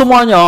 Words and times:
semuanya. 0.00 0.40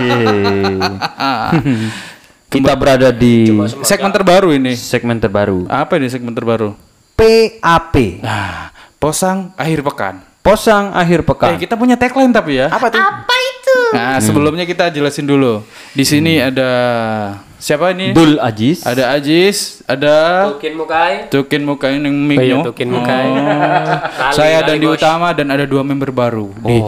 Hehe. 0.00 0.80
Kita 2.48 2.72
berada 2.72 3.12
di 3.12 3.52
Segmen 3.84 4.08
terbaru 4.08 4.56
ini. 4.56 4.72
segmen 4.72 5.20
terbaru. 5.20 5.68
Apa 5.68 6.00
ini 6.00 6.08
segmen 6.08 6.32
terbaru? 6.32 6.72
PAP. 7.12 8.24
Nah, 8.24 8.72
posang 8.96 9.52
akhir 9.52 9.84
pekan. 9.84 10.24
Posang 10.40 10.96
akhir 10.96 11.20
Eh, 11.20 11.26
pekan. 11.26 11.52
kita 11.60 11.76
punya 11.76 12.00
tagline 12.00 12.32
tapi 12.32 12.56
ya. 12.56 12.72
Apa 12.72 12.88
tuh? 12.88 12.96
Apa 12.96 13.34
itu? 13.36 13.78
Nah, 13.92 14.16
sebelumnya 14.16 14.64
kita 14.64 14.88
jelasin 14.88 15.28
dulu. 15.28 15.60
Di 15.92 16.08
sini 16.08 16.40
ada 16.40 16.70
siapa 17.58 17.92
ini? 17.92 18.16
Dul 18.16 18.40
Ajis. 18.40 18.80
Ada 18.80 19.12
Ajis, 19.12 19.84
ada 19.84 20.48
Tukin 20.56 20.72
mukai. 20.72 21.28
Tukin 21.28 21.62
Mukain 21.62 22.00
yang 22.00 22.16
Oh 22.16 22.32
iya, 22.32 22.56
Migno. 22.56 22.64
Tukin 22.64 22.88
mukai. 22.88 23.28
Kali, 23.28 24.32
Saya 24.32 24.64
dan 24.64 24.80
di 24.80 24.88
bos. 24.88 24.96
utama 24.96 25.36
dan 25.36 25.52
ada 25.52 25.68
dua 25.68 25.84
member 25.84 26.08
baru 26.08 26.48
di 26.64 26.80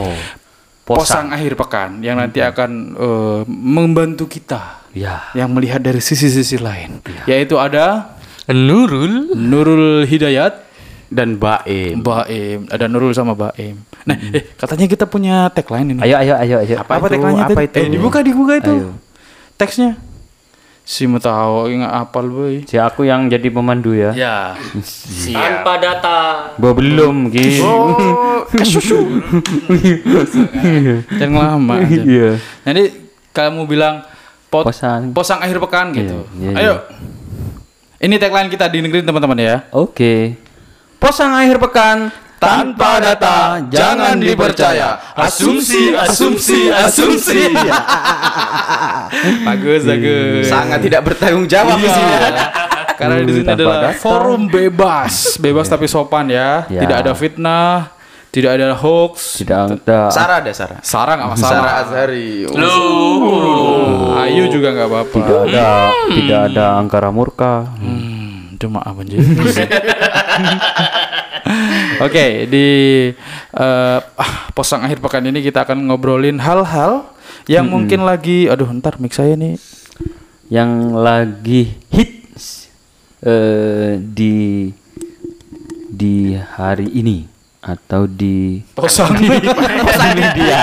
Oh. 0.90 0.98
posang 0.98 1.30
akhir 1.30 1.54
pekan 1.54 2.02
yang 2.02 2.18
nanti 2.18 2.42
akan 2.42 2.70
eh, 2.98 3.40
membantu 3.46 4.26
kita 4.26 4.82
Ya. 4.90 5.30
yang 5.38 5.54
melihat 5.54 5.78
dari 5.78 6.02
sisi-sisi 6.02 6.58
lain. 6.58 6.98
Yaitu 7.30 7.54
ada 7.62 8.18
Nurul. 8.50 9.30
Nurul 9.38 10.02
Hidayat, 10.02 10.66
Dan 11.06 11.38
Baim. 11.38 12.02
Baim, 12.02 12.66
ada 12.66 12.90
Nurul 12.90 13.14
sama 13.14 13.38
Baim. 13.38 13.78
Nah, 14.02 14.18
eh 14.34 14.50
katanya 14.58 14.90
kita 14.90 15.06
punya 15.06 15.46
tagline 15.54 15.94
ini. 15.94 16.00
Ayo 16.02 16.18
ayo 16.18 16.34
ayo 16.42 16.56
ayo. 16.66 16.76
Apa 16.82 17.06
itu? 17.06 17.14
tagline-nya 17.14 17.46
Apa 17.46 17.60
itu? 17.66 17.76
Eh, 17.78 17.86
dibuka 17.86 18.18
dibuka 18.26 18.52
itu. 18.58 18.74
Ayo. 18.74 18.90
Teksnya. 19.54 19.94
Si 20.90 21.06
mau 21.06 21.22
tahu 21.22 21.70
ingat 21.70 21.86
apal 22.02 22.26
boy. 22.26 22.66
Si 22.66 22.74
aku 22.74 23.06
yang 23.06 23.30
jadi 23.30 23.46
pemandu 23.46 23.94
ya. 23.94 24.10
Ya. 24.10 24.58
Tanpa 25.38 25.78
data. 25.78 26.50
Gua 26.58 26.74
belum 26.74 27.30
gitu. 27.30 27.62
Oh, 27.62 28.42
kesusu. 28.58 28.98
Yang 31.14 31.32
lama 31.38 31.74
aja. 31.78 32.02
Iya. 32.02 32.30
Nanti 32.66 32.82
kamu 33.30 33.70
bilang 33.70 34.02
pot, 34.50 34.66
Posang. 34.66 35.14
posang 35.14 35.38
akhir 35.38 35.62
pekan 35.62 35.94
gitu. 35.94 36.26
iya, 36.42 36.58
Ayo. 36.58 36.74
Ini 38.02 38.18
tagline 38.18 38.50
kita 38.50 38.66
di 38.66 38.82
negeri 38.82 39.06
teman-teman 39.06 39.38
ya. 39.38 39.56
Oke. 39.70 40.34
Posang 40.98 41.30
akhir 41.38 41.62
pekan 41.62 42.10
Tanpa 42.40 42.96
data 43.04 43.60
jangan 43.68 44.16
dipercaya. 44.16 45.12
Asumsi, 45.12 45.92
asumsi, 45.92 46.72
asumsi. 46.72 47.52
bagus, 49.46 49.84
bagus. 49.84 50.48
Sangat 50.48 50.80
tidak 50.80 51.04
bertanggung 51.04 51.44
jawab 51.44 51.76
di 51.76 51.84
sini. 51.84 52.12
Iya. 52.16 52.44
Karena 52.96 53.20
di 53.20 53.32
sini 53.36 53.44
adalah 53.44 53.92
data. 53.92 54.00
forum 54.00 54.48
bebas, 54.48 55.36
bebas 55.36 55.68
tapi 55.68 55.84
sopan 55.84 56.32
ya. 56.32 56.64
Ya. 56.72 56.80
Tidak 56.80 56.96
ada 57.04 57.12
fitnah, 57.12 57.92
tidak 58.32 58.56
ada 58.56 58.72
hoax. 58.72 59.36
tidak 59.44 59.58
ada 59.76 60.08
Sarah 60.08 60.40
ada 60.40 60.52
Sarah. 60.56 60.80
Sarah 60.80 61.14
nggak 61.20 61.28
Sarah 61.36 61.60
masalah. 61.60 61.72
Azhari. 61.84 62.48
Ayu 64.16 64.48
juga 64.48 64.72
nggak 64.72 64.88
apa-apa. 64.88 65.12
tidak 65.12 65.38
ada 65.44 65.66
tidak 66.08 66.40
ada 66.48 66.64
angkara 66.80 67.12
murka. 67.12 67.68
Hmm, 67.76 68.56
cuma 68.56 68.80
apa 68.80 69.04
aja. 69.04 69.20
Oke, 72.06 72.50
di 72.50 72.66
eh, 73.54 73.98
ah, 74.02 74.34
posang 74.52 74.82
akhir 74.82 74.98
pekan 74.98 75.24
ini 75.26 75.40
kita 75.40 75.62
akan 75.62 75.86
ngobrolin 75.86 76.42
hal-hal 76.42 77.06
yang 77.46 77.70
mungkin 77.70 78.02
lagi, 78.02 78.50
aduh, 78.50 78.68
ntar 78.78 78.98
mix 78.98 79.16
saya 79.18 79.38
nih. 79.38 79.56
Yang 80.50 80.70
lagi 80.98 81.62
hits 81.94 82.66
eh, 83.22 84.02
di 84.02 84.70
di 85.90 86.34
hari 86.34 86.90
ini 86.90 87.29
atau 87.60 88.08
di 88.08 88.64
Posang. 88.72 89.12
di 89.20 89.28
media 89.28 90.62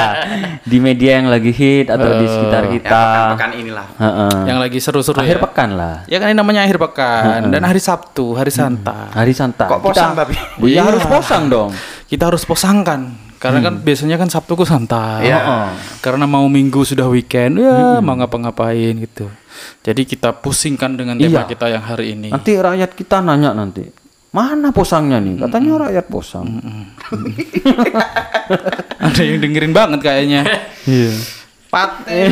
di 0.66 0.78
media 0.81 1.22
yang 1.22 1.30
lagi 1.30 1.53
hit 1.53 1.88
atau 1.88 2.09
di 2.18 2.25
sekitar 2.25 2.63
Ya, 2.66 2.72
kita 2.74 2.90
pekan-pekan 2.97 3.52
inilah. 3.53 3.88
Heeh. 3.96 4.34
yang 4.50 4.58
lagi 4.58 4.78
seru-seru 4.81 5.13
akhir 5.16 5.38
ya. 5.38 5.44
pekan 5.46 5.69
lah 5.78 5.96
Ya 6.06 6.18
kan 6.18 6.34
ini 6.34 6.38
namanya 6.38 6.66
akhir 6.66 6.81
pekan 6.81 7.47
dan 7.47 7.62
hari 7.62 7.78
Sabtu, 7.78 8.34
hari 8.34 8.50
santai. 8.50 9.13
hari 9.13 9.31
santai 9.31 9.69
Kok 9.69 9.80
posang 9.80 10.18
tapi? 10.18 10.34
Iya 10.66 10.81
harus 10.84 11.06
posang 11.06 11.47
dong 11.47 11.69
Kita 12.09 12.34
harus 12.34 12.41
posangkan 12.44 13.30
karena 13.38 13.62
kan 13.62 13.74
biasanya 13.78 14.18
kan 14.18 14.34
Sabtu 14.34 14.57
ku 14.57 14.66
santai. 14.66 15.30
Iya. 15.30 15.69
Karena 16.02 16.25
mau 16.25 16.50
Minggu 16.50 16.81
sudah 16.81 17.06
weekend, 17.06 17.62
ya 17.62 18.02
mau 18.02 18.18
ngapa-ngapain 18.18 18.97
gitu. 18.97 19.30
Jadi 19.86 20.09
kita 20.09 20.34
pusingkan 20.34 20.97
dengan 20.97 21.22
tema 21.22 21.46
Iya. 21.46 21.46
kita 21.46 21.69
yang 21.69 21.86
hari 21.86 22.18
ini. 22.18 22.34
nanti 22.34 22.57
rakyat 22.57 22.97
kita 22.97 23.22
nanya 23.22 23.53
nanti 23.53 23.86
mana 24.38 24.70
posangnya 24.70 25.18
nih 25.18 25.42
katanya 25.42 25.90
rakyat 25.90 26.06
posang 26.06 26.46
Ada 28.98 29.22
yang 29.24 29.42
dengerin 29.42 29.74
banget 29.74 30.00
kayaknya. 30.03 30.42
iya 30.90 31.14
Pate. 31.68 32.31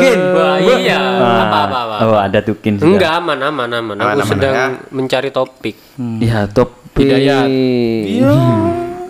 Gin 0.00 0.20
Wah, 0.30 0.56
iya. 0.78 1.00
Apa 1.18 1.58
apa 1.66 1.78
apa. 1.90 1.96
oh 2.06 2.14
ada 2.14 2.38
tukin 2.38 2.78
sudah. 2.78 2.86
Enggak 2.86 3.12
aman 3.18 3.38
aman 3.42 3.66
aman. 3.66 3.96
Aku 3.98 4.06
Aman, 4.06 4.16
aman, 4.22 4.30
sedang 4.30 4.54
ya. 4.54 4.66
mencari 4.94 5.30
topik. 5.34 5.74
Iya, 5.98 6.46
top 6.46 6.70
Hidayat. 6.94 7.50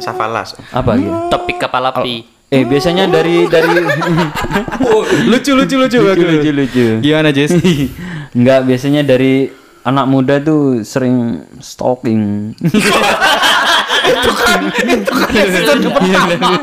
Safalas. 0.00 0.56
Apa 0.72 0.96
gitu? 0.96 1.12
Topik 1.28 1.60
kepala 1.60 1.92
pi. 2.00 2.24
Eh 2.48 2.64
biasanya 2.64 3.04
dari 3.04 3.44
dari 3.52 3.68
lucu 5.28 5.52
lucu 5.52 5.76
lucu 5.76 5.98
lucu 6.00 6.24
lucu 6.24 6.50
lucu. 6.56 6.84
Gimana 7.04 7.36
Jess? 7.36 7.52
Enggak 8.32 8.64
biasanya 8.64 9.04
dari 9.04 9.52
anak 9.84 10.06
muda 10.06 10.40
tuh 10.40 10.80
sering 10.80 11.40
stalking. 11.60 12.52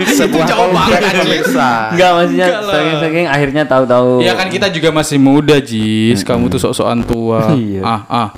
Sebuah 0.06 0.46
kompleks 0.48 1.08
pemirsa. 1.16 1.70
Enggak 1.92 2.10
maksudnya 2.14 2.48
stalking 2.62 2.96
stalking 2.98 3.28
akhirnya 3.28 3.64
tahu-tahu. 3.66 4.22
Ya 4.22 4.34
kan 4.34 4.48
kita 4.48 4.68
juga 4.70 4.90
masih 4.92 5.18
muda 5.18 5.58
Jis. 5.58 6.22
Kamu 6.22 6.50
tuh 6.50 6.60
sok-sokan 6.60 7.02
tua. 7.04 7.54
Iya. 7.54 7.82
Ah 7.84 8.02
ah. 8.08 8.30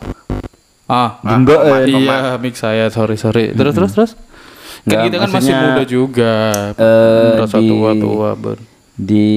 Ah. 0.85 1.09
Enggak 1.25 1.61
eh. 1.63 1.87
Iya, 1.89 2.37
mix 2.37 2.59
saya. 2.59 2.85
Sorry 2.89 3.15
sorry. 3.15 3.51
Terus 3.51 3.73
terus 3.73 3.91
terus. 3.91 4.11
Kan 4.83 4.89
Nggak, 4.89 5.01
kita 5.07 5.17
kan 5.17 5.29
masih 5.31 5.53
muda 5.55 5.83
juga. 5.87 6.33
eh, 6.75 7.31
Merasa 7.39 7.57
di- 7.57 7.69
tua-tua, 7.71 8.29
Ber. 8.35 8.57
Di 8.93 9.27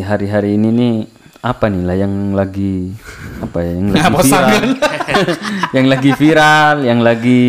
hari-hari 0.00 0.54
ini 0.54 0.68
nih 0.70 0.94
apa 1.40 1.66
nih 1.66 1.82
lah 1.82 1.96
yang 1.96 2.14
lagi 2.32 2.92
apa 3.40 3.58
ya 3.64 3.72
yang 3.72 3.88
lagi 3.88 4.04
Apa 4.04 4.20
viral. 4.20 4.62
yang 5.76 5.86
lagi 5.88 6.10
viral 6.14 6.74
yang 6.84 7.00
lagi 7.00 7.44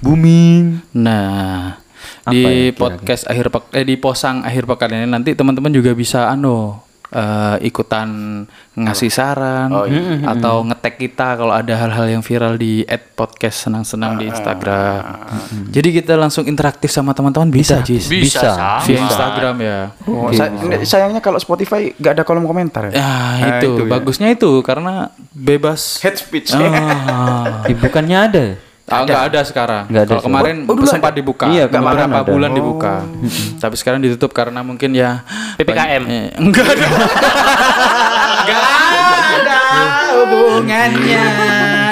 booming. 0.00 0.80
Nah, 0.96 1.76
Apa 2.24 2.32
di 2.32 2.72
ya 2.72 2.76
podcast 2.76 3.24
akhir 3.28 3.52
pek 3.52 3.64
eh 3.76 3.84
di 3.84 3.94
posang 3.96 4.44
akhir 4.44 4.64
pekan 4.68 4.92
ini 4.92 5.06
nanti 5.08 5.32
teman-teman 5.32 5.72
juga 5.72 5.92
bisa 5.92 6.28
anu 6.28 6.87
eh, 7.08 7.56
ikutan 7.64 8.08
ngasih 8.74 9.08
saran 9.08 9.68
Oh, 9.68 9.84
iya. 9.84 10.22
atau 10.28 10.60
ngetek 10.62 11.00
kita 11.00 11.34
kalau 11.34 11.50
ada 11.50 11.72
hal-hal 11.72 12.06
yang 12.06 12.20
viral 12.20 12.54
di 12.54 12.84
@podcast 13.14 13.64
senang-senang 13.64 14.14
di 14.14 14.28
Instagram. 14.28 15.02
Jadi 15.68 15.88
kita 15.94 16.14
langsung 16.14 16.44
interaktif 16.44 16.88
sama 16.88 17.10
teman-teman 17.10 17.48
bisa, 17.48 17.80
Jis. 17.80 18.06
bisa 18.06 18.78
Via 18.84 19.00
Instagram 19.00 19.56
ya. 19.58 19.78
Oh, 20.04 20.28
say- 20.30 20.52
enggak, 20.52 20.84
sayangnya 20.84 21.18
kalau 21.18 21.36
Spotify 21.36 21.90
nggak 21.90 22.12
ada 22.12 22.22
kolom 22.22 22.44
komentar 22.44 22.88
ya. 22.88 22.92
Nah, 22.94 23.16
Nah, 23.38 23.48
itu, 23.56 23.70
itu 23.72 23.82
ya. 23.82 23.90
bagusnya 23.90 24.28
itu 24.28 24.50
karena 24.60 25.08
bebas 25.32 25.98
Head 26.04 26.16
speech. 26.16 26.52
Ah. 26.52 27.64
Bukannya 27.66 28.18
ada 28.20 28.44
Ah, 28.88 29.04
nggak 29.04 29.22
ada 29.28 29.40
sekarang. 29.42 29.84
Nggak 29.86 30.02
ada 30.02 30.10
Kalau 30.10 30.22
kemarin 30.24 30.56
Oh, 30.62 30.74
dulu 30.74 30.86
sempat 30.86 31.12
ada? 31.12 31.18
dibuka. 31.18 31.44
Iya, 31.46 31.64
kemarin 31.68 32.08
beberapa 32.08 32.18
ada. 32.18 32.30
bulan 32.30 32.50
dibuka. 32.50 32.94
Tapi 33.56 33.74
sekarang 33.74 34.00
ditutup 34.00 34.32
karena 34.32 34.60
mungkin 34.60 34.90
ya 34.90 35.20
PPKM. 35.56 36.02
Eh, 36.04 36.26
enggak 36.34 36.66
ada. 36.66 36.86
enggak 38.38 38.62
ada 39.36 39.60
hubungannya. 40.16 41.24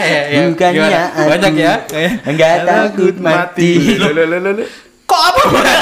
Ya, 0.06 0.22
ya. 0.30 0.40
Bukannya 0.46 0.86
Gimana? 0.86 1.26
banyak 1.26 1.52
ya. 1.58 1.74
enggak 2.22 2.52
takut 2.62 3.14
mati. 3.18 3.98
Kok 5.02 5.20
apa 5.20 5.40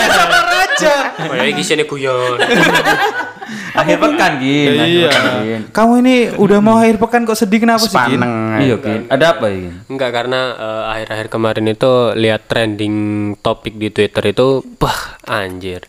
raja? 0.49 0.97
Oh 1.23 1.35
ya 1.35 1.45
iki 1.45 1.61
sini 1.61 1.85
guyon. 1.85 2.41
akhir 3.81 3.97
pekan 3.99 4.33
gin 4.39 4.69
akhir 4.75 4.89
Iya. 4.89 5.09
pekan, 5.09 5.23
Gin. 5.41 5.61
Kamu 5.71 5.93
ini 6.01 6.15
udah 6.35 6.59
mau 6.59 6.77
akhir 6.77 6.97
pekan 6.97 7.23
kok 7.23 7.37
sedih 7.37 7.61
kenapa 7.61 7.83
sih? 7.83 7.93
Gin? 7.93 8.19
Sepaneng. 8.19 8.33
iya 8.61 8.77
gin 8.77 9.01
ada 9.07 9.25
apa 9.33 9.45
ya 9.47 9.57
Gin? 9.61 9.75
Enggak 9.87 10.11
karena 10.11 10.41
eh, 10.55 10.83
akhir-akhir 10.93 11.27
kemarin 11.29 11.67
itu 11.67 11.93
lihat 12.15 12.43
trending 12.45 12.97
topik 13.39 13.75
di 13.75 13.89
Twitter 13.89 14.25
itu, 14.27 14.49
wah 14.79 15.01
anjir. 15.25 15.85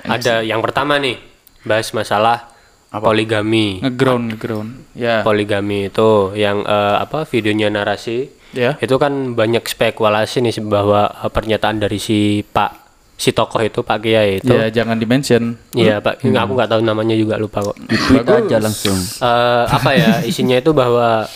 Ada 0.00 0.40
yang 0.40 0.60
pertama 0.60 0.96
nih, 0.96 1.20
bahas 1.60 1.92
masalah 1.92 2.48
poligami. 2.90 3.78
Ngeground, 3.80 4.34
ngeground. 4.34 4.70
Ya. 4.92 5.22
Poligami 5.22 5.86
itu 5.86 6.34
yang 6.34 6.62
eh, 6.62 6.96
apa 6.98 7.22
videonya 7.24 7.68
narasi. 7.68 8.30
Ya. 8.50 8.74
Itu 8.82 8.98
kan 8.98 9.38
banyak 9.38 9.62
spekulasi 9.62 10.42
nih 10.42 10.58
bahwa 10.64 11.06
eh, 11.06 11.30
pernyataan 11.30 11.78
dari 11.78 11.98
si 11.98 12.18
Pak 12.42 12.89
si 13.20 13.30
tokoh 13.30 13.60
itu 13.60 13.80
Pak 13.80 13.98
Kiai 14.00 14.40
itu. 14.40 14.48
Ya, 14.48 14.72
jangan 14.72 14.96
di-mention. 14.96 15.52
Iya, 15.70 16.00
Pak. 16.00 16.24
Aku 16.24 16.52
nggak 16.54 16.70
tahu 16.70 16.80
namanya 16.80 17.12
juga 17.12 17.36
lupa 17.36 17.60
kok. 17.62 17.76
tweet 17.76 18.24
aja 18.24 18.56
langsung 18.58 18.96
Eh, 18.96 19.64
apa 19.68 19.90
ya 19.92 20.12
isinya 20.30 20.56
itu 20.56 20.72
bahwa 20.72 21.28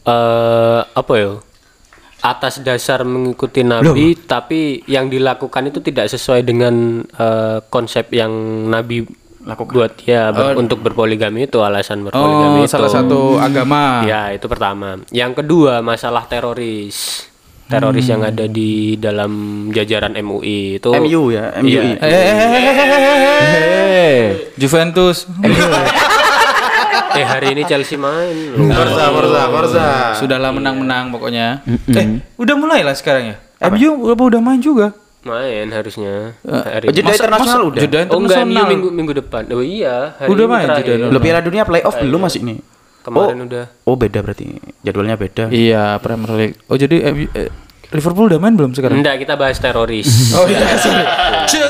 eh 0.00 0.80
apa 0.86 1.12
ya 1.14 1.32
atas 2.20 2.60
dasar 2.60 3.02
mengikuti 3.02 3.60
nabi 3.62 4.12
tapi 4.14 4.60
yang 4.86 5.08
dilakukan 5.08 5.66
itu 5.66 5.80
tidak 5.80 6.06
sesuai 6.06 6.40
dengan 6.42 6.74
eh, 7.02 7.58
konsep 7.66 8.08
yang 8.10 8.30
nabi 8.66 9.04
Lakukan. 9.40 9.72
buat 9.72 9.92
ya 10.04 10.28
ber- 10.30 10.52
untuk 10.54 10.78
berpoligami 10.78 11.48
itu 11.48 11.58
alasan 11.58 12.04
berpoligami 12.04 12.60
Oh, 12.60 12.64
itu. 12.64 12.70
salah 12.70 12.92
satu 12.92 13.40
agama. 13.40 14.04
Ya, 14.04 14.28
itu 14.30 14.44
pertama. 14.44 15.00
Yang 15.08 15.40
kedua, 15.40 15.80
masalah 15.80 16.28
teroris. 16.28 17.24
Teroris 17.70 18.02
yang 18.10 18.26
ada 18.26 18.50
di 18.50 18.98
dalam 18.98 19.30
jajaran 19.70 20.18
MUI 20.18 20.82
itu 20.82 20.90
MU 20.90 21.30
ya, 21.30 21.54
MUI. 21.62 21.70
Iya. 21.70 21.82
Eh, 22.02 22.10
eh, 22.10 22.18
eh, 22.26 22.50
eh, 22.50 22.66
eh, 22.66 23.20
eh. 23.94 24.24
Juventus. 24.58 25.30
eh 27.18 27.22
hari 27.26 27.54
ini 27.54 27.62
Chelsea 27.70 27.94
main. 27.94 28.58
Forza, 28.58 29.04
Forza, 29.14 29.42
Forza. 29.54 29.86
Sudahlah 30.18 30.50
menang-menang 30.50 31.14
pokoknya. 31.14 31.62
Eh, 31.94 32.18
udah 32.34 32.54
mulai 32.58 32.82
lah 32.82 32.98
sekarang 32.98 33.34
ya. 33.34 33.36
MU 33.70 34.10
apa 34.10 34.22
udah 34.26 34.40
main 34.42 34.58
juga? 34.58 34.90
Main 35.22 35.70
harusnya. 35.70 36.34
Eh, 36.42 36.64
Hari 36.74 36.84
Oh, 36.90 36.94
jeda 36.96 37.12
internasional 37.12 37.60
udah. 37.70 37.80
Jeda 37.86 37.98
Oh 38.10 38.18
enggak, 38.18 38.40
internasional. 38.40 38.66
minggu 38.66 38.88
minggu 38.90 39.12
depan. 39.14 39.42
Oh 39.54 39.62
iya, 39.62 40.18
hari 40.18 40.28
Udah 40.32 40.44
main 40.50 40.66
jeda 40.82 41.18
Piala 41.22 41.40
Dunia 41.44 41.62
playoff 41.62 41.94
belum 42.02 42.18
masih 42.26 42.42
ini? 42.42 42.79
Kemarin 43.10 43.38
udah. 43.50 43.64
Oh, 43.84 43.98
beda 43.98 44.18
berarti. 44.22 44.54
Jadwalnya 44.86 45.16
beda. 45.18 45.44
Iya, 45.50 45.98
Premier 45.98 46.32
League. 46.38 46.56
Oh, 46.70 46.78
jadi 46.78 47.10
MU 47.10 47.26
eh, 47.34 47.50
Liverpool 47.90 48.30
udah 48.30 48.38
main 48.38 48.54
belum 48.54 48.70
sekarang? 48.70 49.02
Enggak, 49.02 49.18
kita 49.18 49.34
bahas 49.34 49.58
teroris. 49.58 50.06
Oh 50.38 50.46
iya, 50.46 50.78
sorry. 50.78 51.04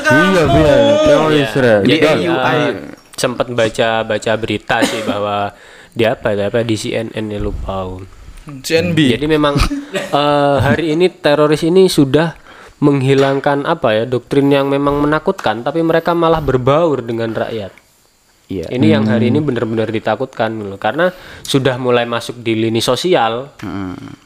Iya, 0.05 0.43
biar 0.45 0.79
teroris. 1.09 1.49
Jadi 1.57 1.97
MU 2.21 2.33
eh, 2.37 2.71
sempat 3.17 3.49
baca 3.49 3.89
baca 4.05 4.31
berita 4.37 4.85
sih 4.85 5.01
bahwa 5.01 5.49
di 5.91 6.05
apa 6.05 6.31
ya 6.37 6.47
apa 6.53 6.61
di 6.61 6.77
CNN 6.77 7.25
ya 7.25 7.39
lupa. 7.41 7.89
CNB. 8.45 8.97
Jadi 9.17 9.25
memang 9.25 9.57
eh, 9.97 10.57
hari 10.61 10.93
ini 10.93 11.09
teroris 11.09 11.65
ini 11.65 11.89
sudah 11.89 12.37
menghilangkan 12.81 13.69
apa 13.69 13.93
ya 13.93 14.03
doktrin 14.09 14.49
yang 14.49 14.69
memang 14.69 15.01
menakutkan, 15.01 15.61
tapi 15.61 15.81
mereka 15.85 16.13
malah 16.17 16.41
berbaur 16.41 17.01
dengan 17.05 17.33
rakyat. 17.33 17.80
Iya. 18.51 18.67
Ini 18.67 18.87
yang 18.99 19.07
hari 19.07 19.31
ini 19.31 19.39
benar-benar 19.39 19.87
ditakutkan 19.87 20.59
loh, 20.59 20.75
karena 20.75 21.07
sudah 21.47 21.79
mulai 21.79 22.03
masuk 22.03 22.43
di 22.43 22.59
lini 22.59 22.83
sosial. 22.83 23.55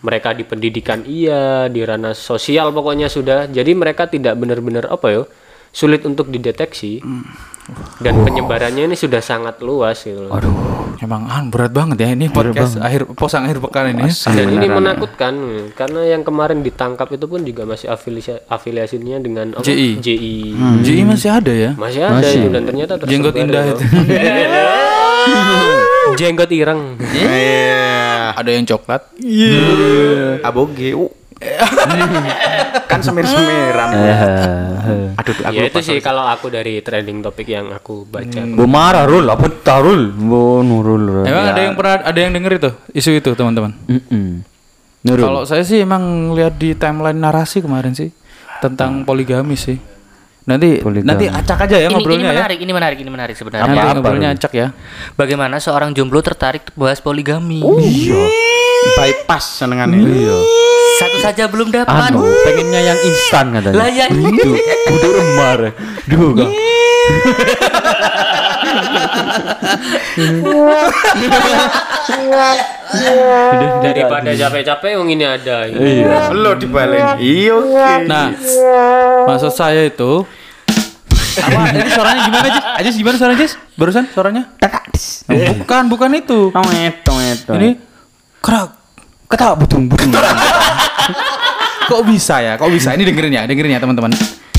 Mereka 0.02 0.34
di 0.34 0.44
pendidikan 0.50 1.06
iya, 1.06 1.70
di 1.70 1.86
ranah 1.86 2.18
sosial 2.18 2.74
pokoknya 2.74 3.06
sudah. 3.06 3.46
Jadi 3.46 3.72
mereka 3.78 4.10
tidak 4.10 4.34
benar-benar 4.42 4.90
apa 4.90 5.08
ya 5.14 5.24
sulit 5.76 6.08
untuk 6.08 6.32
dideteksi. 6.32 7.04
Dan 7.98 8.22
penyebarannya 8.22 8.86
ini 8.86 8.94
sudah 8.94 9.26
sangat 9.26 9.58
luas 9.66 10.06
gitu 10.06 10.30
loh. 10.30 10.38
Emang 11.02 11.26
ah, 11.26 11.42
berat 11.50 11.74
banget 11.74 11.98
ya 11.98 12.10
ini 12.14 12.30
podcast 12.30 12.78
akhir 12.78 13.10
posang 13.18 13.50
akhir 13.50 13.58
pekan 13.58 13.90
ini. 13.90 14.06
Dan 14.08 14.48
ini 14.54 14.70
menakutkan 14.70 15.34
karena 15.74 16.02
yang 16.06 16.22
kemarin 16.22 16.62
ditangkap 16.62 17.10
itu 17.10 17.26
pun 17.26 17.42
juga 17.42 17.66
masih 17.66 17.90
afiliasi 17.90 18.38
afiliasinya 18.48 19.18
dengan 19.18 19.58
apa? 19.58 19.66
JI. 19.66 19.98
JI. 19.98 20.38
JI 20.86 21.02
masih 21.10 21.30
ada 21.34 21.52
ya. 21.52 21.72
Masih 21.74 22.06
ada 22.06 22.22
itu 22.22 22.48
dan 22.54 22.64
ternyata 22.70 23.02
Jenggot 23.02 23.34
indah 23.34 23.66
itu. 23.66 23.82
itu. 23.82 23.86
Jenggot 26.22 26.50
ireng. 26.54 27.02
Iya. 27.02 28.38
ada 28.38 28.50
yang 28.54 28.64
coklat. 28.70 29.10
Aboge. 30.46 30.94
Uh. 30.94 31.25
kan 32.92 33.00
semir-semiran. 33.04 33.90
Aduh, 35.20 35.36
aku 35.44 35.56
ya 35.56 35.62
itu 35.68 35.80
sih 35.84 35.98
kalau 36.00 36.24
aku 36.24 36.48
dari 36.48 36.80
trending 36.80 37.20
topik 37.20 37.50
yang 37.50 37.74
aku 37.76 38.08
baca. 38.08 38.42
Bu 38.46 38.66
marah 38.70 39.04
Rul, 39.04 39.28
apa 39.28 39.52
tarul? 39.64 40.16
Bu 40.16 40.64
Nurul. 40.64 41.28
Emang 41.28 41.46
ada 41.52 41.62
yang 41.62 41.76
pernah 41.76 41.96
ada 42.06 42.20
yang 42.20 42.32
denger 42.32 42.52
itu 42.62 42.72
isu 42.96 43.10
itu 43.20 43.32
teman-teman? 43.36 43.76
Kalau 45.06 45.44
saya 45.44 45.62
sih 45.62 45.84
emang 45.84 46.34
lihat 46.34 46.58
di 46.58 46.74
timeline 46.74 47.20
narasi 47.20 47.62
kemarin 47.62 47.94
sih 47.94 48.10
tentang 48.64 49.04
poligami 49.04 49.54
sih. 49.60 49.78
Nanti 50.46 50.78
Poligami. 50.78 51.10
nanti 51.10 51.26
acak 51.26 51.66
aja 51.66 51.82
ya 51.82 51.90
ini, 51.90 51.90
ini 51.90 51.96
ngobrolnya 51.98 52.30
ya. 52.30 52.38
menarik, 52.38 52.60
ini 52.62 52.72
menarik, 52.74 52.98
ini 53.02 53.10
menarik 53.10 53.34
sebenarnya. 53.34 53.66
Nanti 53.66 53.82
Apa-apa, 53.82 53.98
ngobrolnya 53.98 54.30
acak 54.38 54.54
ya. 54.54 54.68
Bagaimana 55.18 55.58
seorang 55.58 55.90
jomblo 55.98 56.22
tertarik 56.22 56.70
bahas 56.78 57.02
poligami? 57.02 57.66
Bypass 58.94 59.64
senengannya. 59.64 60.00
Iya. 60.06 60.38
Satu 60.96 61.18
saja 61.20 61.44
belum 61.52 61.74
dapat. 61.74 62.14
Anu, 62.14 62.24
pengennya 62.48 62.82
yang 62.94 63.00
instan 63.04 63.52
katanya. 63.52 63.76
Lah 63.76 63.90
ya 63.92 64.06
Itu 64.08 64.52
udah 64.96 65.12
remar. 65.12 65.60
Juga. 66.08 66.46
Daripada 73.84 74.30
capek-capek 74.32 74.90
yang 74.96 75.08
ini 75.10 75.26
ada. 75.26 75.58
Iya. 75.68 76.32
Lo 76.32 76.56
dibalik. 76.56 77.20
Iya. 77.20 78.08
Nah, 78.08 78.32
maksud 79.28 79.52
saya 79.52 79.84
itu 79.86 80.24
apa 81.36 81.60
ini 81.68 81.90
suaranya 81.92 82.22
gimana 82.24 82.48
Jis? 82.48 82.64
Ajis 82.80 82.96
gimana 82.96 83.16
suaranya 83.20 83.40
Jis? 83.44 83.54
Barusan 83.76 84.04
suaranya? 84.08 84.44
Oh, 85.28 85.54
bukan, 85.60 85.84
bukan 85.92 86.10
itu. 86.16 86.40
Toet, 86.56 86.96
toet, 87.04 87.38
toet. 87.44 87.60
Ini 87.60 87.70
kerak. 88.46 88.70
ketak 89.26 89.58
budung 89.58 89.90
budung. 89.90 90.14
Kok 91.90 92.02
bisa 92.06 92.42
ya? 92.42 92.54
Kok 92.58 92.70
bisa? 92.70 92.94
Ini 92.94 93.02
dengerin 93.06 93.34
ya, 93.34 93.44
dengerin 93.46 93.74
ya 93.74 93.82
teman-teman. 93.82 94.14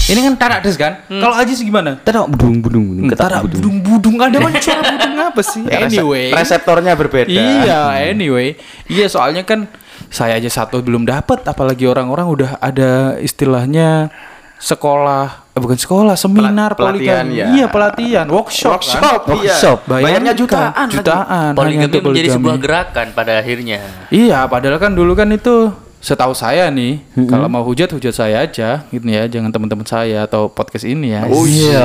Ini 0.06 0.22
kan 0.22 0.34
tarak 0.38 0.60
des 0.62 0.78
kan? 0.78 1.02
Kalau 1.06 1.34
Ajis 1.34 1.58
gimana? 1.62 1.98
Ketak 1.98 2.30
budung 2.30 2.62
budung. 2.62 3.10
Ketak 3.10 3.26
Tarak 3.26 3.40
budung. 3.46 3.82
budung-budung 3.82 4.14
ada 4.22 4.38
kan 4.38 4.52
suara 4.62 4.82
budung 4.94 5.14
apa 5.18 5.40
sih? 5.42 5.62
Ya, 5.66 5.82
Anyway. 5.82 6.30
reseptornya 6.30 6.94
berbeda. 6.94 7.26
Iya, 7.30 7.80
anyway. 8.10 8.54
Iya, 8.86 9.10
soalnya 9.10 9.42
kan 9.42 9.66
saya 10.06 10.38
aja 10.38 10.46
satu 10.46 10.78
belum 10.82 11.02
dapat 11.02 11.42
apalagi 11.42 11.90
orang-orang 11.90 12.26
udah 12.30 12.50
ada 12.62 13.18
istilahnya 13.18 14.14
sekolah 14.62 15.45
eh, 15.56 15.60
bukan 15.60 15.74
sekolah, 15.74 16.14
seminar 16.14 16.76
Pel- 16.76 16.92
pelatihan, 16.92 17.24
poligami. 17.24 17.40
ya. 17.40 17.46
Iya, 17.50 17.66
pelatihan, 17.66 18.26
workshop. 18.28 18.72
Workshop, 18.76 19.20
kan? 19.24 19.36
iya. 19.40 19.50
Workshop. 19.50 19.78
Bayarnya 19.88 20.30
kan 20.30 20.38
jutaan. 20.38 20.86
Jutaan. 20.92 21.50
Poligami 21.56 21.84
untuk 21.88 22.02
menjadi 22.04 22.28
poligami. 22.28 22.36
sebuah 22.36 22.56
gerakan 22.60 23.06
pada 23.10 23.32
akhirnya. 23.40 23.78
Iya, 24.12 24.38
padahal 24.46 24.76
kan 24.76 24.92
dulu 24.92 25.16
kan 25.16 25.32
itu 25.32 25.72
setahu 25.96 26.36
saya 26.36 26.68
nih, 26.68 27.02
kalau 27.26 27.48
mau 27.48 27.64
hujat 27.64 27.90
hujat 27.90 28.14
saya 28.14 28.44
aja, 28.44 28.84
gitu 28.86 29.02
ya, 29.02 29.26
jangan 29.26 29.50
teman-teman 29.50 29.82
saya 29.82 30.22
atau 30.22 30.46
podcast 30.46 30.84
ini 30.84 31.10
ya. 31.10 31.26
Oh, 31.26 31.42
iya. 31.42 31.82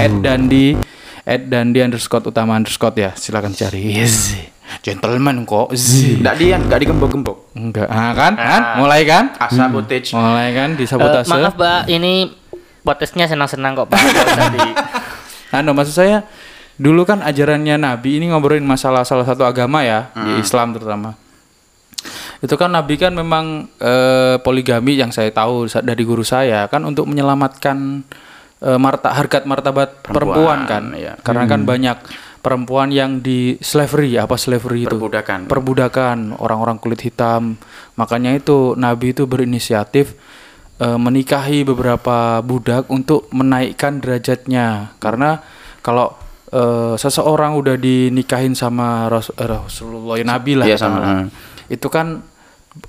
Ed 0.00 0.18
Dandi, 0.18 0.74
Ed 1.22 1.46
Dandi 1.46 1.78
underscore 1.78 2.26
utama 2.26 2.56
underscore 2.56 2.96
ya, 2.96 3.12
silakan 3.14 3.54
cari. 3.54 3.92
Yes. 3.92 4.34
Gentleman 4.82 5.48
kok. 5.48 5.72
Z. 5.72 6.20
Enggak 6.20 6.34
dia, 6.36 6.56
enggak 6.60 6.78
digembok-gembok. 6.84 7.56
Enggak, 7.56 7.88
ah, 7.88 8.12
kan? 8.12 8.32
kan? 8.36 8.62
Mulai 8.76 9.00
kan? 9.08 9.24
Asa 9.36 9.64
footage. 9.72 10.12
Mulai 10.12 10.52
kan 10.52 10.68
di 10.76 10.84
Eh, 10.84 10.88
sabotase. 10.88 11.32
maaf 11.32 11.56
Mbak, 11.56 11.80
ini 11.88 12.14
podcastnya 12.88 13.28
senang-senang 13.28 13.76
kok 13.76 13.92
Pak. 13.92 14.00
Di- 14.56 14.76
Anu 15.52 15.76
maksud 15.76 15.92
saya 15.92 16.24
dulu 16.80 17.04
kan 17.04 17.20
ajarannya 17.20 17.76
Nabi 17.76 18.16
ini 18.16 18.32
ngobrolin 18.32 18.64
masalah 18.64 19.04
salah 19.04 19.28
satu 19.28 19.44
agama 19.44 19.84
ya 19.84 20.08
di 20.16 20.40
Islam 20.40 20.72
terutama. 20.72 21.12
Itu 22.38 22.54
kan 22.54 22.70
Nabi 22.70 22.94
kan 22.96 23.12
memang 23.12 23.68
eh, 23.76 24.36
poligami 24.40 24.96
yang 24.96 25.12
saya 25.12 25.28
tahu 25.28 25.68
dari 25.82 26.02
guru 26.06 26.22
saya 26.24 26.64
kan 26.70 26.86
untuk 26.86 27.04
menyelamatkan 27.10 28.06
eh, 28.62 28.78
marta 28.78 29.10
harkat 29.12 29.44
martabat 29.44 30.00
perempuan, 30.06 30.64
kan. 30.64 30.94
iya. 30.94 31.18
Karena 31.20 31.44
kan 31.50 31.66
banyak 31.66 31.98
perempuan 32.38 32.94
yang 32.94 33.18
di 33.18 33.58
slavery 33.58 34.14
apa 34.14 34.38
slavery 34.38 34.86
itu 34.86 34.94
Perbudakan. 34.94 35.50
perbudakan 35.50 36.18
orang-orang 36.38 36.78
kulit 36.78 37.02
hitam. 37.02 37.58
Makanya 37.98 38.38
itu 38.38 38.78
Nabi 38.78 39.10
itu 39.10 39.26
berinisiatif 39.26 40.14
eh, 40.78 40.98
menikahi 40.98 41.62
beberapa 41.62 42.40
budak 42.40 42.86
untuk 42.88 43.26
menaikkan 43.30 43.98
derajatnya. 43.98 44.94
Karena 44.98 45.42
kalau 45.80 46.14
eh, 46.48 46.94
seseorang 46.94 47.54
udah 47.54 47.76
dinikahin 47.76 48.54
sama 48.54 49.06
Ras- 49.06 49.34
eh, 49.34 49.44
Rasulullah 49.44 50.16
ya, 50.16 50.24
Nabi 50.24 50.52
lah, 50.54 50.66
Iya, 50.66 50.78
sama. 50.78 51.28
itu 51.68 51.86
kan 51.86 52.24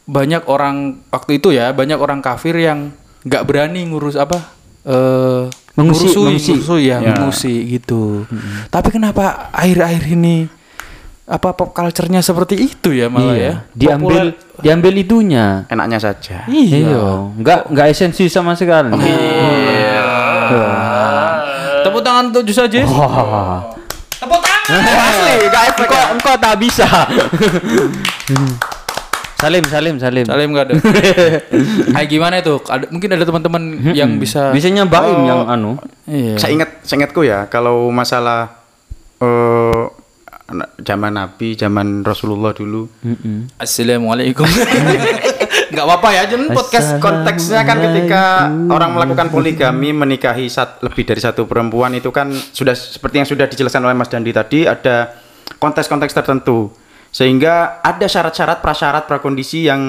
banyak 0.06 0.46
orang 0.46 1.02
waktu 1.10 1.38
itu 1.38 1.50
ya 1.50 1.74
banyak 1.74 1.98
orang 1.98 2.22
kafir 2.22 2.54
yang 2.54 2.94
nggak 3.26 3.44
berani 3.44 3.84
ngurus 3.86 4.16
apa 4.16 4.38
eh 4.86 5.50
Mengusi, 5.76 6.12
ngurusui, 6.12 6.28
mengusi. 6.36 6.52
ngurusui 6.54 6.84
ya, 6.88 6.98
Ya. 7.00 7.16
mengusi 7.16 7.54
gitu. 7.70 8.28
Tapi 8.68 8.90
kenapa 8.92 9.48
akhir-akhir 9.50 10.12
ini 10.12 10.52
apa 11.30 11.54
pop 11.54 11.70
culture-nya 11.70 12.26
seperti 12.26 12.58
itu 12.58 12.90
ya 12.90 13.06
malah 13.06 13.38
Iya. 13.38 13.46
ya? 13.46 13.54
Diambil 13.78 14.34
diambil 14.60 14.94
itunya. 14.98 15.70
Enaknya 15.70 16.02
saja. 16.02 16.50
Iya, 16.50 17.30
enggak 17.38 17.70
enggak 17.70 17.86
esensi 17.94 18.26
sama 18.26 18.58
sekali. 18.58 18.90
Tepuk 21.86 22.02
tangan 22.02 22.34
untuk 22.34 22.42
Jus 22.44 22.58
aja. 22.58 22.82
Wah. 22.84 23.62
Asli, 24.70 25.50
enggak 25.50 25.64
efek. 25.74 25.86
Engkau 25.86 26.04
engkau 26.18 26.36
tak 26.38 26.54
bisa. 26.58 26.86
salim, 29.42 29.64
salim, 29.66 29.96
salim. 29.98 30.26
Salim 30.28 30.48
nggak 30.52 30.66
ada. 30.70 30.74
Kayak 31.96 32.08
gimana 32.12 32.36
itu? 32.42 32.60
Ada, 32.68 32.86
mungkin 32.92 33.10
ada 33.14 33.24
teman-teman 33.24 33.62
yang 33.96 34.12
bisa. 34.18 34.52
Bisa 34.52 34.68
nyobain 34.70 35.20
yang 35.26 35.48
anu. 35.48 35.80
Iya. 36.06 36.36
Saya 36.38 36.52
ingat, 36.58 36.70
saya 36.84 36.96
ingatku 37.02 37.22
ya, 37.24 37.48
kalau 37.48 37.88
masalah 37.90 38.60
eh 39.22 39.84
zaman 40.82 41.12
Nabi, 41.14 41.56
zaman 41.56 42.02
Rasulullah 42.02 42.52
dulu. 42.54 42.90
Assalamualaikum. 43.58 44.46
nggak 45.70 45.86
apa-apa 45.86 46.10
ya, 46.18 46.24
Jen 46.26 46.50
podcast 46.50 46.98
konteksnya 46.98 47.62
kan 47.62 47.78
ketika 47.78 48.50
orang 48.74 48.98
melakukan 48.98 49.30
poligami 49.30 49.94
menikahi 49.94 50.50
sat, 50.50 50.82
lebih 50.82 51.06
dari 51.06 51.22
satu 51.22 51.46
perempuan 51.46 51.94
itu 51.94 52.10
kan 52.10 52.34
sudah 52.34 52.74
seperti 52.74 53.16
yang 53.22 53.30
sudah 53.30 53.46
dijelaskan 53.46 53.86
oleh 53.86 53.96
Mas 53.96 54.10
Dandi 54.10 54.34
tadi 54.34 54.66
ada 54.66 55.14
konteks-konteks 55.62 56.14
tertentu 56.14 56.74
sehingga 57.10 57.82
ada 57.82 58.06
syarat-syarat 58.06 58.62
prasyarat 58.62 59.10
prakondisi 59.10 59.66
yang 59.66 59.82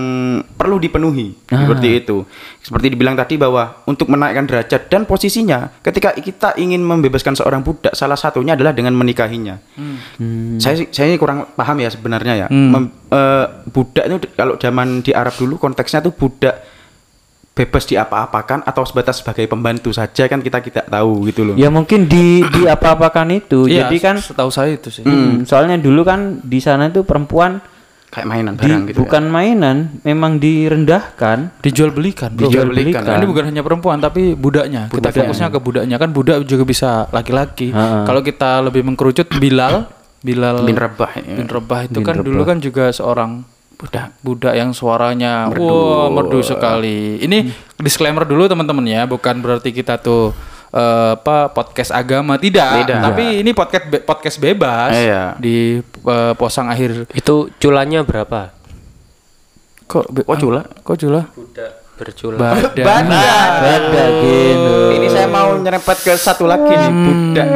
perlu 0.56 0.80
dipenuhi. 0.80 1.36
Seperti 1.68 1.88
itu. 2.00 2.16
Seperti 2.64 2.86
dibilang 2.92 3.12
tadi 3.12 3.36
bahwa 3.36 3.84
untuk 3.84 4.08
menaikkan 4.08 4.48
derajat 4.48 4.88
dan 4.88 5.04
posisinya 5.04 5.68
ketika 5.84 6.16
kita 6.16 6.56
ingin 6.56 6.80
membebaskan 6.80 7.36
seorang 7.36 7.60
budak 7.60 7.92
salah 7.92 8.16
satunya 8.16 8.56
adalah 8.56 8.72
dengan 8.72 8.96
menikahinya. 8.96 9.60
Saya 10.56 10.88
saya 10.88 11.12
ini 11.12 11.20
kurang 11.20 11.52
paham 11.52 11.76
ya 11.80 11.92
sebenarnya 11.92 12.34
ya. 12.34 12.46
Mem- 12.48 12.92
eh, 13.12 13.46
budak 13.68 14.04
itu 14.08 14.16
kalau 14.32 14.56
zaman 14.56 15.04
di 15.04 15.12
Arab 15.12 15.36
dulu 15.36 15.60
konteksnya 15.60 16.00
tuh 16.00 16.16
budak 16.16 16.79
bebas 17.60 17.84
diapa-apakan 17.84 18.64
atau 18.64 18.82
sebatas 18.82 19.20
sebagai 19.20 19.44
pembantu 19.44 19.92
saja 19.92 20.24
kan 20.24 20.40
kita 20.40 20.58
tidak 20.58 20.86
tahu 20.86 21.28
gitu 21.28 21.44
loh 21.44 21.54
Ya 21.54 21.68
mungkin 21.68 22.06
di 22.06 22.40
di 22.42 22.64
apa-apakan 22.64 23.28
itu. 23.30 23.68
Iya, 23.68 23.84
Jadi 23.84 23.96
kan 23.98 24.16
setahu 24.16 24.48
saya 24.48 24.74
itu 24.74 24.88
sih. 24.88 25.04
hmm, 25.04 25.44
soalnya 25.44 25.76
dulu 25.76 26.00
kan 26.00 26.40
di 26.40 26.56
sana 26.58 26.88
itu 26.88 27.02
perempuan 27.02 27.60
kayak 28.08 28.26
mainan 28.26 28.54
di- 28.54 28.64
barang 28.64 28.82
gitu 28.88 28.98
bukan 28.98 29.22
mainan, 29.28 29.76
memang 30.02 30.40
direndahkan. 30.40 31.62
Dijual 31.62 31.92
belikan, 31.92 32.34
bro. 32.34 32.48
Dijual 32.48 32.66
belikan. 32.66 33.04
Nah, 33.04 33.14
ini 33.14 33.26
bukan 33.28 33.44
hanya 33.46 33.62
perempuan 33.62 33.98
tapi 33.98 34.34
budaknya. 34.34 34.88
Kita 34.88 35.12
fokusnya 35.12 35.48
ke 35.48 35.58
budaknya 35.60 35.96
kan 35.96 36.10
budak 36.10 36.42
juga 36.42 36.64
bisa 36.64 36.90
laki-laki. 37.10 37.70
Kalau 37.76 38.24
kita 38.24 38.64
lebih 38.64 38.82
mengkerucut 38.82 39.30
Bilal, 39.36 39.86
Bilal 40.20 40.64
bin 40.64 40.74
Rabah 40.74 41.10
ya. 41.16 41.36
bin 41.38 41.46
Rabah 41.46 41.80
itu 41.86 41.98
kan 42.00 42.18
dulu 42.18 42.42
kan 42.42 42.58
juga 42.58 42.90
seorang 42.90 43.46
budak 43.80 44.12
budak 44.20 44.52
yang 44.52 44.70
suaranya 44.70 45.48
wah 45.50 46.12
merdu 46.12 46.44
sekali. 46.44 47.16
Ini 47.18 47.48
disclaimer 47.76 48.22
dulu 48.22 48.44
teman-teman 48.44 48.84
ya, 48.84 49.08
bukan 49.08 49.40
berarti 49.40 49.72
kita 49.72 49.96
tuh 49.96 50.36
eh, 50.70 51.16
apa 51.16 51.48
podcast 51.48 51.88
agama 51.90 52.36
tidak, 52.36 52.84
Tidak. 52.84 53.00
tapi 53.00 53.40
ini 53.40 53.50
podcast 53.50 53.84
be- 53.88 54.04
podcast 54.04 54.36
bebas 54.36 54.92
Iya. 54.92 55.22
di 55.40 55.80
eh, 55.80 56.32
posang 56.36 56.68
akhir. 56.68 57.08
Itu 57.10 57.48
culanya 57.56 58.04
berapa? 58.04 58.52
Kok 59.88 60.04
be- 60.12 60.28
Oh, 60.28 60.36
cula? 60.36 60.62
Kok 60.84 60.96
cula? 60.96 61.22
Budak 61.32 61.79
bercula. 62.00 62.36
Badan. 62.72 63.04
Ada 63.04 64.04
gitu. 64.18 64.74
Ini 64.90 65.06
saya 65.06 65.28
mau 65.28 65.52
nyerempet 65.54 65.96
ke 66.00 66.16
satu 66.16 66.48
lagi 66.48 66.72
nih 66.72 66.88
budak. 66.90 67.46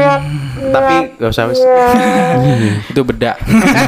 Tapi 0.65 0.95
gak 1.17 1.31
usah 1.31 1.45
wis. 1.49 1.61
itu 2.87 3.01
bedak. 3.01 3.41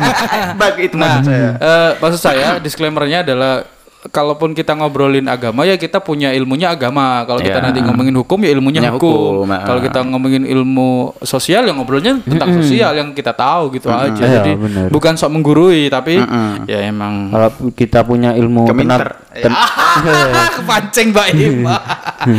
Bagi 0.60 0.88
itu 0.88 0.96
Nah, 0.96 1.20
maksud 1.20 1.28
saya. 1.28 1.50
eh, 1.54 1.90
maksud 1.96 2.20
saya 2.20 2.48
disclaimernya 2.56 3.20
adalah 3.22 3.75
kalaupun 4.06 4.50
kita 4.50 4.72
ngobrolin 4.72 5.24
agama 5.24 5.62
ya 5.62 5.74
kita 5.74 5.98
punya 5.98 6.30
ilmunya 6.30 6.70
agama. 6.70 7.22
Kalau 7.22 7.38
kita 7.38 7.58
Ya. 7.58 7.64
nanti 7.64 7.80
ngomongin 7.80 8.14
hukum 8.14 8.38
ya 8.38 8.50
ilmunya 8.50 8.80
Punya 8.80 8.92
hukum. 8.94 9.12
hukum, 9.42 9.48
ah. 9.50 9.62
Kalau 9.62 9.80
kita 9.80 9.98
ngomongin 10.02 10.42
ilmu 10.44 10.90
sosial 11.20 11.62
ya 11.62 11.72
ngobrolnya 11.72 12.18
tentang 12.20 12.54
sosial 12.56 12.92
yang 12.92 13.08
kita 13.10 13.30
tahu 13.30 13.72
gitu 13.72 13.88
aja. 13.88 14.12
Iya, 14.12 14.32
Jadi 14.40 14.52
benar. 14.54 14.86
bukan 14.88 15.12
sok 15.14 15.30
menggurui 15.30 15.86
tapi 15.86 16.18
ya 16.64 16.78
emang 16.82 17.30
Kalau 17.30 17.48
kita 17.72 18.02
punya 18.02 18.32
ilmu 18.32 18.64
Keminter. 18.64 19.16
ten- 19.32 19.52
kepancing 20.56 21.08
Mbak 21.10 21.26
Im. 21.32 21.56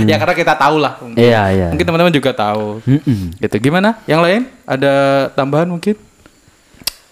ya 0.05 0.15
karena 0.15 0.35
kita 0.35 0.53
tahu 0.53 0.77
lah. 0.77 0.93
mungkin. 0.97 1.19
Iya, 1.19 1.41
iya. 1.49 1.67
Mungkin 1.69 1.85
teman-teman 1.85 2.13
juga 2.13 2.31
tahu. 2.31 2.81
Mm-mm. 2.83 3.37
Gitu. 3.37 3.55
Gimana? 3.59 3.97
Yang 4.03 4.21
lain? 4.21 4.41
Ada 4.63 4.93
tambahan 5.33 5.67
mungkin? 5.67 5.95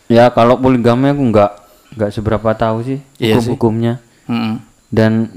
Ya 0.05 0.29
kalau 0.29 0.53
poligami 0.55 1.09
aku 1.09 1.23
nggak 1.25 1.51
nggak 1.95 2.11
seberapa 2.11 2.49
tahu 2.51 2.83
sih 2.83 2.99
Iya 3.17 3.39
sih. 3.39 3.55
Mm-mm. 4.25 4.59
Dan 4.87 5.29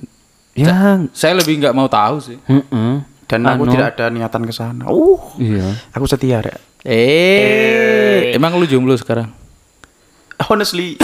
ya 0.52 1.02
Saya 1.10 1.34
lebih 1.34 1.58
nggak 1.58 1.72
mau 1.72 1.86
tahu 1.86 2.16
sih. 2.18 2.38
mm-mm. 2.42 3.04
Dan 3.24 3.44
aku 3.44 3.62
Anu, 3.62 3.72
tidak 3.72 3.92
ada 3.92 4.08
niatan 4.08 4.42
ke 4.42 4.52
sana. 4.52 4.88
Uh, 4.88 5.20
Iya. 5.36 5.76
aku 5.90 6.04
setia 6.04 6.40
ya. 6.40 6.56
Eh, 6.82 8.32
emang 8.32 8.54
lu 8.54 8.64
jomblo 8.64 8.94
sekarang? 8.94 9.28
Honestly, 10.40 10.94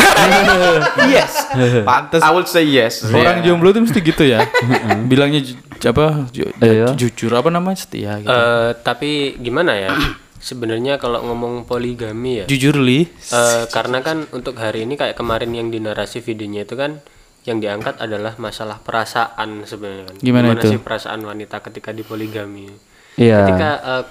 yes. 1.11 1.51
Pantes. 1.83 2.23
I 2.23 2.31
would 2.31 2.47
say 2.47 2.63
yes. 2.63 3.03
Orang 3.05 3.43
jomblo 3.43 3.71
tuh 3.71 3.83
mesti 3.83 3.99
gitu 3.99 4.23
ya. 4.23 4.47
Bilangnya 5.11 5.43
ju- 5.43 5.59
apa? 5.85 6.31
ju- 6.31 6.55
Iya. 6.57 6.95
jujur 6.95 7.29
apa 7.31 7.51
namanya? 7.51 7.77
Setia 7.77 8.17
gitu. 8.17 8.31
Eh, 8.31 8.71
tapi 8.81 9.35
gimana 9.37 9.75
ya? 9.75 9.91
Sebenarnya 10.41 10.97
kalau 10.97 11.25
ngomong 11.25 11.65
poligami 11.65 12.41
ya, 12.41 12.47
jujur 12.47 12.77
li. 12.77 13.09
eh, 13.09 13.65
karena 13.67 14.01
kan 14.01 14.29
untuk 14.31 14.55
hari 14.55 14.85
ini 14.85 14.95
kayak 14.95 15.13
kemarin 15.15 15.51
yang 15.51 15.67
di 15.67 15.77
narasi 15.79 16.21
videonya 16.21 16.63
itu 16.63 16.77
kan 16.77 17.01
yang 17.45 17.61
diangkat 17.61 18.01
adalah 18.01 18.33
masalah 18.37 18.81
perasaan 18.81 19.69
sebenarnya 19.69 20.05
kan. 20.09 20.17
Gimana 20.19 20.57
itu? 20.57 20.69
sih 20.71 20.81
perasaan 20.81 21.21
wanita 21.21 21.61
ketika 21.61 21.93
dipoligami? 21.93 22.73
Iya. 23.15 23.45
Ketika 23.45 23.71
eh, 23.85 24.05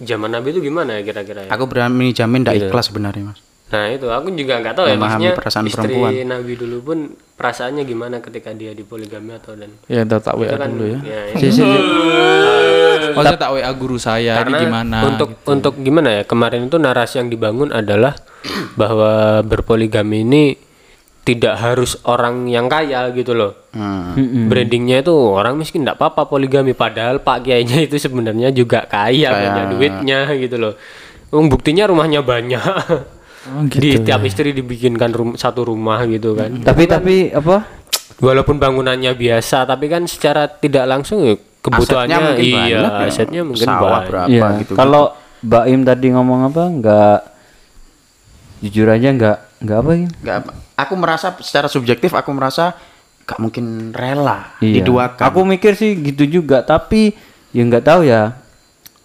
zaman 0.00 0.30
Nabi 0.30 0.54
itu 0.54 0.60
gimana 0.62 0.96
ya 0.96 1.02
kira-kira 1.02 1.44
ya? 1.44 1.50
Aku 1.50 1.66
berani 1.66 2.14
jamin 2.14 2.40
tidak 2.40 2.70
ikhlas 2.70 2.88
sebenarnya, 2.88 3.34
Mas. 3.34 3.40
Nah 3.66 3.90
itu 3.90 4.06
aku 4.06 4.30
juga 4.30 4.62
nggak 4.62 4.78
tahu 4.78 4.86
ya 4.86 4.94
Memahami 4.94 5.02
maksudnya 5.26 5.32
perasaan 5.34 5.66
istri 5.66 5.90
perempuan. 5.90 6.10
Nabi 6.22 6.52
dulu 6.54 6.76
pun 6.80 6.98
perasaannya 7.34 7.82
gimana 7.82 8.16
ketika 8.22 8.54
dia 8.54 8.70
dipoligami 8.70 9.34
atau 9.34 9.58
dan 9.58 9.74
Ya, 9.90 10.06
ntar 10.06 10.22
tak 10.22 10.38
WA 10.38 10.46
itu 10.46 10.54
kan 10.54 10.70
dulu 10.70 10.86
ya. 10.86 10.98
ya, 11.02 11.20
Si- 11.34 11.50
si- 11.50 11.66
si- 11.66 11.66
Maksudnya 13.18 13.40
tak 13.40 13.50
WA 13.50 13.70
guru 13.74 13.98
saya 13.98 14.38
karena 14.38 14.54
ini 14.54 14.64
gimana? 14.70 14.96
untuk 15.02 15.30
untuk 15.42 15.74
gimana 15.82 16.08
ya 16.12 16.22
kemarin 16.22 16.70
itu 16.70 16.78
narasi 16.78 17.18
yang 17.18 17.26
dibangun 17.26 17.74
adalah 17.74 18.14
bahwa 18.80 19.42
berpoligami 19.42 20.22
ini 20.22 20.42
tidak 21.26 21.58
harus 21.58 21.98
orang 22.04 22.46
yang 22.46 22.64
kaya 22.66 23.10
gitu 23.10 23.34
loh 23.34 23.52
Hmm. 23.74 24.46
brandingnya 24.46 25.02
itu 25.02 25.12
orang 25.12 25.52
miskin 25.54 25.82
tidak 25.82 25.98
apa-apa 25.98 26.24
poligami 26.26 26.72
padahal 26.72 27.18
pak 27.18 27.42
kiainya 27.42 27.82
itu 27.82 27.98
sebenarnya 27.98 28.48
juga 28.50 28.86
kaya 28.86 29.28
punya 29.28 29.64
duitnya 29.68 30.18
gitu 30.34 30.56
loh 30.56 30.74
Um, 31.28 31.50
buktinya 31.50 31.84
rumahnya 31.84 32.22
banyak 32.22 32.62
Oh, 33.46 33.62
di 33.64 33.78
gitu 33.92 34.02
tiap 34.02 34.22
istri 34.22 34.50
dibikinkan 34.50 35.10
rum- 35.10 35.34
satu 35.34 35.62
rumah 35.64 36.02
gitu 36.04 36.32
kan 36.32 36.62
tapi 36.62 36.86
tapi 36.86 37.14
apa? 37.30 37.66
walaupun 38.16 38.56
bangunannya 38.56 39.10
biasa 39.12 39.62
tapi 39.64 39.86
kan 39.86 40.02
secara 40.04 40.46
tidak 40.48 40.82
langsung 40.84 41.20
ya 41.20 41.34
kebutuhannya 41.60 42.10
Asetnya 42.12 42.26
mungkin 42.26 42.44
iya 42.44 42.56
banyak 42.56 42.92
ya. 42.92 43.06
asetnya 43.06 43.42
mungkin 43.42 43.66
Sawah 43.66 43.82
banyak 43.82 44.06
berapa 44.08 44.28
Iya. 44.30 44.48
gitu. 44.56 44.72
Kalau 44.72 45.04
Mbak 45.38 45.64
Im 45.68 45.80
tadi 45.82 46.06
ngomong 46.08 46.40
apa? 46.44 46.62
Nggak 46.72 47.18
jujur 48.62 48.86
aja 48.88 49.08
nggak 49.10 49.38
nggak 49.66 49.78
apa 49.82 49.90
Im? 49.92 50.08
Nggak, 50.22 50.38
aku 50.78 50.94
merasa 50.94 51.34
secara 51.42 51.66
subjektif 51.66 52.14
aku 52.14 52.30
merasa 52.30 52.78
gak 53.26 53.42
mungkin 53.42 53.90
rela 53.90 54.54
Iya. 54.62 54.80
diduakan. 54.80 55.26
Aku 55.26 55.42
mikir 55.42 55.74
sih 55.74 55.98
gitu 55.98 56.22
juga, 56.24 56.62
tapi 56.62 57.10
ya 57.50 57.66
nggak 57.66 57.82
tahu 57.82 58.06
ya. 58.06 58.38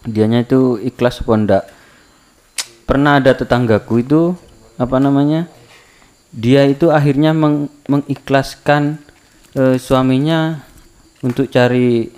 Dianya 0.02 0.42
itu 0.42 0.78
ikhlas 0.78 1.18
apa 1.20 1.32
enggak. 1.34 1.64
Pernah 2.86 3.18
ada 3.18 3.34
tetanggaku 3.34 3.94
itu 3.98 4.22
apa 4.76 4.98
namanya? 4.98 5.50
Dia 6.30 6.64
itu 6.64 6.88
akhirnya 6.88 7.34
meng- 7.34 7.70
mengikhlaskan 7.86 9.02
eh, 9.52 9.76
suaminya 9.76 10.62
untuk 11.20 11.46
cari 11.46 12.08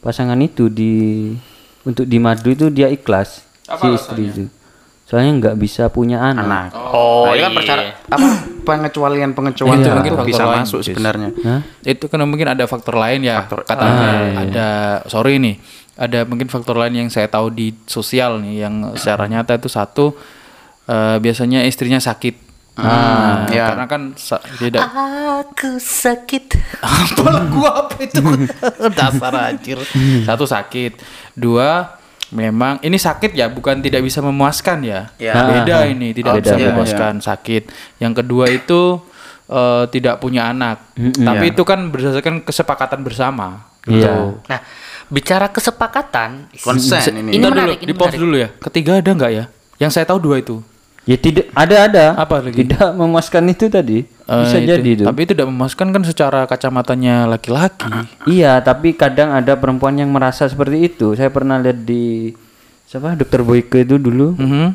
pasangan 0.00 0.36
itu 0.40 0.68
di 0.68 1.30
untuk 1.84 2.04
di 2.04 2.18
madu 2.18 2.50
itu 2.50 2.68
dia 2.68 2.88
ikhlas 2.88 3.44
si 3.64 3.86
istri 3.88 4.22
itu. 4.26 4.44
Soalnya 5.04 5.32
nggak 5.38 5.56
bisa 5.56 5.88
punya 5.88 6.16
anak. 6.18 6.44
anak. 6.44 6.68
Oh, 6.74 7.28
nah, 7.28 7.32
itu 7.32 7.42
kan 7.42 7.52
persyarat 7.52 7.86
apa 8.06 8.28
pengecualian 8.64 9.30
pengecualian 9.30 9.78
Itu 9.78 9.92
mungkin 9.92 10.12
faktor 10.14 10.28
bisa 10.28 10.42
lain, 10.42 10.56
masuk 10.58 10.80
Sis. 10.80 10.86
sebenarnya. 10.90 11.28
Hah? 11.38 11.60
itu 11.84 12.04
kan 12.06 12.18
mungkin 12.22 12.48
ada 12.48 12.64
faktor 12.64 12.96
lain 12.96 13.20
ya 13.20 13.44
katanya 13.44 14.08
ada 14.38 14.68
sorry 15.06 15.36
nih 15.36 15.60
ada 15.94 16.24
mungkin 16.24 16.48
faktor 16.48 16.74
lain 16.74 16.96
yang 16.96 17.08
saya 17.08 17.28
tahu 17.28 17.48
di 17.48 17.76
sosial 17.84 18.40
nih 18.40 18.64
yang 18.64 18.74
secara 18.96 19.28
nyata 19.28 19.54
itu 19.54 19.68
satu 19.68 20.16
eh, 20.86 21.16
biasanya 21.18 21.62
istrinya 21.62 22.00
sakit 22.00 22.40
ah 22.74 23.46
ya. 23.46 23.70
karena 23.70 23.86
kan 23.86 24.02
sa- 24.18 24.42
tidak 24.58 24.82
Aku 24.82 25.78
sakit. 25.78 26.58
apa 26.82 27.22
lagu 27.28 27.62
apa 27.62 27.94
itu 28.00 28.18
dasar 28.98 29.30
anjir 29.44 29.78
satu 30.24 30.42
sakit 30.42 30.98
dua 31.34 32.00
memang 32.34 32.82
ini 32.82 32.98
sakit 32.98 33.30
ya 33.32 33.46
bukan 33.46 33.78
tidak 33.78 34.02
bisa 34.02 34.18
memuaskan 34.18 34.82
ya, 34.82 35.06
Ya. 35.16 35.38
beda 35.38 35.86
ini 35.86 36.10
tidak 36.10 36.42
Beda, 36.42 36.44
bisa 36.44 36.56
beda. 36.58 36.66
memuaskan 36.74 37.12
sakit 37.22 37.62
yang 38.02 38.10
kedua 38.10 38.50
itu 38.50 38.98
eh, 39.46 39.84
tidak 39.88 40.18
punya 40.18 40.50
anak 40.50 40.82
tapi 40.98 41.54
itu 41.54 41.62
kan 41.62 41.88
berdasarkan 41.88 42.42
kesepakatan 42.42 43.00
bersama 43.00 43.70
Iya. 43.84 44.40
Nah, 44.48 44.60
bicara 45.06 45.52
kesepakatan, 45.52 46.48
Konsen 46.56 47.04
ini. 47.14 47.36
ini 47.36 47.44
dulu, 47.44 47.52
menarik, 47.52 47.78
ini 47.84 47.92
di 47.92 47.94
pause 47.94 48.16
dulu 48.16 48.32
ya 48.34 48.48
ketiga 48.64 48.96
ada 48.96 49.10
nggak 49.12 49.30
ya 49.30 49.44
yang 49.76 49.92
saya 49.92 50.04
tahu 50.04 50.18
dua 50.18 50.40
itu 50.40 50.58
Ya 51.04 51.20
tidak 51.20 51.52
ada 51.52 51.76
ada. 51.84 52.04
Apa 52.16 52.40
lagi? 52.40 52.64
Tidak 52.64 52.96
memuaskan 52.96 53.44
itu 53.46 53.68
tadi. 53.68 54.08
Eh, 54.24 54.40
Bisa 54.40 54.56
itu. 54.56 54.68
jadi 54.72 54.90
itu. 54.96 55.04
tapi 55.04 55.28
itu 55.28 55.36
tidak 55.36 55.52
memuaskan 55.52 55.92
kan 55.92 56.00
secara 56.00 56.48
kacamatanya 56.48 57.28
laki-laki 57.28 57.84
Iya, 58.24 58.56
tapi 58.64 58.96
kadang 58.96 59.36
ada 59.36 59.52
perempuan 59.60 60.00
yang 60.00 60.08
merasa 60.08 60.48
seperti 60.48 60.88
itu. 60.88 61.12
Saya 61.12 61.28
pernah 61.28 61.60
lihat 61.60 61.84
di 61.84 62.32
siapa 62.88 63.20
Dokter 63.20 63.44
Boyke 63.44 63.84
itu 63.84 64.00
dulu. 64.00 64.32
Mhm. 64.40 64.66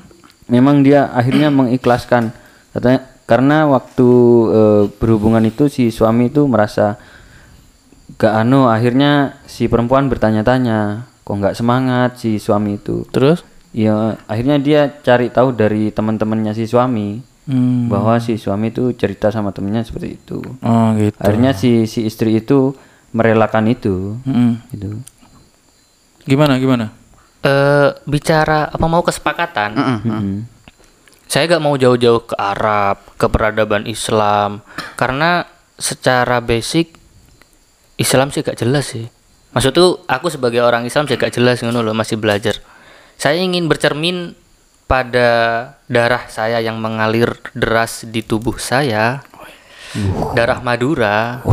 Memang 0.54 0.86
dia 0.86 1.10
akhirnya 1.10 1.50
mengikhlaskan. 1.58 2.30
Katanya 2.78 3.10
karena 3.26 3.66
waktu 3.66 4.10
eh, 4.54 4.84
berhubungan 5.02 5.42
itu 5.42 5.66
si 5.66 5.90
suami 5.90 6.30
itu 6.30 6.46
merasa 6.46 7.02
gak 8.18 8.34
anu 8.46 8.70
akhirnya 8.70 9.38
si 9.46 9.70
perempuan 9.70 10.10
bertanya-tanya 10.10 11.06
kok 11.22 11.38
nggak 11.38 11.54
semangat 11.54 12.18
si 12.18 12.42
suami 12.42 12.82
itu 12.82 13.06
Terus? 13.14 13.46
ya 13.70 14.18
akhirnya 14.26 14.58
dia 14.58 14.90
cari 14.90 15.30
tahu 15.30 15.54
dari 15.54 15.94
teman-temannya 15.94 16.58
si 16.58 16.66
suami 16.66 17.22
Hmm. 17.50 17.90
bahwa 17.90 18.22
si 18.22 18.38
suami 18.38 18.70
itu 18.70 18.94
cerita 18.94 19.34
sama 19.34 19.50
temennya 19.50 19.82
seperti 19.82 20.22
itu 20.22 20.38
Oh 20.62 20.88
gitu. 20.94 21.18
akhirnya 21.18 21.58
si 21.58 21.90
si 21.90 22.06
istri 22.06 22.38
itu 22.38 22.78
merelakan 23.10 23.66
itu 23.66 24.22
Mm-mm. 24.22 24.70
gitu 24.70 25.02
Gimana 26.24 26.62
gimana? 26.62 26.94
Eh, 27.42 27.90
bicara 28.06 28.70
apa 28.70 28.86
mau 28.86 29.02
kesepakatan? 29.02 29.74
Mm-mm. 29.74 30.46
Saya 31.26 31.50
gak 31.50 31.62
mau 31.62 31.74
jauh-jauh 31.74 32.26
ke 32.26 32.36
Arab, 32.38 33.02
ke 33.18 33.26
peradaban 33.26 33.86
Islam, 33.86 34.62
karena 34.94 35.46
secara 35.74 36.38
basic 36.38 36.94
Islam 37.98 38.30
sih 38.30 38.42
gak 38.42 38.62
jelas 38.62 38.94
sih. 38.94 39.10
Maksud 39.54 39.72
tuh 39.74 39.90
aku 40.06 40.30
sebagai 40.30 40.62
orang 40.62 40.86
Islam 40.86 41.10
sih 41.10 41.18
gak 41.18 41.34
jelas 41.34 41.62
ngono 41.62 41.82
loh, 41.82 41.94
masih 41.94 42.18
belajar. 42.18 42.62
Saya 43.18 43.42
ingin 43.42 43.66
bercermin 43.66 44.38
pada 44.90 45.30
darah 45.86 46.26
saya 46.34 46.58
yang 46.58 46.82
mengalir 46.82 47.38
deras 47.54 48.10
di 48.10 48.26
tubuh 48.26 48.58
saya. 48.58 49.22
Darah 50.34 50.66
Madura. 50.66 51.46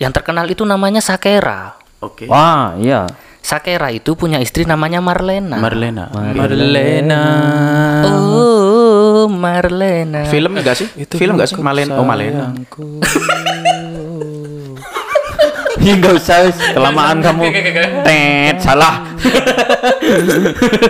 Yang 0.00 0.12
terkenal 0.16 0.48
itu 0.48 0.64
namanya 0.64 1.04
Sakera. 1.04 1.76
Oke. 2.02 2.26
wah 2.26 2.74
iya 2.82 3.06
Sakera 3.42 3.94
itu 3.94 4.14
punya 4.14 4.38
istri 4.38 4.62
namanya 4.64 5.02
Marlena. 5.02 5.58
Marlena. 5.58 6.08
Marlena. 6.14 7.22
Oh, 8.06 9.26
Marlena. 9.26 10.26
Film 10.30 10.56
enggak 10.58 10.78
sih? 10.78 10.88
Film 11.10 11.34
enggak 11.34 11.50
sih? 11.50 11.58
Malen 11.58 11.90
oh 11.90 12.06
Malena. 12.06 12.54
Ih, 15.82 15.98
nggak 15.98 16.14
usah 16.14 16.46
kelamaan 16.72 17.18
kamu 17.18 17.50
tet 18.06 18.56
salah 18.62 19.02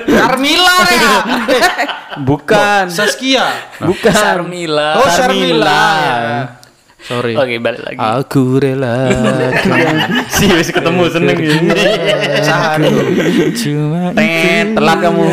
Carmila 0.04 0.76
ya. 0.84 1.12
bukan 2.20 2.84
Saskia. 2.92 3.46
bukan 3.80 4.12
Sarmila. 4.12 5.00
Oh, 5.00 5.08
Sharmila. 5.08 5.84
Sorry. 7.02 7.34
Oke, 7.34 7.58
balik 7.58 7.82
lagi. 7.82 7.98
Aku 7.98 8.62
rela 8.62 9.10
sih 10.38 10.46
wis 10.54 10.70
ketemu 10.70 11.02
seneng 11.10 11.34
Sehari. 12.46 12.92
cuma 13.58 14.12
tet 14.14 14.76
telat 14.76 14.98
kamu 15.02 15.24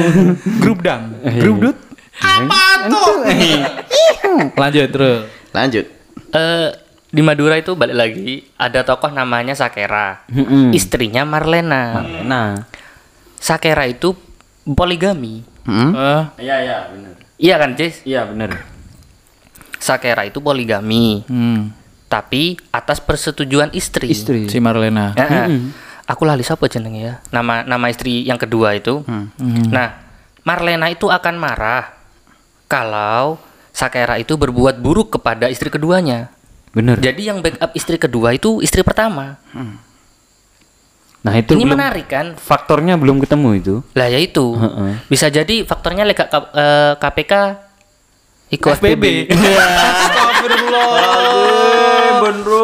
grup 0.63 0.79
dang. 0.81 1.13
Grup 1.37 1.57
dut. 1.61 1.77
Lanjut 4.55 4.87
terus. 4.89 5.19
Lanjut. 5.51 5.85
Eh, 6.29 6.69
di 7.09 7.21
Madura 7.25 7.57
itu 7.57 7.73
balik 7.73 7.97
lagi 7.97 8.45
ada 8.53 8.85
tokoh 8.85 9.09
namanya 9.09 9.57
Sakera. 9.57 10.21
Mm-mm. 10.29 10.69
Istrinya 10.73 11.25
Marlena. 11.25 12.05
nah 12.25 12.69
Sakera 13.41 13.89
itu 13.89 14.13
poligami. 14.63 15.41
Hmm? 15.65 15.93
Eh, 15.93 16.23
iya 16.49 16.55
iya 16.65 16.77
benar 16.89 17.13
Iya 17.39 17.55
kan, 17.55 17.69
Jess? 17.77 18.01
iya 18.03 18.25
benar 18.25 18.65
Sakera 19.79 20.27
itu 20.27 20.43
poligami, 20.43 21.23
hmm. 21.23 21.71
tapi 22.11 22.59
atas 22.67 22.99
persetujuan 22.99 23.71
istri. 23.71 24.11
istri 24.11 24.51
Si 24.51 24.59
Marlena. 24.59 25.15
Ya, 25.15 25.47
eh. 25.47 25.71
Aku 26.03 26.27
lali 26.27 26.43
siapa 26.43 26.67
jenenge 26.67 26.99
ya? 26.99 27.13
Nama 27.31 27.63
nama 27.63 27.85
istri 27.87 28.27
yang 28.27 28.35
kedua 28.35 28.75
itu. 28.75 29.07
Nah, 29.71 30.03
Marlena 30.43 30.91
itu 30.91 31.07
akan 31.07 31.35
marah 31.39 31.95
kalau 32.67 33.39
Sakera 33.71 34.19
itu 34.19 34.35
berbuat 34.35 34.83
buruk 34.83 35.15
kepada 35.15 35.47
istri 35.47 35.71
keduanya. 35.71 36.27
Benar 36.71 36.97
Jadi 36.97 37.21
yang 37.23 37.39
backup 37.39 37.71
istri 37.73 37.95
kedua 37.95 38.31
itu 38.31 38.59
istri 38.59 38.81
pertama. 38.81 39.37
nah 41.19 41.33
itu 41.33 41.51
Ini 41.51 41.61
belum 41.61 41.75
menarik 41.75 42.07
kan? 42.07 42.27
faktornya 42.33 42.95
belum 42.95 43.19
ketemu 43.19 43.49
itu 43.55 43.75
Lah 43.91 44.07
ya 44.07 44.17
itu. 44.17 44.53
Heeh. 44.53 44.91
Bisa 45.05 45.27
jadi 45.27 45.63
faktornya 45.63 46.03
lega 46.03 46.25
K- 46.25 46.51
eh, 46.51 46.93
KPK 46.95 47.33
ikut 48.51 48.71
FPB. 48.75 49.03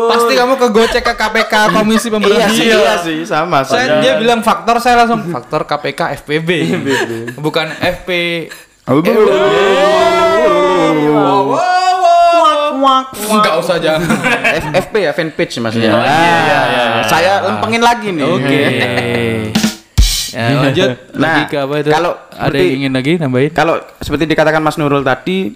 Pasti 0.06 0.34
kamu 0.34 0.54
ke 0.56 0.68
gocek 0.70 1.04
ke 1.04 1.14
KPK 1.14 1.54
Komisi 1.72 2.08
Iya 2.08 2.14
Pemberantasan. 2.14 2.52
sih, 2.52 2.68
iya 2.68 2.94
sih, 2.98 3.18
sama 3.24 3.64
Saya 3.64 4.00
dia 4.00 4.18
bilang 4.18 4.40
faktor 4.42 4.78
saya 4.80 5.04
langsung 5.04 5.26
faktor 5.34 5.66
KPK 5.66 6.02
FPB. 6.18 6.50
Bukan 7.36 7.68
FP. 7.76 8.10
Enggak 12.78 13.56
usah 13.58 13.76
jangan. 13.78 14.08
F- 14.62 14.74
FP 14.84 14.96
ya 15.00 15.12
fanpage 15.12 15.54
maksudnya. 15.58 15.92
Iya, 15.92 16.02
iya, 16.02 16.38
iya, 16.40 16.60
iya. 16.68 17.04
Saya 17.06 17.34
lempengin 17.44 17.80
lagi 17.80 18.08
nih. 18.10 18.24
Oke. 18.26 18.60
Ya, 20.32 20.46
lanjut 20.60 20.90
lagi 21.16 21.42
Nah, 21.42 21.48
ke 21.48 21.58
apa 21.58 21.74
itu? 21.80 21.90
kalau 21.90 22.12
ada 22.30 22.56
yang 22.56 22.72
ingin 22.78 22.92
lagi 22.92 23.12
nambahin? 23.16 23.52
Kalau 23.52 23.76
seperti 23.98 24.26
dikatakan 24.26 24.60
Mas 24.60 24.76
Nurul 24.76 25.00
tadi, 25.00 25.48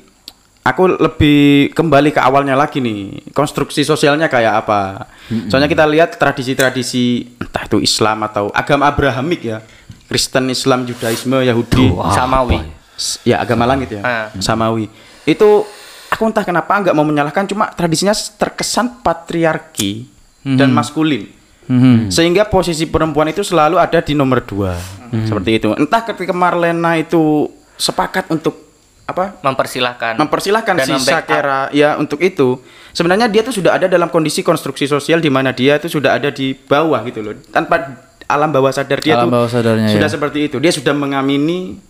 aku 0.61 0.83
lebih 0.89 1.39
kembali 1.69 2.09
ke 2.09 2.19
awalnya 2.19 2.55
lagi 2.55 2.79
nih. 2.79 3.31
Konstruksi 3.31 3.83
sosialnya 3.83 4.27
kayak 4.27 4.53
apa? 4.57 5.11
Soalnya 5.47 5.67
kita 5.67 5.83
lihat 5.83 6.15
tradisi-tradisi 6.15 7.27
entah 7.37 7.63
itu 7.65 7.77
Islam 7.77 8.23
atau 8.23 8.47
agama 8.49 8.87
Abrahamik 8.87 9.41
ya. 9.43 9.59
Kristen, 10.07 10.47
Islam, 10.47 10.83
Judaisme, 10.83 11.37
Yahudi. 11.39 11.91
Samawi. 12.09 12.57
S- 12.95 13.21
ya 13.21 13.39
agama 13.39 13.63
langit 13.63 13.93
ya. 13.93 14.01
Ah. 14.01 14.25
Samawi. 14.35 14.89
Itu 15.21 15.67
aku 16.09 16.23
entah 16.27 16.43
kenapa 16.43 16.73
nggak 16.81 16.95
mau 16.97 17.05
menyalahkan 17.05 17.45
cuma 17.47 17.69
tradisinya 17.71 18.13
terkesan 18.13 19.01
patriarki 19.05 20.09
dan 20.43 20.73
maskulin. 20.73 21.29
Mhm. 21.69 22.09
Sehingga 22.09 22.49
posisi 22.49 22.89
perempuan 22.89 23.29
itu 23.29 23.45
selalu 23.45 23.77
ada 23.77 24.01
di 24.01 24.17
nomor 24.17 24.41
dua. 24.41 24.73
Seperti 25.09 25.61
itu. 25.61 25.69
Entah 25.77 26.01
ketika 26.01 26.33
Marlena 26.33 26.97
itu 26.97 27.49
sepakat 27.77 28.29
untuk 28.33 28.57
apa? 29.05 29.37
Mempersilahkan. 29.41 30.17
Mempersilahkan 30.17 30.75
Dan 30.81 30.85
si. 30.85 31.09
Sakera 31.09 31.69
ya 31.73 31.97
untuk 31.97 32.21
itu. 32.21 32.61
Sebenarnya 32.93 33.29
dia 33.29 33.45
tuh 33.45 33.53
sudah 33.53 33.77
ada 33.77 33.85
dalam 33.85 34.09
kondisi 34.09 34.41
konstruksi 34.41 34.89
sosial 34.89 35.21
di 35.21 35.29
mana 35.29 35.53
dia 35.53 35.77
itu 35.77 35.89
sudah 35.89 36.17
ada 36.17 36.33
di 36.33 36.53
bawah 36.57 37.01
gitu 37.05 37.21
loh. 37.21 37.33
Tanpa 37.53 37.85
alam 38.29 38.49
bawah 38.53 38.69
sadar 38.69 39.01
dia 39.01 39.17
Alam 39.17 39.25
tuh 39.25 39.33
bawah 39.33 39.49
sadarnya, 39.49 39.89
sudah 39.89 40.09
ya. 40.09 40.13
seperti 40.13 40.39
itu. 40.45 40.57
Dia 40.61 40.69
sudah 40.69 40.93
mengamini 40.93 41.81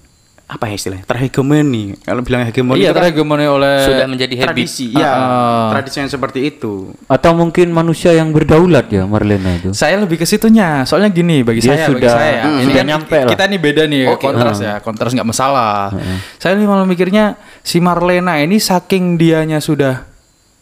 apa 0.50 0.66
ya 0.66 0.76
istilahnya? 0.76 1.06
Terhegemoni. 1.06 1.94
Kalau 2.02 2.20
bilang 2.20 2.42
hegemoni 2.42 2.82
Iya, 2.82 2.90
itu 2.90 2.92
kan 2.92 2.98
terhegemoni 3.06 3.46
oleh 3.46 3.86
Sudah 3.86 4.10
menjadi 4.10 4.34
habit. 4.36 4.48
tradisi. 4.50 4.90
Ya, 4.92 5.06
Ah. 5.08 5.70
tradisi 5.72 5.98
yang 6.00 6.10
seperti 6.10 6.40
itu. 6.48 6.90
atau 7.06 7.32
mungkin 7.32 7.70
manusia 7.70 8.10
yang 8.12 8.30
berdaulat 8.30 8.86
ya 8.88 9.06
Marlena 9.06 9.54
itu 9.54 9.70
Saya 9.72 9.96
lebih 9.96 10.18
ke 10.18 10.26
situnya. 10.26 10.82
Soalnya 10.84 11.10
gini 11.10 11.42
bagi 11.42 11.62
Dia 11.62 11.78
saya 11.78 11.86
bagi 11.88 12.02
sudah- 12.02 12.16
saya 12.16 12.32
ya. 12.32 12.44
hmm, 12.44 12.50
Ini 12.50 12.66
sudah 12.66 12.76
kan 12.76 12.88
nyampe 12.88 13.18
lah. 13.20 13.30
kita 13.30 13.44
nih 13.46 13.60
beda 13.60 13.84
nih 13.86 14.02
kontras 14.18 14.58
ya. 14.60 14.74
Kontras 14.80 15.12
nggak 15.14 15.28
masalah. 15.28 15.94
Saya 16.36 16.54
nih 16.56 16.66
malah 16.66 16.84
mikirnya 16.84 17.26
si 17.62 17.78
Marlena 17.78 18.34
ini 18.36 18.58
saking 18.58 19.16
dianya 19.16 19.60
sudah 19.60 20.10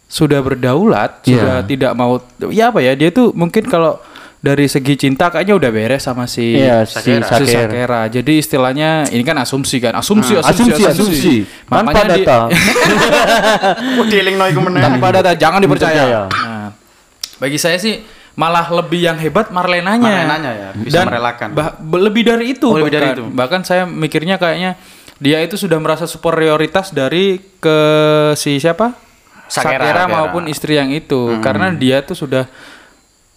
sudah 0.06 0.40
berdaulat, 0.40 1.20
Iya. 1.22 1.36
sudah 1.36 1.56
tidak 1.64 1.92
mau 1.92 2.16
ya 2.48 2.68
apa 2.68 2.80
ya? 2.80 2.92
Dia 2.92 3.08
tuh 3.08 3.32
mungkin 3.32 3.64
kalau 3.64 4.00
dari 4.38 4.64
segi 4.64 4.94
cinta 4.94 5.28
kayaknya 5.28 5.54
udah 5.54 5.68
beres 5.68 6.00
sama 6.00 6.24
si 6.24 6.54
Iya, 6.54 6.86
si 6.86 7.02
si 7.02 7.10
Saker. 7.18 7.66
Sakera. 7.66 8.06
Jadi 8.06 8.38
istilahnya 8.38 9.04
ini 9.08 9.20
kan 9.20 9.36
asumsi 9.36 9.76
kan, 9.78 9.92
asumsi, 9.92 10.32
Hmm, 10.32 10.40
asumsi, 10.40 10.72
asumsi, 10.78 10.82
asumsi. 10.86 11.34
Tanpa 11.64 11.90
Makanya 11.90 12.08
di- 12.08 12.14
data. 12.22 12.36
Meneh. 14.58 14.80
tanpa 14.80 15.06
data 15.12 15.30
jangan 15.34 15.58
dipercaya. 15.58 16.28
Nah, 16.28 16.68
bagi 17.36 17.56
saya 17.56 17.76
sih 17.76 18.00
malah 18.34 18.66
lebih 18.70 19.00
yang 19.02 19.16
hebat 19.18 19.50
Marlenanya. 19.50 19.98
Marlenanya 19.98 20.50
ya, 20.52 20.68
bisa 20.72 20.98
merelakan. 21.02 21.48
bah- 21.52 21.74
lebih 21.98 22.22
dari 22.24 22.44
itu. 22.52 22.68
Oh, 22.68 22.76
lebih 22.78 22.92
dari 22.92 23.04
bahkan. 23.08 23.16
itu. 23.16 23.22
Bahkan 23.34 23.60
saya 23.64 23.82
mikirnya 23.84 24.36
kayaknya 24.36 24.76
dia 25.18 25.38
itu 25.40 25.56
sudah 25.56 25.76
merasa 25.76 26.06
superioritas 26.06 26.90
dari 26.90 27.36
ke 27.58 27.78
si 28.34 28.56
siapa? 28.56 28.92
Sakera. 29.48 29.80
Sakera 29.80 29.98
Sakera. 29.98 30.02
maupun 30.06 30.42
istri 30.46 30.76
yang 30.76 30.88
itu. 30.88 31.36
Karena 31.40 31.68
dia 31.72 32.00
tuh 32.00 32.14
sudah 32.14 32.44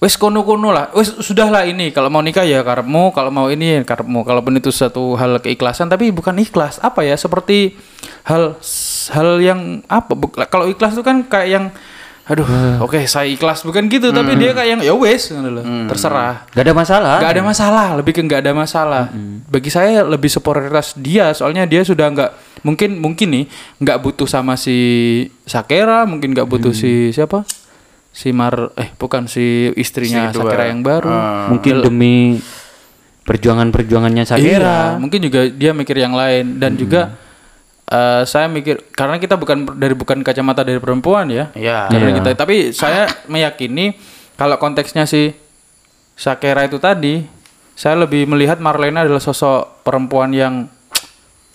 wes 0.02 0.18
kono-kono 0.18 0.74
lah. 0.74 0.90
Wes 0.98 1.14
sudahlah 1.22 1.70
ini 1.70 1.94
kalau 1.94 2.10
mau 2.10 2.26
nikah 2.26 2.42
ya 2.42 2.66
karepmu, 2.66 3.14
kalau 3.14 3.30
mau 3.30 3.48
ini 3.54 3.80
ya 3.80 3.82
karepmu. 3.86 4.26
Kalaupun 4.26 4.58
itu 4.58 4.74
satu 4.74 5.14
hal 5.14 5.38
keikhlasan 5.38 5.94
tapi 5.94 6.10
bukan 6.10 6.34
ikhlas. 6.42 6.82
Apa 6.82 7.06
ya? 7.06 7.14
Seperti 7.14 7.78
hal 8.26 8.58
hal 9.14 9.30
yang 9.38 9.86
apa? 9.86 10.18
Kalau 10.50 10.66
ikhlas 10.66 10.98
itu 10.98 11.06
kan 11.06 11.22
kayak 11.30 11.50
yang 11.54 11.66
aduh, 12.22 12.48
oke 12.80 12.96
saya 13.12 13.28
ikhlas 13.28 13.62
bukan 13.62 13.92
gitu, 13.92 14.10
tapi 14.10 14.40
dia 14.40 14.56
kayak 14.56 14.70
yang 14.78 14.82
ya 14.82 14.94
wes 14.98 15.30
ngono 15.30 15.62
loh. 15.62 15.66
Terserah. 15.94 16.48
Gak 16.50 16.64
ada 16.64 16.74
masalah 16.74 17.16
Gak 17.20 17.32
ada 17.38 17.44
masalah, 17.44 17.88
lebih 18.00 18.14
ke 18.18 18.22
nggak 18.26 18.42
ada 18.42 18.54
masalah. 18.58 19.04
Bagi 19.52 19.70
saya 19.70 20.02
lebih 20.02 20.34
superioritas 20.34 20.98
dia, 20.98 21.30
soalnya 21.38 21.70
dia 21.70 21.86
sudah 21.86 22.10
nggak 22.10 22.32
mungkin 22.66 22.98
mungkin 22.98 23.28
nih 23.36 23.46
nggak 23.84 23.98
butuh 24.02 24.26
sama 24.26 24.58
si 24.58 25.28
Sakera, 25.46 26.10
mungkin 26.10 26.34
nggak 26.34 26.48
butuh 26.50 26.74
si 26.74 27.14
siapa? 27.14 27.46
Si 28.12 28.36
Mar 28.36 28.76
eh 28.76 28.92
bukan 29.00 29.26
si 29.32 29.72
istrinya 29.80 30.30
Si 30.30 30.36
kedua. 30.36 30.52
Sakera 30.52 30.64
yang 30.68 30.84
baru. 30.84 31.08
mungkin 31.56 31.74
demi 31.80 32.16
perjuangan-perjuangannya 33.24 34.24
Sakera 34.28 34.98
Iya, 34.98 35.00
mungkin 35.00 35.20
juga 35.24 35.48
dia 35.48 35.72
mikir 35.72 35.96
yang 35.96 36.12
lain 36.12 36.60
dan 36.60 36.76
juga 36.76 37.16
eh, 37.88 38.24
saya 38.28 38.52
mikir 38.52 38.92
karena 38.92 39.16
kita 39.16 39.40
bukan 39.40 39.80
dari 39.80 39.96
bukan 39.96 40.20
kacamata 40.26 40.68
dari 40.68 40.82
perempuan 40.84 41.32
ya. 41.32 41.54
Iya. 41.56 41.88
Karena 41.88 42.12
kita 42.20 42.30
tapi 42.36 42.76
saya 42.76 43.08
meyakini 43.32 43.96
kalau 44.36 44.58
konteksnya 44.58 45.06
si 45.06 45.32
Shakira 46.18 46.66
itu 46.66 46.78
tadi, 46.78 47.26
saya 47.74 47.98
lebih 47.98 48.30
melihat 48.30 48.62
Marlena 48.62 49.02
adalah 49.02 49.22
sosok 49.22 49.82
perempuan 49.82 50.34
yang 50.34 50.70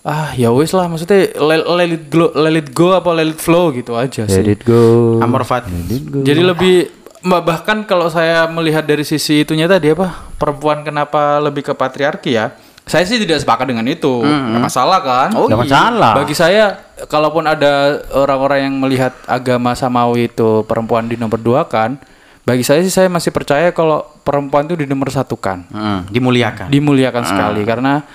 ah 0.06 0.30
ya 0.32 0.54
wis 0.54 0.70
lah 0.70 0.86
maksudnya 0.86 1.34
let, 1.36 1.66
let 1.66 1.90
it 1.90 2.06
go, 2.06 2.30
let 2.32 2.54
it 2.54 2.70
go 2.70 2.94
apa 2.94 3.10
let 3.10 3.26
it 3.26 3.36
flow 3.36 3.74
gitu 3.74 3.92
aja 3.92 4.22
sih. 4.24 4.38
Let 4.38 4.48
it 4.48 4.62
go. 4.62 5.18
Amor 5.18 5.42
fati. 5.42 5.74
Jadi 6.22 6.40
lebih 6.40 6.76
mbak 7.20 7.42
bahkan 7.42 7.82
kalau 7.82 8.06
saya 8.06 8.46
melihat 8.46 8.86
dari 8.86 9.02
sisi 9.02 9.42
itunya 9.42 9.66
tadi 9.66 9.90
apa 9.90 10.30
perempuan 10.38 10.80
kenapa 10.80 11.42
lebih 11.42 11.60
ke 11.60 11.72
patriarki 11.74 12.32
ya? 12.32 12.54
Saya 12.86 13.02
sih 13.02 13.18
tidak 13.18 13.42
sepakat 13.42 13.66
dengan 13.66 13.82
itu. 13.82 14.22
Nggak 14.22 14.62
masalah 14.62 15.02
kan? 15.02 15.28
Oh, 15.34 15.50
Nggak 15.50 15.66
masalah. 15.66 16.22
Bagi 16.22 16.38
saya 16.38 16.78
kalaupun 17.10 17.42
ada 17.42 17.98
orang-orang 18.14 18.70
yang 18.70 18.74
melihat 18.78 19.10
agama 19.26 19.74
samawi 19.74 20.30
itu 20.30 20.62
perempuan 20.62 21.10
di 21.10 21.18
nomor 21.18 21.42
dua 21.42 21.66
kan, 21.66 21.98
bagi 22.46 22.62
saya 22.62 22.78
sih 22.86 22.94
saya 22.94 23.10
masih 23.10 23.34
percaya 23.34 23.74
kalau 23.74 24.06
perempuan 24.22 24.70
itu 24.70 24.78
di 24.78 24.86
nomor 24.86 25.10
satu 25.10 25.34
kan, 25.34 25.66
Mm, 25.66 26.14
dimuliakan. 26.14 26.66
dimuliakan 26.70 27.24
sekali 27.26 27.66
karena 27.66 28.06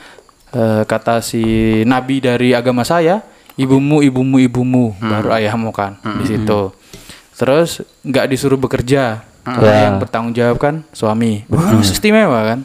eh, 0.52 0.84
kata 0.84 1.20
si 1.20 1.42
nabi 1.84 2.20
dari 2.20 2.52
agama 2.52 2.84
saya, 2.84 3.20
ibumu 3.54 4.00
ibumu 4.00 4.38
ibumu 4.38 4.86
baru 4.98 5.32
ayahmu 5.34 5.72
kan 5.72 5.96
di 6.18 6.26
situ. 6.28 6.72
Terus 7.34 7.82
nggak 8.02 8.30
disuruh 8.30 8.56
bekerja, 8.56 9.26
karena 9.42 9.58
yang 9.82 9.96
bertanggung 9.98 10.32
jawab 10.32 10.58
kan 10.58 10.76
suami, 10.92 11.42
Wah, 11.48 11.74
istimewa 11.82 12.40
kan. 12.46 12.62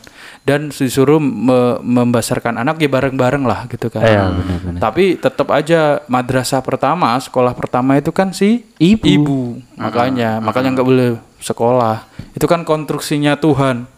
Dan 0.46 0.70
disuruh 0.70 1.18
me- 1.18 1.82
membesarkan 1.82 2.54
anak 2.54 2.78
ya 2.78 2.86
bareng-bareng 2.86 3.42
lah 3.42 3.66
gitu 3.66 3.90
kan. 3.90 3.98
Iya, 3.98 4.30
benar-benar. 4.30 4.78
Tapi 4.78 5.04
tetap 5.16 5.50
aja 5.50 6.04
madrasah 6.06 6.62
pertama, 6.62 7.18
sekolah 7.18 7.50
pertama 7.50 7.98
itu 7.98 8.14
kan 8.14 8.30
si 8.30 8.62
Ibu. 8.78 9.58
Makanya, 9.74 10.38
makanya 10.38 10.70
nggak 10.70 10.86
boleh 10.86 11.10
sekolah. 11.42 12.06
Itu 12.30 12.46
kan 12.46 12.62
konstruksinya 12.62 13.34
Tuhan. 13.34 13.90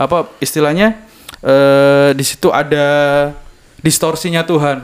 Apa 0.00 0.32
istilahnya? 0.40 0.96
Eh 1.42 2.10
di 2.14 2.24
situ 2.24 2.48
ada 2.54 2.86
distorsinya 3.82 4.46
Tuhan. 4.46 4.78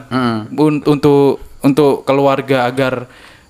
Un- 0.52 0.84
untuk 0.84 1.38
untuk 1.62 2.02
keluarga 2.02 2.66
agar 2.66 3.06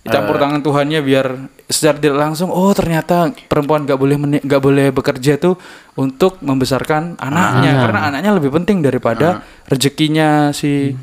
campur 0.08 0.40
tangan 0.40 0.64
Tuhannya 0.64 1.04
biar 1.04 1.26
secara 1.68 2.00
tidak 2.00 2.16
langsung 2.16 2.48
oh 2.48 2.72
ternyata 2.72 3.28
perempuan 3.44 3.84
nggak 3.84 4.00
boleh 4.00 4.16
nggak 4.40 4.62
boleh 4.64 4.88
bekerja 4.88 5.36
tuh 5.36 5.60
untuk 6.00 6.40
membesarkan 6.40 7.20
anaknya. 7.20 7.72
Karena 7.84 8.00
anaknya 8.08 8.30
lebih 8.36 8.50
penting 8.52 8.80
daripada 8.80 9.44
rezekinya 9.68 10.52
si 10.56 10.96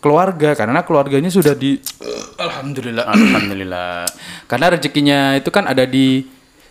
keluarga. 0.00 0.52
Karena 0.52 0.84
keluarganya 0.84 1.32
sudah 1.32 1.56
di 1.56 1.80
alhamdulillah. 2.36 3.04
Alhamdulillah. 3.04 4.04
karena 4.50 4.66
rezekinya 4.76 5.18
itu 5.38 5.48
kan 5.48 5.64
ada 5.64 5.86
di 5.88 6.26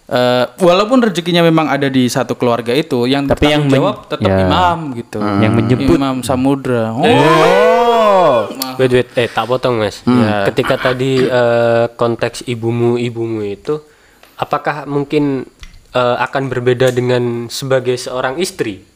eh, 0.10 0.46
walaupun 0.58 1.00
rezekinya 1.00 1.40
memang 1.40 1.70
ada 1.70 1.86
di 1.86 2.06
satu 2.06 2.34
keluarga 2.34 2.74
itu 2.74 3.06
yang 3.06 3.26
Tapi 3.26 3.46
yang 3.48 3.66
jawab 3.66 4.10
tetap 4.10 4.26
ya. 4.26 4.44
imam 4.44 4.78
gitu 4.94 5.18
Yang 5.22 5.54
menjemput. 5.54 5.96
imam 5.96 6.16
samudra 6.20 6.90
oh, 6.92 8.50
Wait, 8.76 8.92
wait, 8.92 9.10
eh 9.14 9.28
tak 9.28 9.44
potong 9.46 9.76
mas. 9.78 10.00
Ya. 10.04 10.48
Ketika 10.48 10.80
tadi 10.80 11.20
eh, 11.20 11.86
konteks 11.92 12.48
ibumu 12.48 12.96
ibumu 12.96 13.44
itu, 13.44 13.84
apakah 14.36 14.88
mungkin 14.88 15.44
eh, 15.92 16.18
akan 16.18 16.48
berbeda 16.48 16.90
dengan 16.90 17.48
sebagai 17.48 18.00
seorang 18.00 18.40
istri? 18.40 18.88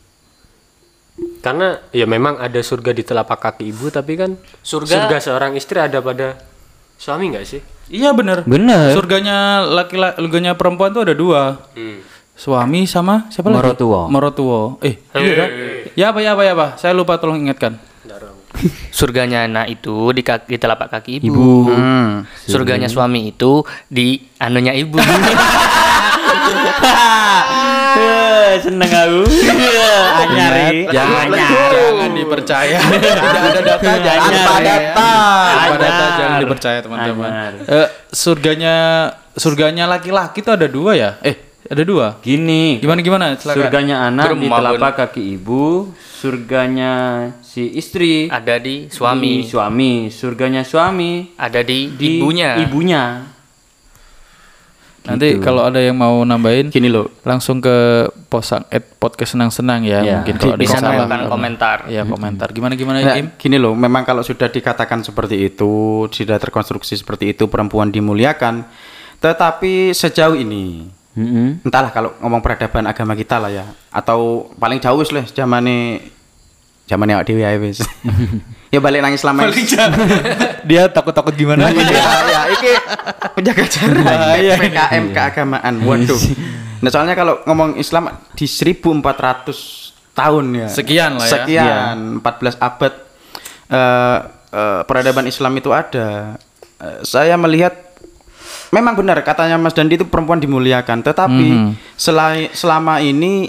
Karena 1.44 1.78
ya 1.92 2.08
memang 2.08 2.40
ada 2.40 2.58
surga 2.58 2.90
di 2.90 3.04
telapak 3.04 3.38
kaki 3.38 3.70
ibu, 3.70 3.92
tapi 3.92 4.16
kan 4.16 4.32
Surga- 4.64 5.04
surga 5.04 5.18
seorang 5.20 5.52
istri 5.54 5.78
ada 5.78 6.00
pada 6.00 6.40
suami 7.04 7.36
nggak 7.36 7.44
sih? 7.44 7.60
iya 7.92 8.16
benar 8.16 8.48
Bener. 8.48 8.96
surganya 8.96 9.68
laki-laki 9.68 10.24
surganya 10.24 10.56
perempuan 10.56 10.96
tuh 10.96 11.04
ada 11.04 11.12
dua 11.12 11.60
suami 12.34 12.88
sama 12.88 13.28
siapa 13.28 13.52
lagi 13.52 13.60
Morotuo. 13.60 14.02
Morotuo 14.08 14.62
eh 14.80 15.04
iya 15.20 15.34
kan 15.36 15.50
ya 16.00 16.06
apa 16.16 16.20
ya 16.24 16.30
apa 16.32 16.42
ya 16.48 16.52
apa 16.56 16.68
saya 16.80 16.96
lupa 16.96 17.20
tolong 17.20 17.44
ingatkan 17.44 17.76
Surganya 18.94 19.50
anak 19.50 19.82
itu 19.82 20.14
di 20.14 20.22
kaki 20.22 20.46
di 20.46 20.58
telapak 20.62 20.94
kaki 20.94 21.26
ibu. 21.26 21.26
Ibu. 21.26 21.74
Surganya 22.46 22.86
suami 22.86 23.34
itu 23.34 23.66
di 23.90 24.22
anunya 24.38 24.78
ibu. 24.78 25.02
Seneng 28.60 28.92
aku. 28.92 29.22
Anyari. 30.14 30.86
jangan 30.88 31.26
jangan 31.30 32.10
dipercaya 32.12 32.78
tidak 32.92 33.44
ada 33.50 33.62
data 33.62 33.92
jangan 33.98 34.32
Tanpa 34.34 34.58
data. 34.60 35.12
tanpa 35.50 35.76
data 35.76 36.04
Anyar. 36.04 36.18
jangan 36.20 36.38
dipercaya 36.40 36.78
teman-teman 36.80 37.30
Anyar. 37.30 37.54
Eh, 37.64 37.88
surganya 38.10 38.76
surganya 39.34 39.84
laki-laki 39.86 40.40
itu 40.40 40.52
ada 40.52 40.68
dua 40.68 40.92
ya 40.94 41.12
eh 41.22 41.36
ada 41.64 41.82
dua 41.82 42.20
Gini. 42.20 42.78
gimana 42.78 43.00
gimana 43.00 43.26
Silakan. 43.34 43.58
Surganya 43.58 43.96
anak 44.06 44.36
di 44.36 44.46
telapak 44.46 44.94
kaki 45.00 45.24
ibu, 45.34 45.90
surganya 45.96 46.94
si 47.40 47.72
istri 47.74 48.28
ada 48.28 48.60
di 48.60 48.86
di 48.86 48.92
suami, 48.92 49.34
suami, 49.42 49.94
surganya 50.08 50.62
suami 50.62 51.32
ada 51.34 51.64
di, 51.64 51.88
di 51.96 52.20
ibunya. 52.20 52.60
Ibunya. 52.60 53.04
Nanti 55.04 55.36
Gitu. 55.36 55.40
kalau 55.40 55.62
ada 55.62 55.78
yang 55.78 55.94
mau 55.94 56.22
nambahin 56.22 56.68
Gini 56.68 56.88
loh. 56.88 57.12
langsung 57.22 57.60
ke 57.60 57.72
posang 58.26 58.64
at 58.68 58.82
podcast 58.96 59.34
senang-senang 59.34 59.84
ya, 59.84 60.00
Ya. 60.00 60.14
mungkin 60.18 60.36
kalau 60.38 60.56
Bisa 60.56 60.78
yang 60.78 60.96
menambahkan 60.98 61.28
komentar. 61.28 61.78
ya 61.88 62.02
komentar 62.04 62.48
gimana 62.50 62.74
gimana 62.74 62.98
Nah, 63.02 63.16
Im 63.16 63.36
gini 63.36 63.56
loh, 63.56 63.74
memang 63.74 64.02
kalau 64.02 64.22
sudah 64.22 64.48
dikatakan 64.48 65.02
seperti 65.02 65.44
itu, 65.44 65.72
sudah 66.08 66.38
terkonstruksi 66.38 66.96
seperti 66.96 67.32
itu, 67.32 67.46
perempuan 67.46 67.90
dimuliakan. 67.90 68.64
Tetapi 69.20 69.92
sejauh 69.92 70.36
ini, 70.36 70.88
Mm-mm. 71.14 71.62
entahlah 71.62 71.92
kalau 71.92 72.16
ngomong 72.18 72.40
peradaban 72.40 72.84
agama 72.84 73.14
kita 73.14 73.38
lah 73.38 73.50
ya, 73.50 73.64
atau 73.90 74.48
paling 74.54 74.80
jauh 74.80 74.98
wis 74.98 75.12
lah 75.12 75.24
zamane 75.26 76.00
zamane 76.84 77.12
awak 77.12 77.26
dhewe 77.26 77.44
ae 77.44 77.58
wis. 77.58 77.84
ya 78.74 78.82
balik 78.82 79.00
nang 79.00 79.14
Islam 79.14 79.38
ae. 79.38 79.54
dia 80.66 80.90
takut-takut 80.90 81.30
gimana 81.32 81.70
ya, 81.70 81.78
ya, 82.26 82.42
iki 82.50 82.70
penjaga 83.32 83.66
jarak 83.70 84.18
PKM 84.58 85.04
keagamaan. 85.12 85.74
Waduh. 85.80 86.18
Nah, 86.82 86.90
soalnya 86.90 87.14
kalau 87.14 87.40
ngomong 87.44 87.78
Islam 87.78 88.10
di 88.34 88.44
1400 88.44 89.54
tahun 90.12 90.46
ya. 90.54 90.68
Sekian 90.68 91.16
lah 91.16 91.24
ya. 91.24 91.32
Sekian 91.32 91.98
14 92.20 92.58
abad 92.60 92.94
eh, 93.70 94.18
eh, 94.52 94.82
peradaban 94.84 95.26
Islam 95.26 95.54
itu 95.56 95.70
ada. 95.70 96.36
Eh, 96.78 97.00
saya 97.04 97.38
melihat 97.38 97.78
memang 98.70 98.94
benar 98.94 99.22
katanya 99.22 99.56
Mas 99.56 99.72
Dandi 99.72 99.96
itu 99.96 100.04
perempuan 100.04 100.38
dimuliakan, 100.38 101.00
tetapi 101.00 101.48
Mhm. 101.48 101.70
selai- 101.96 102.52
selama 102.52 103.00
ini 103.00 103.48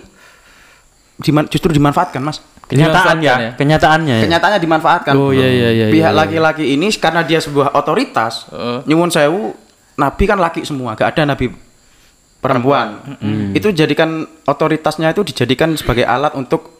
diman- 1.16 1.48
justru 1.48 1.72
dimanfaatkan, 1.72 2.20
Mas. 2.20 2.38
Kenyataan 2.64 3.20
ya, 3.20 3.34
ya? 3.36 3.50
kenyataannya 3.60 4.14
ya. 4.18 4.24
Kenyataannya 4.24 4.60
dimanfaatkan. 4.60 5.12
Oh, 5.14 5.30
iya, 5.36 5.44
iya, 5.46 5.68
iya, 5.70 5.86
Pihak 5.92 6.00
iya, 6.00 6.08
iya. 6.10 6.16
laki-laki 6.16 6.64
ini 6.72 6.88
karena 6.96 7.20
dia 7.20 7.38
sebuah 7.38 7.76
otoritas, 7.76 8.48
nyuwun 8.88 9.12
sewu, 9.12 9.52
nabi 10.00 10.24
kan 10.24 10.40
laki 10.40 10.64
semua, 10.64 10.96
gak 10.96 11.12
ada 11.14 11.36
nabi 11.36 11.52
perempuan. 12.40 13.00
Itu 13.56 13.72
jadikan 13.72 14.28
otoritasnya 14.44 15.12
itu 15.12 15.24
dijadikan 15.24 15.72
sebagai 15.76 16.04
alat 16.04 16.36
untuk 16.36 16.74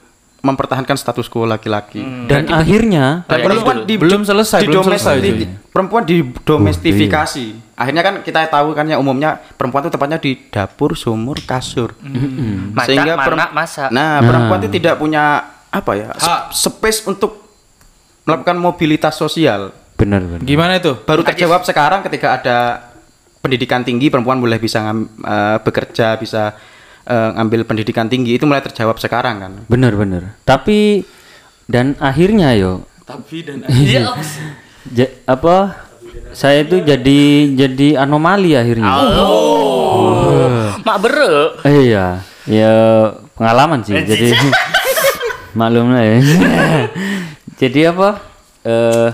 mempertahankan 0.45 1.01
status 1.01 1.25
quo 1.33 1.49
laki-laki. 1.49 2.05
Dan 2.29 2.53
akhirnya 2.53 3.25
Dan 3.25 3.49
perempuan 3.49 3.89
di, 3.89 3.97
Belum 3.97 4.29
selesai, 4.29 4.69
belum 4.69 4.85
selesai, 4.85 5.17
cuy. 5.25 5.49
perempuan 5.73 6.05
didomestifikasi. 6.05 7.73
Akhirnya 7.81 8.05
kan 8.05 8.15
kita 8.21 8.45
tahu 8.53 8.77
kan 8.77 8.85
ya 8.85 9.01
umumnya 9.01 9.41
perempuan 9.57 9.89
itu 9.89 9.91
tepatnya 9.97 10.21
di 10.21 10.37
dapur, 10.53 10.93
sumur, 11.01 11.41
kasur. 11.49 11.97
Masak, 12.77 13.17
mana, 13.17 13.47
masak. 13.57 13.89
Nah, 13.89 14.21
perempuan 14.21 14.61
itu 14.61 14.77
tidak 14.77 15.01
punya 15.01 15.54
apa 15.75 15.93
ya? 15.95 16.09
Hak. 16.11 16.51
space 16.51 17.03
untuk 17.05 17.43
melakukan 18.23 18.57
mobilitas 18.57 19.15
sosial. 19.15 19.75
benar 19.95 20.23
benar. 20.23 20.43
gimana 20.43 20.75
itu 20.75 20.91
Baru 21.03 21.23
terjawab 21.23 21.63
sekarang 21.63 22.03
ketika 22.03 22.35
ada 22.35 22.59
pendidikan 23.39 23.83
tinggi 23.83 24.09
perempuan 24.09 24.39
boleh 24.39 24.57
bisa 24.57 24.81
ngam- 24.81 25.07
eh, 25.19 25.59
bekerja, 25.61 26.17
bisa 26.17 26.55
eh, 27.05 27.29
ngambil 27.33 27.63
pendidikan 27.65 28.07
tinggi 28.07 28.35
itu 28.35 28.43
mulai 28.43 28.59
terjawab 28.61 28.97
sekarang 28.97 29.39
kan. 29.39 29.53
Benar 29.67 29.95
benar. 29.95 30.35
Tapi 30.43 31.05
dan 31.65 31.97
akhirnya 31.97 32.53
yo 32.55 32.85
tapi 33.05 33.41
dan 33.41 33.61
ja- 34.97 35.15
apa 35.25 35.85
saya 36.33 36.65
itu 36.65 36.81
jadi 36.81 37.21
jadi 37.55 38.01
anomali 38.01 38.53
akhirnya. 38.53 38.89
Mak 40.81 40.97
bere. 40.99 41.33
Eh, 41.65 41.89
iya, 41.89 42.21
ya 42.45 42.73
pengalaman 43.35 43.81
sih. 43.81 43.95
jadi 43.95 44.33
maklum 45.55 45.91
lah 45.91 46.03
ya. 46.03 46.19
jadi 47.61 47.91
apa? 47.91 48.21
Eh 48.63 49.11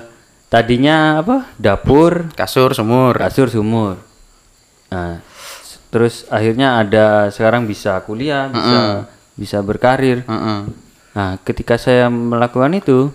tadinya 0.46 1.20
apa? 1.20 1.46
Dapur, 1.55 2.33
Kasur, 2.33 2.72
sumur. 2.72 3.14
kasur, 3.14 3.46
sumur. 3.46 3.96
Nah, 4.88 5.22
terus 5.88 6.26
akhirnya 6.26 6.79
ada 6.79 7.07
sekarang 7.29 7.64
bisa 7.64 8.03
kuliah, 8.03 8.48
bisa 8.48 8.79
bisa 9.35 9.59
berkarir. 9.61 10.24
Heeh. 10.24 10.61
Nah, 11.11 11.38
ketika 11.40 11.74
saya 11.74 12.07
melakukan 12.07 12.70
itu, 12.72 13.11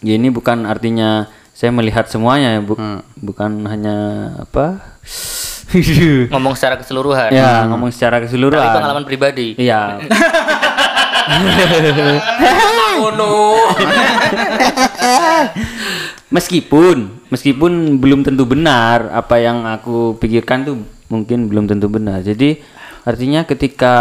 ya 0.00 0.14
ini 0.14 0.28
bukan 0.28 0.64
artinya 0.64 1.26
saya 1.50 1.70
melihat 1.70 2.04
semuanya 2.04 2.58
bu- 2.58 2.74
Hmm. 2.74 3.00
bukan 3.16 3.62
hanya 3.64 3.96
apa 4.38 4.82
Ngomong 6.30 6.54
secara 6.54 6.74
keseluruhan. 6.76 7.30
ya 7.30 7.62
ngomong 7.64 7.90
secara 7.90 8.18
Tapi 8.18 8.26
keseluruhan 8.26 8.68
pengalaman 8.70 9.04
pribadi. 9.04 9.54
iya 9.56 9.98
meskipun 16.30 16.96
meskipun 17.28 17.72
belum 17.96 18.20
tentu 18.22 18.44
benar 18.44 19.10
apa 19.10 19.38
yang 19.38 19.64
aku 19.64 20.16
pikirkan 20.16 20.64
tuh 20.64 20.76
mungkin 21.06 21.46
belum 21.46 21.64
tentu 21.64 21.86
benar. 21.86 22.20
Jadi 22.20 22.58
artinya 23.04 23.44
ketika 23.44 23.94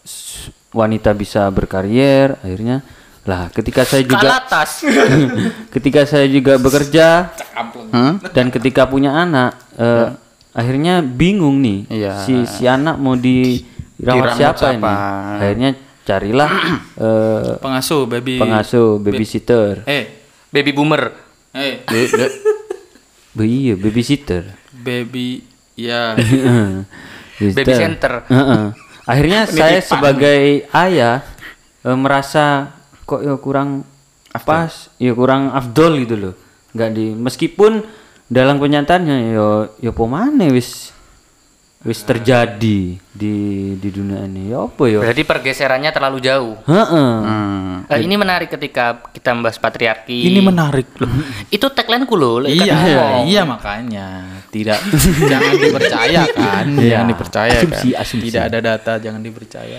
s- 0.00 0.48
wanita 0.70 1.12
bisa 1.12 1.48
berkarier 1.48 2.36
akhirnya 2.38 2.82
lah 3.24 3.48
ketika 3.48 3.82
saya 3.82 4.04
juga 4.04 4.28
Kalatas. 4.28 4.84
ketika 5.74 6.04
saya 6.04 6.28
juga 6.28 6.60
bekerja 6.60 7.32
dan 8.30 8.52
ketika 8.52 8.84
punya 8.84 9.16
anak 9.16 9.56
eh, 9.74 10.12
akhirnya 10.52 11.00
bingung 11.00 11.58
nih 11.58 11.88
Iya. 11.88 12.12
si 12.20 12.44
si 12.44 12.62
anak 12.64 13.00
mau 13.00 13.16
dirawat 13.94 14.18
Dirawat 14.20 14.36
siapa, 14.36 14.58
siapa? 14.58 14.74
ini 14.74 14.94
akhirnya 15.40 15.70
carilah 16.02 16.50
eh, 17.06 17.50
Pengasuh 17.58 18.02
baby. 18.04 18.36
pengasuh 18.36 18.98
babysitter 18.98 19.82
Eh, 19.84 20.04
Baby 20.48 20.70
boomer. 20.70 21.10
eh, 21.50 21.82
Be- 21.82 22.10
iya 23.58 23.74
babysitter 23.74 24.54
baby 24.70 25.42
ya. 25.74 26.14
Babysitter. 27.34 27.66
Baby 27.66 27.72
center. 27.74 28.12
Heeh. 28.30 28.64
akhirnya 29.04 29.40
saya 29.50 29.82
sebagai 29.82 30.70
ayah 30.70 31.26
eh, 31.82 31.98
merasa 31.98 32.70
kok 33.02 33.20
ya 33.20 33.34
kurang 33.36 33.82
pas 34.46 34.70
ya 34.96 35.10
kurang 35.12 35.50
afdol 35.50 35.98
gitu 35.98 36.14
loh 36.16 36.34
nggak 36.70 36.90
di 36.90 37.10
meskipun 37.10 37.82
dalam 38.26 38.58
kenyataannya 38.58 39.34
yo 39.34 39.48
yo 39.78 39.90
pomane 39.90 40.50
wis 40.50 40.93
wis 41.84 42.00
terjadi 42.00 42.96
di 42.96 43.34
di 43.76 43.88
dunia 43.92 44.24
ini 44.24 44.48
ya 44.56 44.64
apa 44.64 44.88
yo 44.88 45.04
Berarti 45.04 45.22
pergeserannya 45.22 45.92
terlalu 45.92 46.18
jauh. 46.24 46.56
Heeh. 46.64 47.12
Hmm. 47.20 47.84
Eh, 47.92 48.00
ini 48.00 48.16
menarik 48.16 48.48
ketika 48.48 49.04
kita 49.12 49.36
membahas 49.36 49.60
patriarki. 49.60 50.32
Ini 50.32 50.40
menarik 50.40 50.96
loh. 50.96 51.12
Itu 51.52 51.68
tagline 51.68 52.08
ku 52.08 52.16
loh. 52.16 52.40
Iya, 52.48 52.72
ngomong. 52.72 53.28
iya 53.28 53.42
makanya 53.44 54.40
tidak 54.48 54.80
jangan 55.30 55.52
dipercaya 55.60 56.22
kan, 56.32 56.66
jangan 56.72 57.06
dipercaya 57.12 57.58
Asumsi, 57.60 57.88
kan. 57.92 58.00
asumsi. 58.00 58.26
Tidak 58.32 58.44
ada 58.48 58.58
data, 58.64 58.92
jangan 58.96 59.20
dipercaya. 59.20 59.78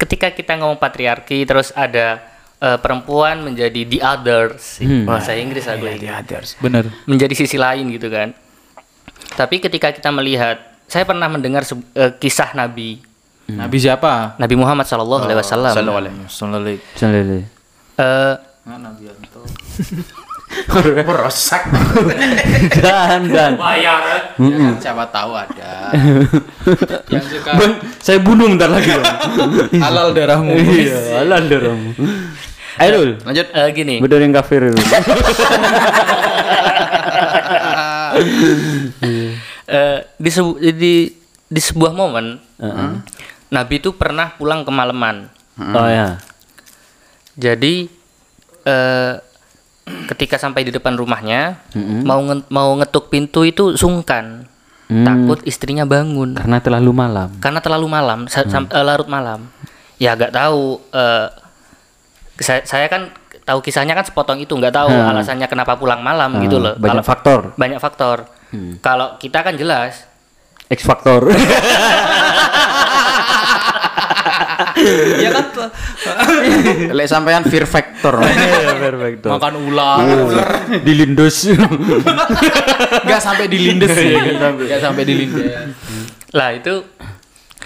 Ketika 0.00 0.32
kita 0.32 0.56
ngomong 0.56 0.80
patriarki, 0.80 1.44
terus 1.44 1.68
ada 1.76 2.16
eh, 2.64 2.78
perempuan 2.80 3.44
menjadi 3.44 3.84
the 3.84 4.00
others. 4.00 4.80
Bahasa 5.04 5.36
Inggris 5.36 5.68
aku 5.68 5.84
ini. 5.84 6.08
Bener. 6.64 6.88
Menjadi 7.04 7.36
sisi 7.36 7.60
lain 7.60 7.92
gitu 7.92 8.08
kan. 8.08 8.32
Tapi 9.36 9.60
ketika 9.60 9.92
kita 9.92 10.08
melihat, 10.08 10.71
saya 10.92 11.08
pernah 11.08 11.24
mendengar 11.32 11.64
eh, 11.96 12.12
kisah 12.20 12.52
Nabi 12.52 13.00
Nabi 13.48 13.76
siapa? 13.80 14.36
Nabi 14.36 14.54
Muhammad 14.60 14.84
Shallallahu 14.84 15.24
Alaihi 15.24 15.40
Wasallam. 15.40 15.72
Sallallahu 15.72 16.28
Salele. 16.96 17.38
Eh, 17.96 18.34
Nabi 18.68 19.04
Anto. 19.08 19.42
Merosak. 21.08 21.64
dan 22.76 23.24
dan 23.32 23.56
Siapa 24.76 25.08
tahu 25.08 25.32
ada. 25.32 25.96
Yang 27.12 27.24
suka 27.40 27.50
Bang, 27.56 27.72
saya 28.04 28.20
bunuh 28.20 28.52
bentar 28.52 28.68
lagi 28.68 28.92
halal 29.84 30.12
darahmu. 30.12 30.52
iya 30.52 31.24
alah 31.24 31.40
dorong 31.40 31.80
ayo. 32.80 33.16
Lanjut. 33.24 33.46
eh, 33.52 33.68
gini, 33.72 33.96
bener 34.00 34.20
yang 34.24 34.32
kafir 34.32 34.72
eh, 39.72 39.98
di, 40.14 40.30
sebu- 40.30 40.60
di 40.60 40.94
di 41.46 41.60
sebuah 41.60 41.92
momen 41.92 42.36
Nabi 43.48 43.74
itu 43.76 43.92
pernah 43.92 44.32
pulang 44.32 44.62
kemalaman. 44.62 45.28
oh 45.58 45.84
ya 45.86 46.16
Jadi 47.34 47.88
eh, 48.62 49.12
ketika 50.06 50.36
sampai 50.36 50.62
di 50.62 50.70
depan 50.70 50.94
rumahnya 50.94 51.58
mau 52.02 52.20
nge- 52.22 52.48
mau 52.48 52.70
ngetuk 52.74 53.08
pintu 53.08 53.42
itu 53.42 53.74
sungkan, 53.74 54.44
takut 54.86 55.40
istrinya 55.42 55.82
bangun. 55.82 56.36
Karena 56.36 56.60
terlalu 56.60 56.92
malam. 56.92 57.28
Karena 57.40 57.60
terlalu 57.60 57.86
malam 57.86 58.18
sam- 58.28 58.68
eh, 58.70 58.80
larut 58.80 59.08
malam. 59.08 59.48
Ya 59.96 60.12
agak 60.12 60.30
tahu. 60.30 60.80
eh, 60.90 61.28
saya, 62.38 62.60
saya 62.64 62.86
kan 62.86 63.12
tahu 63.42 63.60
kisahnya 63.60 63.92
kan 63.92 64.02
sepotong 64.02 64.38
itu 64.38 64.52
nggak 64.52 64.72
tahu 64.72 64.88
alasannya 64.88 65.46
kenapa 65.46 65.74
pulang 65.74 66.00
malam 66.00 66.36
gitu 66.40 66.56
loh. 66.58 66.74
banyak 66.74 67.00
Kalau- 67.00 67.08
faktor. 67.08 67.40
banyak 67.54 67.78
faktor. 67.78 68.18
Kalau 68.78 69.16
kita 69.16 69.40
kan 69.40 69.56
jelas 69.56 70.04
X 70.68 70.84
faktor 70.84 71.32
Iya 75.18 75.30
kan? 75.30 75.46
Lek 76.92 77.06
sampean 77.06 77.44
fear 77.46 77.64
factor. 77.64 78.18
perfect 78.18 79.24
Makan 79.32 79.54
ular. 79.62 80.00
di 80.80 80.92
Lindos 80.94 81.46
Enggak 83.02 83.20
sampai 83.20 83.46
di 83.46 83.58
lindes 83.60 83.94
ya. 83.94 84.20
Enggak 84.38 84.80
sampai 84.80 85.02
di 85.04 85.14
lindes. 85.16 85.46
lah 86.32 86.56
itu 86.56 86.80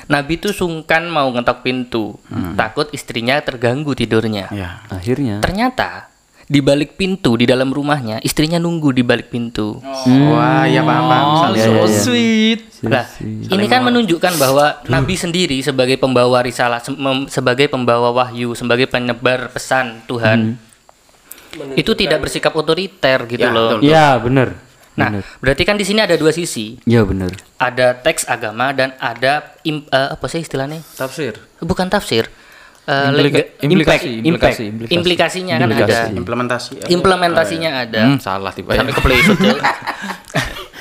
Nabi 0.06 0.38
itu 0.38 0.54
sungkan 0.54 1.10
mau 1.10 1.26
ngetok 1.30 1.66
pintu, 1.66 2.14
takut 2.54 2.86
istrinya 2.90 3.42
terganggu 3.42 3.90
tidurnya. 3.90 4.46
ya. 4.50 4.86
akhirnya 4.86 5.42
Ternyata 5.42 6.10
di 6.46 6.60
balik 6.60 6.94
pintu 6.94 7.34
di 7.34 7.42
dalam 7.42 7.68
rumahnya 7.68 8.22
istrinya 8.22 8.56
nunggu 8.56 8.90
di 8.90 9.02
balik 9.02 9.28
pintu. 9.28 9.82
Wah, 9.82 10.62
ya 10.64 10.80
paham 10.80 11.04
paham. 11.04 11.26
Oh, 11.26 11.42
so 11.42 11.50
iya, 11.52 11.66
iya. 11.66 11.86
sweet. 11.90 12.60
Lah, 12.82 13.04
ini 13.20 13.66
kan 13.66 13.82
menunjukkan 13.82 14.32
bahwa 14.36 14.78
Nabi 14.86 15.14
sendiri 15.14 15.58
sebagai 15.58 15.96
pembawa 15.96 16.40
risalah, 16.40 16.78
se- 16.78 16.94
sebagai 17.28 17.66
pembawa 17.66 18.14
wahyu, 18.14 18.54
sebagai 18.54 18.86
penyebar 18.86 19.50
pesan 19.50 20.06
Tuhan, 20.06 20.54
itu 21.74 21.92
tidak 21.92 22.22
bersikap 22.22 22.52
otoriter 22.52 23.26
gitu 23.26 23.42
Ya, 23.42 23.50
loh. 23.50 23.68
betul. 23.74 23.80
ya 23.82 24.08
bener 24.16 24.48
Nah, 24.96 25.12
berarti 25.38 25.62
kan 25.62 25.76
di 25.76 25.84
sini 25.84 26.00
ada 26.00 26.16
dua 26.16 26.30
sisi. 26.30 26.80
ya 26.84 27.04
bener 27.04 27.28
Ada 27.58 27.92
teks 27.96 28.24
agama 28.24 28.72
dan 28.72 28.96
ada 28.96 29.52
im- 29.60 29.84
eh, 29.84 30.08
apa 30.08 30.24
sih 30.24 30.40
istilahnya? 30.40 30.80
Tafsir. 30.94 31.36
Bukan 31.58 31.90
tafsir. 31.90 32.32
Eh, 32.86 33.10
Implika- 33.10 33.46
implikasi, 33.66 33.66
impact, 33.66 33.66
implikasi, 33.66 34.22
impact. 34.22 34.62
implikasi. 34.70 34.94
Implikasinya 34.94 35.54
kan 35.58 35.68
ada. 35.74 35.98
Implementasi. 36.14 36.70
ya. 36.78 36.86
Implementasinya 36.86 37.70
ada. 37.82 38.00
Hmm, 38.06 38.18
salah 38.22 38.54
tiba 38.54 38.70
ya. 38.72 38.78
Sampai 38.78 38.94
kepleset 38.94 39.38
ya. 39.42 39.54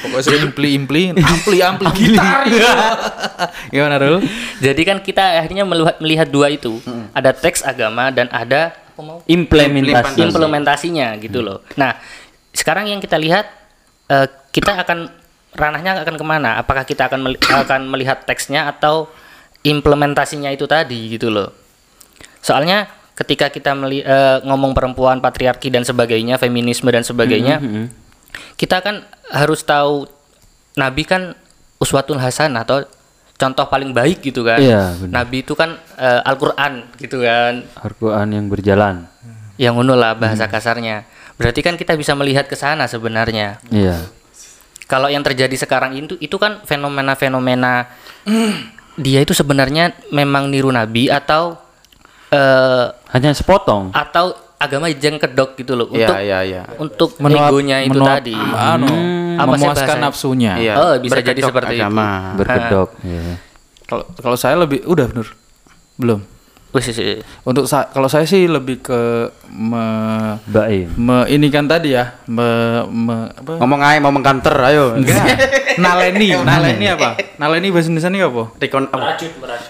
Pokoknya 0.05 0.21
saya 0.21 0.37
impli 0.45 0.69
impli 0.77 1.01
ampli 1.17 1.57
ampli 1.59 1.89
gitar. 1.97 2.45
Gimana 3.73 3.97
dulu? 3.97 4.21
Jadi 4.61 4.81
kan 4.85 5.01
kita 5.01 5.41
akhirnya 5.41 5.65
melihat, 5.65 5.97
melihat 5.97 6.27
dua 6.29 6.53
itu. 6.53 6.77
Ada 7.09 7.33
teks 7.33 7.65
agama 7.65 8.13
dan 8.13 8.29
ada 8.29 8.77
implementasi 9.25 10.21
implementasinya 10.21 11.17
gitu 11.17 11.41
loh. 11.41 11.65
Nah, 11.73 11.97
sekarang 12.53 12.85
yang 12.85 13.01
kita 13.01 13.17
lihat 13.17 13.49
eh, 14.05 14.29
kita 14.53 14.77
akan 14.77 15.09
ranahnya 15.57 16.05
akan 16.05 16.15
ke 16.15 16.25
mana? 16.25 16.61
Apakah 16.61 16.85
kita 16.85 17.09
akan 17.09 17.25
meli- 17.25 17.41
akan 17.41 17.89
melihat 17.89 18.21
teksnya 18.23 18.69
atau 18.69 19.09
implementasinya 19.65 20.53
itu 20.53 20.69
tadi 20.69 21.09
gitu 21.09 21.33
loh? 21.33 21.64
Soalnya 22.45 22.85
ketika 23.17 23.49
kita 23.49 23.73
meli- 23.73 24.05
eh, 24.05 24.37
ngomong 24.45 24.77
perempuan, 24.77 25.17
patriarki 25.17 25.73
dan 25.73 25.81
sebagainya, 25.81 26.37
feminisme 26.37 26.93
dan 26.93 27.01
sebagainya, 27.01 27.57
kita 28.53 28.85
kan 28.85 29.01
harus 29.33 29.65
tahu 29.65 30.05
Nabi 30.77 31.09
kan 31.09 31.33
uswatun 31.81 32.21
hasanah 32.21 32.61
atau 32.61 32.85
contoh 33.35 33.65
paling 33.65 33.91
baik 33.91 34.21
gitu 34.21 34.45
kan. 34.45 34.61
Iya. 34.61 34.93
Nabi 35.09 35.41
itu 35.41 35.57
kan 35.57 35.81
eh, 35.97 36.21
Al-Qur'an 36.21 36.85
gitu 36.95 37.25
kan 37.25 37.65
Al-Quran 37.81 38.27
yang 38.29 38.45
berjalan 38.45 39.09
yang 39.55 39.73
ngono 39.73 39.95
lah 39.95 40.13
bahasa 40.13 40.45
kasarnya. 40.45 41.07
Berarti 41.35 41.59
kan 41.59 41.75
kita 41.75 41.95
bisa 41.97 42.15
melihat 42.15 42.45
ke 42.45 42.55
sana 42.55 42.85
sebenarnya. 42.85 43.59
iya 43.67 44.05
Kalau 44.85 45.09
yang 45.09 45.25
terjadi 45.25 45.51
sekarang 45.57 45.97
itu 45.97 46.13
itu 46.21 46.37
kan 46.37 46.61
fenomena-fenomena 46.61 47.89
dia 49.01 49.19
itu 49.19 49.33
sebenarnya 49.33 49.97
memang 50.13 50.47
niru 50.47 50.69
nabi 50.69 51.09
atau 51.09 51.57
eh 52.35 52.85
hanya 53.09 53.31
sepotong 53.31 53.89
atau 53.91 54.25
agama 54.55 54.87
jeng 54.89 55.15
kedok 55.15 55.55
gitu 55.55 55.73
loh 55.73 55.87
Iya, 55.89 56.07
untuk 56.07 56.17
iya, 56.21 56.39
iya. 56.41 56.61
untuk 56.77 57.09
Menuap- 57.17 57.49
egonya 57.49 57.77
itu 57.81 57.91
menuap- 57.93 58.17
tadi. 58.19 58.33
Anu, 58.35 58.87
Apa 59.35 59.53
sih 59.53 59.61
memuaskan 59.61 59.97
nafsunya. 59.99 60.53
Iya. 60.55 60.73
Oh, 60.75 60.93
bisa 60.97 61.19
jadi 61.19 61.35
Berkedok 61.35 61.49
seperti 61.49 61.73
itu. 61.73 61.81
agama. 61.81 62.07
berkedok 62.35 62.89
iya. 63.01 63.21
Kalau 63.85 64.03
kalau 64.15 64.35
saya 64.35 64.55
lebih 64.57 64.81
udah 64.83 65.05
bener. 65.05 65.27
Belum. 65.95 66.19
Wis 66.75 66.85
wis, 66.85 66.99
wis. 66.99 67.19
Untuk 67.41 67.65
sa- 67.65 67.87
kalau 67.87 68.05
saya 68.05 68.23
sih 68.23 68.45
lebih 68.45 68.83
ke 68.83 69.31
me, 69.47 69.79
Baim. 70.43 70.91
me 70.93 71.23
ini 71.25 71.47
kan 71.47 71.63
tadi 71.63 71.95
ya, 71.95 72.19
me, 72.25 72.43
me 72.85 73.31
apa? 73.31 73.55
Ngomong 73.55 73.79
aja, 73.79 73.97
ngomong 74.01 74.19
kanter, 74.19 74.51
ayo. 74.67 74.99
naleni, 75.75 76.35
naleni 76.35 76.85
apa? 76.85 77.15
Naleni 77.35 77.71
bahasa 77.71 77.87
Indonesia 77.87 78.27
apa? 78.27 78.43
Rekon 78.57 78.85
apa? 78.85 79.15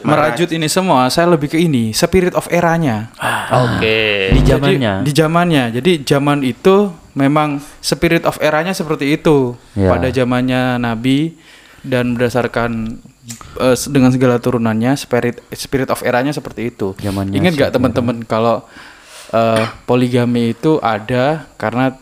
Merajut 0.02 0.50
ini 0.50 0.66
semua, 0.66 1.06
saya 1.08 1.30
lebih 1.30 1.48
ke 1.48 1.58
ini, 1.58 1.94
spirit 1.94 2.34
of 2.34 2.50
eranya. 2.50 3.14
Oke. 3.52 4.34
Di 4.34 4.42
Jadi, 4.42 4.50
zamannya. 4.50 4.94
di 5.02 5.12
zamannya. 5.14 5.64
Jadi 5.72 5.92
zaman 6.02 6.42
itu 6.42 6.76
memang 7.14 7.62
spirit 7.80 8.26
of 8.26 8.38
eranya 8.40 8.74
seperti 8.74 9.14
itu 9.14 9.54
Ya. 9.74 9.88
pada 9.90 10.10
zamannya 10.10 10.78
Nabi 10.78 11.38
dan 11.82 12.18
berdasarkan 12.18 12.98
s- 13.72 13.88
dengan 13.88 14.10
segala 14.10 14.38
turunannya 14.38 14.94
spirit 14.94 15.42
spirit 15.52 15.88
of 15.88 16.02
eranya 16.02 16.30
seperti 16.30 16.70
itu. 16.70 16.94
Zamannya 16.96 17.38
Ingat 17.38 17.54
gak 17.56 17.70
si 17.70 17.74
teman-teman 17.74 18.22
kalau 18.24 18.66
eh, 19.30 19.64
poligami 19.84 20.52
itu 20.52 20.78
ada 20.78 21.50
karena 21.56 21.94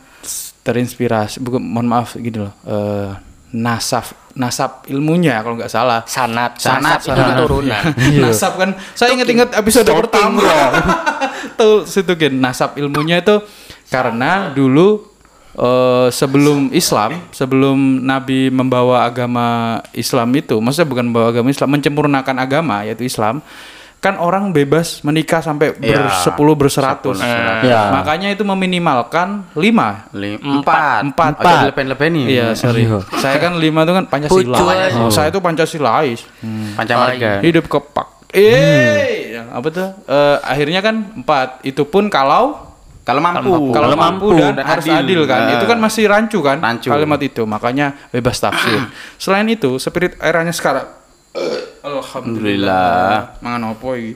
terinspirasi 0.59 1.39
bukan 1.39 1.59
mohon 1.59 1.85
maaf 1.85 2.15
gini 2.15 2.39
loh. 2.39 2.53
eh, 2.63 3.11
nasab 3.53 4.03
nasab 4.33 4.81
ilmunya 4.87 5.37
kalau 5.39 5.55
nggak 5.55 5.69
salah. 5.69 6.01
Sanat, 6.03 6.57
Sanat, 6.57 7.05
sanat, 7.05 7.21
itu 7.21 7.21
keturunan. 7.31 7.83
nasab 8.25 8.57
kan 8.57 8.69
saya 8.91 9.13
ingat-ingat 9.13 9.53
episode 9.53 9.85
pertama 9.87 10.41
tuh 11.59 11.85
situ 11.85 12.09
kan 12.11 12.33
nasab 12.33 12.73
ilmunya 12.75 13.21
itu 13.21 13.45
karena 13.87 14.49
dulu 14.49 15.12
eh, 15.55 16.07
sebelum 16.09 16.69
Islam 16.69 17.29
sebelum 17.29 17.75
Nabi 17.99 18.47
membawa 18.47 19.03
agama 19.03 19.45
Islam 19.91 20.29
itu 20.33 20.57
maksudnya 20.57 20.87
bukan 20.87 21.05
membawa 21.07 21.27
agama 21.29 21.47
Islam 21.47 21.69
menyempurnakan 21.71 22.35
agama 22.37 22.81
yaitu 22.81 23.03
Islam 23.03 23.39
kan 23.97 24.19
orang 24.19 24.51
bebas 24.51 24.99
menikah 24.99 25.39
sampai 25.39 25.79
Iya. 25.79 26.03
bersepuluh 26.03 26.59
berseratus 26.59 27.23
Ya. 27.63 27.87
makanya 27.89 28.29
itu 28.29 28.43
meminimalkan 28.43 29.47
lima 29.55 30.11
Li- 30.11 30.35
Empat. 30.35 31.07
Empat. 31.07 31.39
Aja 31.39 31.71
lepen-lepen 31.71 32.11
nih. 32.11 32.25
Iya, 32.27 32.47
sorry. 32.51 32.83
Saya 33.15 33.39
kan 33.39 33.55
lima 33.55 33.87
itu 33.87 33.95
kan 33.95 34.03
Pancasila. 34.03 34.59
Oh, 34.99 35.07
Saya 35.07 35.31
itu 35.31 35.39
Pancasilais. 35.39 36.19
Pancamarga. 36.75 37.39
Hidup 37.39 37.71
kepak. 37.71 38.27
Eh, 38.35 39.39
apa 39.39 39.67
tuh? 39.71 39.89
Eh, 40.03 40.37
akhirnya 40.43 40.83
kan 40.83 40.95
empat. 41.15 41.63
Itu 41.63 41.85
pun 41.85 42.11
kalau 42.11 42.72
Kalau 43.03 43.19
mampu. 43.19 43.75
kalau 43.75 43.99
mampu 43.99 44.27
dan, 44.33 44.55
harus 44.57 44.87
adil, 44.87 45.27
kan. 45.27 45.39
Nah. 45.43 45.51
Itu 45.59 45.65
kan 45.67 45.75
masih 45.75 46.07
rancu 46.07 46.39
kan 46.39 46.57
Rancu. 46.57 46.87
kalimat 46.87 47.19
itu. 47.19 47.43
Makanya 47.43 47.91
bebas 48.09 48.39
tafsir. 48.39 48.79
Selain 49.21 49.43
itu, 49.45 49.75
spirit 49.75 50.15
eranya 50.17 50.55
sekarang 50.55 50.87
Alhamdulillah. 51.83 53.37
Mangan 53.39 53.75
opo 53.75 53.91
iki? 53.93 54.15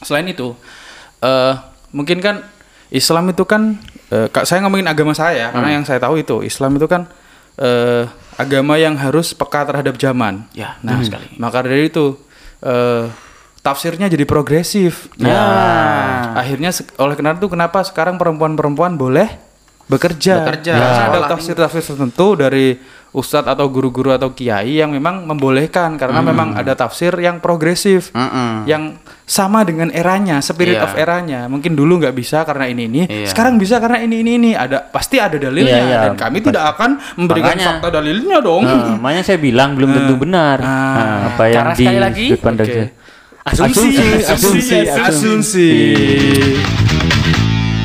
Selain 0.00 0.24
itu, 0.24 0.56
eh 1.20 1.52
mungkin 1.92 2.24
kan 2.24 2.40
Islam 2.88 3.28
itu 3.28 3.44
kan 3.44 3.76
eh, 4.08 4.26
kak 4.26 4.48
saya 4.48 4.64
ngomongin 4.64 4.88
agama 4.88 5.12
saya 5.12 5.52
karena 5.52 5.76
yang 5.76 5.84
saya 5.84 6.00
tahu 6.00 6.16
itu 6.16 6.40
Islam 6.40 6.80
itu 6.80 6.88
kan 6.88 7.04
eh, 7.54 8.08
agama 8.34 8.80
yang 8.80 8.96
harus 8.96 9.36
peka 9.36 9.68
terhadap 9.68 10.00
zaman. 10.00 10.48
Ya, 10.56 10.80
Nah, 10.80 10.96
betul 10.96 11.12
sekali. 11.12 11.28
maka 11.36 11.60
dari 11.60 11.92
itu 11.92 12.16
eh, 12.60 13.04
tafsirnya 13.60 14.06
jadi 14.06 14.24
progresif. 14.24 15.08
Ya. 15.16 15.40
Akhirnya 16.32 16.70
se- 16.70 16.88
oleh 16.96 17.14
karena 17.14 17.34
itu 17.34 17.46
kenapa 17.46 17.82
sekarang 17.82 18.16
perempuan-perempuan 18.16 18.94
boleh 18.94 19.28
bekerja? 19.86 20.42
Bekerja. 20.42 20.72
Karena 20.72 20.96
Ya. 20.96 21.08
ada 21.10 21.20
tafsir-tafsir 21.28 21.82
tertentu 21.84 22.34
dari 22.34 22.78
ustadz 23.10 23.50
atau 23.50 23.66
guru-guru 23.66 24.14
atau 24.14 24.30
kiai 24.30 24.78
yang 24.78 24.94
memang 24.94 25.26
membolehkan 25.26 25.98
karena 25.98 26.22
memang 26.22 26.54
ada 26.54 26.78
tafsir 26.78 27.10
yang 27.18 27.42
progresif, 27.42 28.14
Mm-mm. 28.14 28.70
yang 28.70 28.94
sama 29.26 29.66
dengan 29.66 29.90
eranya, 29.90 30.38
spirit 30.38 30.78
Iya. 30.78 30.86
of 30.86 30.94
eranya. 30.94 31.50
Mungkin 31.50 31.74
dulu 31.74 31.98
nggak 31.98 32.14
bisa 32.14 32.46
karena 32.46 32.70
ini 32.70 32.86
ini, 32.86 33.02
Iya. 33.04 33.26
sekarang 33.26 33.58
bisa 33.58 33.82
karena 33.82 33.98
ini 33.98 34.22
ini 34.22 34.32
ini. 34.38 34.50
Ada 34.54 34.78
pasti 34.86 35.18
ada 35.18 35.34
dalilnya 35.34 35.74
Iya, 35.74 35.90
iya. 35.90 35.98
dan 36.06 36.14
kami 36.14 36.38
tidak 36.38 36.62
akan 36.70 36.90
memberikan 37.18 37.50
Makanya- 37.50 37.68
fakta 37.76 37.88
dalilnya 37.90 38.38
dong. 38.38 38.62
Nah, 38.62 38.94
makanya 38.96 39.24
saya 39.26 39.38
bilang 39.42 39.74
belum 39.74 39.90
tentu 39.90 40.14
benar. 40.14 40.58
Ah. 40.62 40.70
Nah, 40.70 41.18
apa 41.34 41.42
yang 41.50 41.66
di 41.74 41.82
sekali 41.82 41.98
lagi? 41.98 42.26
sudut 42.30 42.42
pandang 42.46 42.68
Oke. 42.70 42.82
Saya. 43.42 43.66
Asumsi. 43.66 43.96
asumsi, 44.22 44.78
asumsi. 44.86 45.70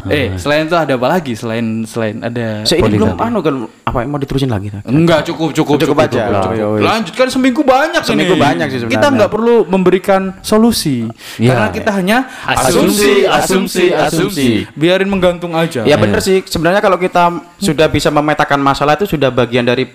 Eh, 0.05 0.37
selain 0.37 0.69
itu 0.69 0.77
ada 0.77 0.93
apa 0.93 1.07
lagi? 1.09 1.33
Selain 1.33 1.81
selain 1.81 2.21
ada 2.21 2.61
Saya 2.61 2.85
ini 2.85 2.93
belum 2.93 3.17
anu 3.17 3.41
kan 3.41 3.55
apa 3.81 4.05
mau 4.05 4.21
diterusin 4.21 4.53
lagi 4.53 4.69
tak? 4.69 4.85
Enggak 4.85 5.25
cukup 5.25 5.49
cukup 5.49 5.81
Cukup 5.81 5.97
aja. 5.97 6.29
cukup. 6.29 6.45
Oh, 6.61 6.77
ya. 6.77 6.85
Lanjutkan 6.85 7.25
seminggu 7.25 7.65
banyak 7.65 8.05
Seminggu 8.05 8.37
ini. 8.37 8.43
banyak 8.45 8.67
sih 8.69 8.79
sebenarnya. 8.85 9.01
Kita 9.01 9.07
nggak 9.17 9.31
perlu 9.33 9.55
memberikan 9.65 10.21
solusi 10.45 11.09
Ya. 11.41 11.57
karena 11.57 11.67
kita 11.73 11.89
hanya 11.89 12.17
Asumsi, 12.45 13.25
asumsi, 13.25 13.85
asumsi. 13.89 14.69
Biarin 14.77 15.09
menggantung 15.09 15.57
aja. 15.57 15.81
Ya 15.81 15.97
benar 15.97 16.21
sih. 16.21 16.45
Sebenarnya 16.45 16.85
kalau 16.85 17.01
kita 17.01 17.33
sudah 17.57 17.89
bisa 17.89 18.13
memetakan 18.13 18.61
masalah 18.61 18.93
itu 18.93 19.09
sudah 19.09 19.33
bagian 19.33 19.65
dari 19.65 19.89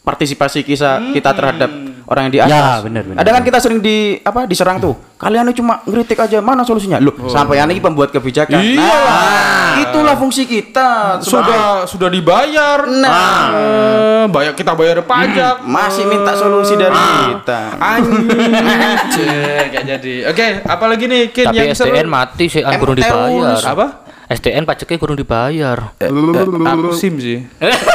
partisipasi 0.00 0.62
kisah 0.62 1.10
kita 1.10 1.34
terhadap 1.34 1.70
orang 2.10 2.26
yang 2.26 2.34
di 2.34 2.40
atas. 2.42 2.50
Ya, 2.50 2.82
benar, 2.82 3.02
benar. 3.06 3.18
Ada 3.22 3.30
kan 3.30 3.42
kita 3.46 3.58
sering 3.62 3.78
di 3.78 4.18
apa 4.18 4.42
diserang 4.50 4.82
tuh. 4.82 4.98
Kalian 5.14 5.46
itu 5.52 5.62
cuma 5.62 5.78
ngeritik 5.86 6.18
aja, 6.18 6.42
mana 6.42 6.66
solusinya? 6.66 6.98
Loh, 6.98 7.14
sampai 7.30 7.62
ini 7.62 7.78
pembuat 7.78 8.10
kebijakan. 8.10 8.58
Iya. 8.58 8.82
Nah, 8.82 9.72
itulah 9.86 10.18
fungsi 10.18 10.48
kita. 10.48 11.22
sudah 11.22 11.86
sudah 11.86 12.08
dibayar. 12.10 12.82
Nah. 12.88 13.44
Eh, 13.54 14.24
bayar 14.26 14.58
kita 14.58 14.74
bayar 14.74 15.06
pajak. 15.06 15.62
Masih 15.62 16.08
minta 16.10 16.34
solusi 16.34 16.74
dari 16.74 16.98
kita. 17.30 17.78
Anjir, 17.78 19.64
kayak 19.72 19.84
jadi. 19.86 20.14
Oke, 20.34 20.46
apalagi 20.66 21.04
nih 21.06 21.22
Kin 21.30 21.46
Tapi 21.52 21.56
yang 21.62 21.76
seru? 21.78 21.94
SDN 21.94 22.08
mati 22.10 22.50
sih 22.50 22.64
kan 22.64 22.74
Emang 22.74 22.82
kurang 22.82 22.96
dibayar. 22.98 23.60
Apa? 23.62 23.86
SDN 24.30 24.64
pajaknya 24.66 24.98
kurang 24.98 25.18
dibayar. 25.20 25.78
Eh, 26.02 26.10
aku 26.10 26.90
SIM 26.90 27.22
sih. 27.22 27.38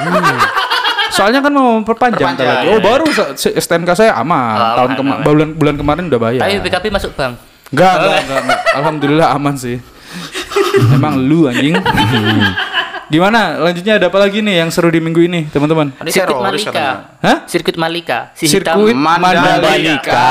Hmm. 0.06 0.65
Soalnya 1.16 1.40
kan 1.40 1.50
mau 1.50 1.80
memperpanjang 1.80 2.36
Perpanjang, 2.36 2.48
lagi. 2.60 2.68
Oh, 2.68 2.80
baru 2.80 3.06
sa- 3.08 3.32
si- 3.34 3.56
STNK 3.56 3.96
saya 3.96 4.12
aman. 4.16 4.76
Tahun 4.76 4.92
kema- 4.94 5.20
bulan 5.24 5.50
bulan 5.56 5.76
kemarin 5.76 6.04
udah 6.08 6.20
bayar. 6.20 6.42
Tapi 6.44 6.60
PKP 6.62 6.86
masuk 6.92 7.12
bank. 7.16 7.40
Enggak, 7.72 7.94
enggak, 7.98 8.20
enggak, 8.22 8.40
enggak. 8.44 8.60
Alhamdulillah 8.76 9.28
aman 9.32 9.56
sih. 9.56 9.78
Emang 10.92 11.16
lu 11.18 11.48
anjing. 11.48 11.74
Gimana? 13.06 13.62
Lanjutnya 13.62 14.02
ada 14.02 14.10
apa 14.10 14.18
lagi 14.18 14.42
nih 14.42 14.66
yang 14.66 14.74
seru 14.74 14.90
di 14.90 14.98
minggu 14.98 15.22
ini, 15.22 15.46
teman-teman? 15.46 15.94
Sirkuit 16.04 16.26
teroris 16.26 16.66
Malika. 16.66 16.88
Hah? 17.22 17.38
Sirkuit 17.46 17.78
Malika. 17.78 18.20
Si 18.34 18.50
hitam. 18.50 18.82
Sirkuit 18.82 18.98
Mandalika. 18.98 19.62
Mandalika. 19.62 20.26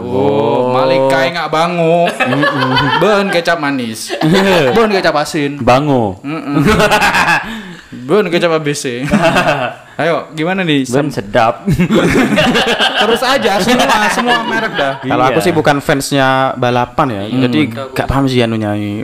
Oh, 0.00 0.72
Malika 0.72 1.16
yang 1.20 1.34
nggak 1.36 1.50
bangu. 1.52 2.08
Ben 2.98 3.28
kecap 3.28 3.60
manis. 3.60 4.16
Ben 4.72 4.88
kecap 4.90 5.12
asin. 5.14 5.60
Bango. 5.60 6.16
Ben 7.88 8.28
kecap 8.28 8.52
ABC. 8.54 9.00
Ayo, 9.98 10.30
gimana 10.30 10.60
nih? 10.60 10.84
Ben 10.84 11.08
sedap. 11.08 11.64
Terus 13.00 13.20
aja 13.20 13.58
semua 13.58 14.06
semua 14.08 14.36
merek 14.42 14.72
dah. 14.72 14.92
Kalau 15.00 15.24
aku 15.24 15.40
sih 15.40 15.50
bukan 15.50 15.78
fansnya 15.78 16.52
balapan 16.54 17.06
ya, 17.08 17.22
jadi 17.40 17.60
gak 17.90 18.06
paham 18.06 18.26
sih 18.26 18.38
anunya. 18.38 18.76
eh, 18.76 19.02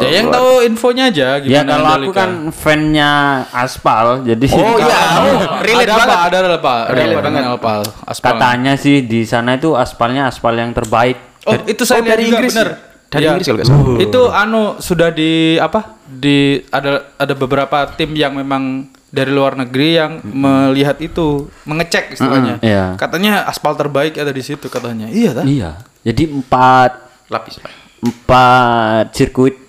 Ya 0.00 0.10
yang 0.12 0.28
tahu 0.28 0.60
infonya 0.62 1.08
aja 1.08 1.38
ya 1.38 1.62
gimana 1.62 1.70
kalau 1.70 1.86
aku 1.86 1.88
Mandalika. 2.02 2.18
kan 2.18 2.30
fannya 2.50 3.12
aspal, 3.48 4.06
jadi 4.22 4.46
Oh 4.50 4.76
iya, 4.82 4.98
oh, 5.16 5.38
relate 5.62 5.86
ada 5.86 5.92
apa? 5.92 6.00
banget. 6.02 6.18
Ada 6.20 6.36
apa? 6.50 6.74
Ada 6.82 6.92
Relate 6.92 7.14
apa 7.14 7.22
dengan? 7.22 7.44
Aspal. 7.46 7.80
katanya 8.26 8.72
sih 8.74 8.96
di 9.00 9.20
sana 9.22 9.54
itu 9.54 9.72
aspalnya 9.72 10.26
aspal 10.26 10.52
yang 10.52 10.74
terbaik. 10.74 11.16
Oh, 11.42 11.56
itu 11.64 11.82
saya 11.82 12.02
Oh, 12.02 12.04
dari 12.04 12.26
juga 12.26 12.36
Inggris 12.36 12.52
bener. 12.52 12.89
Ya? 13.10 13.12
Dari 13.12 13.22
Iya. 13.26 13.30
Inggris 13.34 13.46
kalau 13.46 13.58
nggak 13.58 13.68
salah. 13.68 13.98
Itu 13.98 14.22
anu 14.30 14.62
sudah 14.78 15.10
di 15.10 15.58
apa? 15.58 15.98
Di 16.06 16.62
ada 16.70 17.10
ada 17.18 17.34
beberapa 17.34 17.90
tim 17.98 18.14
yang 18.14 18.38
memang 18.38 18.86
dari 19.10 19.34
luar 19.34 19.58
negeri 19.58 19.98
yang 19.98 20.22
melihat 20.22 20.94
itu, 21.02 21.50
mengecek 21.66 22.14
istilahnya. 22.14 22.62
Mm-mm, 22.62 22.70
iya. 22.70 22.94
Katanya 22.94 23.42
aspal 23.42 23.74
terbaik 23.74 24.14
ada 24.14 24.30
di 24.30 24.38
situ 24.38 24.70
katanya. 24.70 25.10
Iya 25.10 25.34
tak? 25.34 25.44
Iya. 25.50 25.70
Jadi 26.06 26.22
empat 26.30 26.92
Lapis. 27.26 27.58
Pak. 27.58 27.70
empat 28.00 29.12
sirkuit 29.12 29.60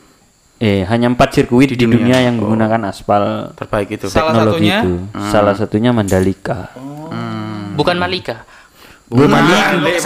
eh 0.56 0.86
hanya 0.88 1.12
empat 1.12 1.36
sirkuit 1.36 1.67
di, 1.67 1.75
dunia. 1.75 2.21
yang 2.21 2.38
menggunakan 2.38 2.93
aspal 2.93 3.49
Terbaik 3.58 3.97
itu. 3.97 4.06
Salah 4.08 4.38
teknologi 4.38 4.69
satunya? 4.69 4.80
itu. 4.86 4.93
Salah 5.34 5.54
satunya 5.58 5.89
Mandalika. 5.91 6.69
Bukan 7.73 7.97
Malika. 7.97 8.45
Malik 9.12 9.76
boleh. 9.76 10.00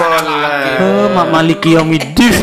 Oh, 0.82 1.14
Mak 1.14 1.28
Maliki 1.30 1.78
Yomidin. 1.78 2.42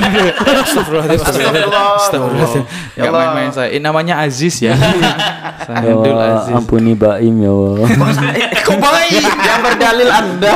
Astagfirullahaladzim. 0.62 2.62
Ya 2.94 3.10
main-main 3.10 3.50
saya. 3.50 3.74
Ini 3.74 3.82
namanya 3.82 4.22
Aziz 4.22 4.62
ya. 4.62 4.78
saya 5.66 5.90
Abdul 5.90 6.14
Ya, 6.14 6.38
Aziz. 6.38 6.54
ampuni 6.54 6.94
Baim 6.94 7.34
ya 7.42 7.50
Allah. 7.50 7.82
Kok 8.62 8.78
baik? 8.78 9.26
Yang 9.26 9.60
berdalil 9.66 10.06
Anda. 10.06 10.54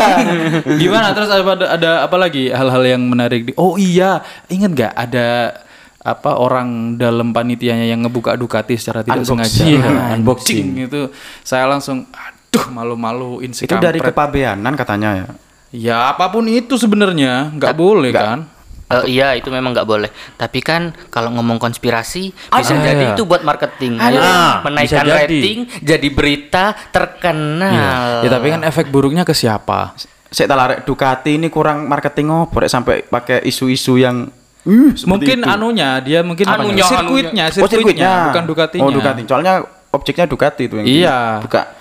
Gimana 0.79 1.11
terus 1.11 1.27
ada 1.27 1.43
ada 1.75 1.91
apa 2.07 2.17
lagi 2.17 2.55
hal-hal 2.55 2.87
yang 2.87 3.03
menarik 3.03 3.51
di 3.51 3.53
Oh 3.59 3.75
iya, 3.75 4.23
ingat 4.47 4.71
gak 4.79 4.95
ada 4.95 5.59
apa 6.07 6.39
orang 6.39 6.95
dalam 6.95 7.35
panitianya 7.35 7.83
yang 7.83 8.07
ngebuka 8.07 8.39
Ducati 8.39 8.79
secara 8.79 9.03
tidak 9.03 9.27
sengaja. 9.27 9.67
Iya, 9.67 9.83
Anjing, 9.83 10.23
unboxing. 10.23 10.67
itu 10.87 11.11
saya 11.43 11.67
langsung 11.67 12.07
aduh 12.15 12.71
malu-maluin 12.71 13.51
si 13.51 13.67
Itu 13.67 13.75
dari 13.75 13.99
kepabeanan 13.99 14.79
katanya 14.79 15.11
ya. 15.19 15.27
Ya 15.71 16.11
apa 16.11 16.31
pun 16.31 16.47
itu 16.47 16.77
sebenarnya 16.77 17.51
nggak 17.53 17.75
boleh 17.75 18.13
kan? 18.13 18.47
Eh, 18.87 19.19
iya 19.19 19.35
itu 19.35 19.51
memang 19.51 19.75
nggak 19.75 19.83
boleh. 19.83 20.11
Tapi 20.39 20.63
kan 20.63 20.95
kalau 21.11 21.35
ngomong 21.35 21.59
konspirasi 21.59 22.31
bisa 22.31 22.75
jadi 22.79 23.19
itu 23.19 23.27
buat 23.27 23.43
marketing. 23.43 23.99
Ayo, 23.99 24.23
Ah, 24.23 24.63
menaikkan 24.63 25.03
jadi. 25.03 25.27
rating, 25.27 25.59
jadi 25.83 26.09
berita 26.09 26.71
terkenal. 26.95 28.23
Ya 28.23 28.31
tapi 28.31 28.47
kan 28.47 28.63
efek 28.63 28.95
buruknya 28.95 29.27
ke 29.27 29.35
siapa? 29.35 29.99
Saya 30.31 30.47
tak 30.47 30.59
larek 30.59 30.81
Ducati 30.87 31.35
ini 31.35 31.51
kurang 31.51 31.87
marketing 31.87 32.47
rek 32.47 32.71
sampai 32.71 33.03
pakai 33.03 33.43
isu-isu 33.43 33.99
yang 33.99 34.31
uh, 34.63 34.91
mungkin 35.07 35.39
itu. 35.43 35.47
anunya 35.49 35.99
dia 35.99 36.21
mungkin 36.23 36.47
Anunya, 36.47 36.87
sirkuitnya, 36.87 37.45
Oh, 37.51 37.67
sirkuitnya, 37.67 38.13
bukan 38.31 38.45
Ducatinya. 38.47 38.85
Oh, 38.87 38.91
Ducati. 38.91 39.23
Soalnya 39.27 39.55
objeknya 39.91 40.27
Ducati 40.31 40.63
itu 40.67 40.75
yang 40.79 40.87
Iya. 40.87 41.19
Buka. 41.43 41.75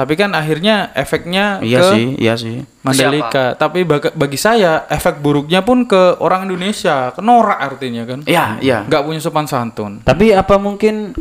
Tapi 0.00 0.16
kan 0.16 0.32
akhirnya 0.32 0.88
efeknya 0.92 1.60
Iya 1.60 1.76
ke 1.76 1.90
sih, 1.92 2.04
iya 2.16 2.34
sih. 2.34 2.64
Mandalika. 2.80 3.52
Tapi 3.52 3.84
baga- 3.84 4.16
bagi 4.16 4.40
saya 4.40 4.88
efek 4.88 5.20
buruknya 5.20 5.60
pun 5.60 5.84
ke 5.84 6.16
orang 6.16 6.48
Indonesia, 6.48 7.12
ke 7.12 7.20
norak 7.20 7.60
artinya 7.60 8.08
kan. 8.08 8.24
Iya, 8.24 8.56
iya. 8.58 8.78
Nggak 8.88 9.02
punya 9.04 9.20
sopan 9.20 9.44
santun. 9.44 10.00
Tapi 10.00 10.32
apa 10.32 10.56
mungkin 10.56 11.12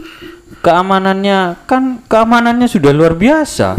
keamanannya 0.59 1.65
kan 1.65 1.99
keamanannya 2.07 2.65
sudah 2.65 2.89
luar 2.89 3.13
biasa. 3.13 3.75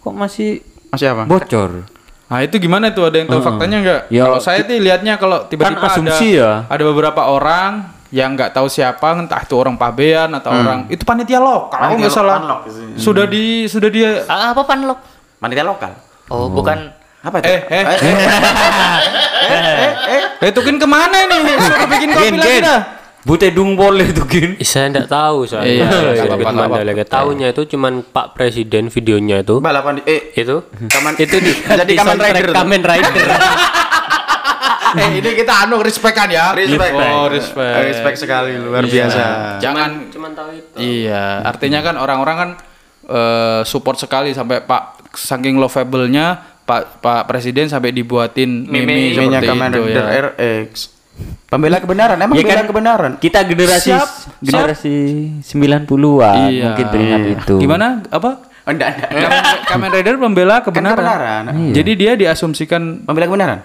Kok 0.00 0.10
masih 0.12 0.58
Masih 0.90 1.06
apa? 1.08 1.22
bocor? 1.24 1.86
Nah 2.26 2.38
itu 2.42 2.58
gimana 2.58 2.90
tuh 2.90 3.06
ada 3.06 3.16
yang 3.18 3.28
tahu 3.28 3.38
faktanya 3.40 3.76
nggak? 3.78 4.00
Ya, 4.08 4.22
kalau 4.24 4.38
saya 4.38 4.62
tuh 4.62 4.74
lihatnya 4.76 5.14
kalau 5.14 5.46
tiba-tiba 5.46 5.78
kan 5.78 5.90
asumsi 5.90 6.34
ada 6.34 6.66
ya. 6.66 6.66
ada 6.66 6.82
beberapa 6.84 7.22
orang 7.26 7.90
yang 8.10 8.34
nggak 8.34 8.50
tahu 8.50 8.66
siapa 8.66 9.14
entah 9.14 9.38
itu 9.42 9.54
orang 9.54 9.78
pabean 9.78 10.34
atau 10.34 10.50
orang 10.50 10.90
itu 10.90 11.06
panitia 11.06 11.38
lokal 11.38 11.78
kalau 11.78 11.94
nggak 11.94 12.10
salah. 12.10 12.42
panlok 12.42 12.60
sudah 12.98 13.24
di 13.26 13.70
sudah 13.70 13.86
dia 13.86 14.26
Ah, 14.26 14.50
apa 14.50 14.66
panlok? 14.66 14.98
Panitia 15.38 15.62
lokal. 15.62 15.94
Oh, 16.26 16.50
bukan. 16.50 16.90
Apa 17.22 17.38
itu? 17.38 17.48
eh 17.48 17.60
eh. 17.70 17.84
Eh 20.40 20.48
itu 20.48 20.60
kan 20.60 20.74
ke 20.74 20.88
mana 20.88 21.18
nih 21.28 21.38
suruh 21.60 21.86
bikin 21.86 22.08
kopi 22.10 22.28
lagi 22.34 22.60
dah. 22.60 22.80
Bute 23.20 23.52
dung 23.52 23.76
boleh 23.76 24.16
tuh 24.16 24.24
gin. 24.24 24.56
Saya 24.64 24.88
enggak 24.88 25.04
tahu 25.12 25.44
soalnya. 25.44 25.84
Iya, 25.84 26.24
nggak 26.24 26.56
Mandalika. 26.56 27.04
Tahunya 27.04 27.52
itu 27.52 27.68
cuman 27.76 28.00
Pak 28.00 28.32
Presiden 28.32 28.88
videonya 28.88 29.44
itu. 29.44 29.60
Balapan 29.60 30.00
di 30.00 30.02
eh. 30.08 30.32
Itu? 30.32 30.64
Kaman, 30.88 31.20
itu 31.20 31.36
di 31.36 31.52
jadi 31.52 31.84
di 31.84 31.94
Kamen 32.00 32.16
Rider. 32.16 32.52
Kamen 32.56 32.80
Rider. 32.80 33.24
eh 34.92 35.10
ini 35.14 35.30
kita 35.34 35.64
anu 35.64 35.78
respekan 35.78 36.26
ya 36.26 36.50
Respect. 36.50 36.92
oh 36.92 37.26
respect 37.26 37.74
Respect 37.86 38.16
sekali 38.18 38.54
luar 38.54 38.82
Iya. 38.82 38.92
biasa. 39.06 39.22
jangan 39.58 39.90
cuman 40.08 40.30
tahu 40.32 40.48
itu. 40.52 40.74
Iya, 40.76 41.44
artinya 41.44 41.80
kan 41.80 41.94
orang-orang 41.94 42.36
kan 42.36 42.50
eh, 43.06 43.60
support 43.62 43.96
sekali 43.96 44.30
sampai 44.30 44.60
Pak 44.60 44.82
saking 45.12 45.56
lovable-nya 45.56 46.26
Pak 46.62 46.98
Pak 46.98 47.22
Presiden 47.26 47.66
sampai 47.66 47.90
dibuatin 47.90 48.62
meme, 48.62 48.86
Meme-nya 48.86 49.10
seperti 49.36 49.46
Kamen 49.48 49.68
itu 49.68 49.80
Rider 49.84 50.04
ya. 50.04 50.10
RX. 50.24 50.70
Pembela 51.46 51.76
kebenaran, 51.76 52.16
emang 52.16 52.32
Ya 52.32 52.46
kan, 52.46 52.64
kebenaran. 52.64 53.12
Kita 53.18 53.42
generasi 53.42 53.90
Siap, 53.90 54.08
generasi 54.40 54.94
90-an 55.42 56.48
Iya. 56.48 56.64
mungkin 56.64 56.86
teringat 56.88 57.22
itu. 57.36 57.54
Gimana? 57.58 58.00
Apa? 58.08 58.30
Oh, 58.60 58.70
enggak, 58.70 58.88
enggak. 59.04 59.30
Kamen, 59.66 59.90
Rider 59.90 60.14
membela 60.16 60.62
kebenaran. 60.62 60.96
kebenaran. 60.96 61.42
Jadi 61.72 61.92
dia 61.94 62.12
diasumsikan 62.14 63.02
Pembela 63.02 63.26
kebenaran. 63.26 63.58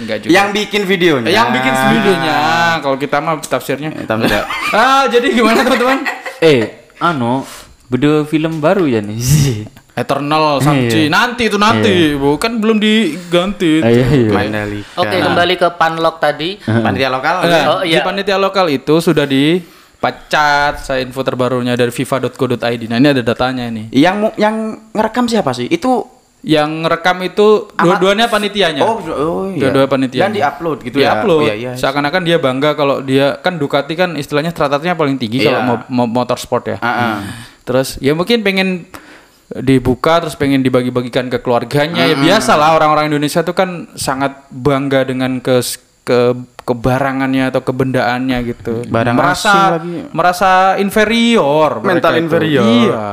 Enggak 0.00 0.16
juga. 0.22 0.30
Yang 0.32 0.48
bikin 0.52 0.82
videonya. 0.84 1.30
yang 1.30 1.48
bikin 1.52 1.72
videonya. 1.72 2.36
Kalau 2.80 2.96
kita 2.96 3.16
mah 3.18 3.38
tafsirnya. 3.40 3.90
Eh, 3.94 4.04
tidak. 4.06 4.44
ah, 4.76 5.04
jadi 5.06 5.26
gimana 5.30 5.62
teman-teman? 5.62 5.98
eh, 6.40 6.90
anu, 6.98 7.46
beda 7.86 8.26
film 8.26 8.58
baru 8.58 8.84
ya 8.84 9.00
nih. 9.00 9.18
Eternal 9.92 10.56
Samci. 10.64 11.12
Nanti 11.12 11.52
itu 11.52 11.60
nanti, 11.60 12.16
bukan 12.16 12.64
belum 12.64 12.80
diganti. 12.80 13.84
Iya, 13.84 14.06
iya. 14.08 14.30
Mandalika. 14.32 15.04
Oke, 15.04 15.16
kembali 15.20 15.54
ke 15.60 15.68
panlok 15.76 16.16
tadi. 16.16 16.56
Panitia 16.64 17.12
lokal. 17.12 17.44
Enggak, 17.44 17.64
Oh, 17.68 17.80
Di 17.84 17.92
iya. 17.92 18.00
panitia 18.00 18.40
lokal 18.40 18.72
itu 18.72 19.04
sudah 19.04 19.28
dipecat. 19.28 20.80
Saya 20.80 21.04
info 21.04 21.20
terbarunya 21.20 21.76
dari 21.76 21.92
fifa.co.id. 21.92 22.56
Nah, 22.88 22.96
ini 22.96 23.08
ada 23.12 23.20
datanya 23.20 23.68
ini. 23.68 23.92
Yang 23.92 24.32
yang 24.40 24.56
ngerekam 24.96 25.28
siapa 25.28 25.52
sih? 25.52 25.68
Itu 25.68 26.08
Yang 26.42 26.70
ngerekam 26.82 27.22
itu 27.22 27.46
dua-duanya 27.72 28.26
panitianya. 28.26 28.82
Oh, 28.82 28.98
oh 28.98 29.46
iya. 29.46 29.62
Dua-dua 29.62 29.86
panitia. 29.86 30.26
Dan 30.26 30.34
diupload 30.34 30.78
gitu 30.82 30.98
ya. 30.98 31.14
Diupload. 31.14 31.38
Oh, 31.38 31.46
iya, 31.46 31.54
iya. 31.54 31.72
Seakan-akan 31.72 32.22
dia 32.22 32.36
bangga 32.36 32.74
kalau 32.74 32.98
dia 32.98 33.38
kan 33.38 33.56
Ducati 33.56 33.94
kan 33.94 34.18
istilahnya 34.18 34.50
stratatnya 34.50 34.92
paling 34.92 35.16
tinggi 35.16 35.38
Iya. 35.38 35.54
kalau 35.54 35.60
mau, 35.62 35.76
mau 35.88 36.06
motorsport 36.18 36.66
ya. 36.66 36.76
Ah, 36.78 36.90
ah. 36.90 37.14
Terus 37.62 37.94
ya 37.98 38.10
mungkin 38.12 38.42
pengen 38.42 38.90
dibuka 39.52 40.18
terus 40.18 40.32
pengen 40.32 40.64
dibagi-bagikan 40.64 41.28
ke 41.28 41.36
keluarganya 41.38 42.08
ya 42.08 42.16
biasa 42.16 42.56
lah 42.56 42.72
orang-orang 42.72 43.12
Indonesia 43.12 43.44
tuh 43.44 43.52
kan 43.52 43.84
sangat 43.92 44.48
bangga 44.48 45.04
dengan 45.04 45.38
ke 45.38 45.60
ke 46.02 46.32
kebarangannya 46.64 47.52
atau 47.52 47.60
kebendaannya 47.60 48.38
gitu 48.48 48.82
Barang 48.88 49.12
merasa 49.12 49.76
lagi. 49.76 50.08
merasa 50.10 50.50
inferior 50.80 51.84
Mental 51.84 52.16
itu. 52.16 52.22
inferior. 52.24 52.64
iya 52.64 53.04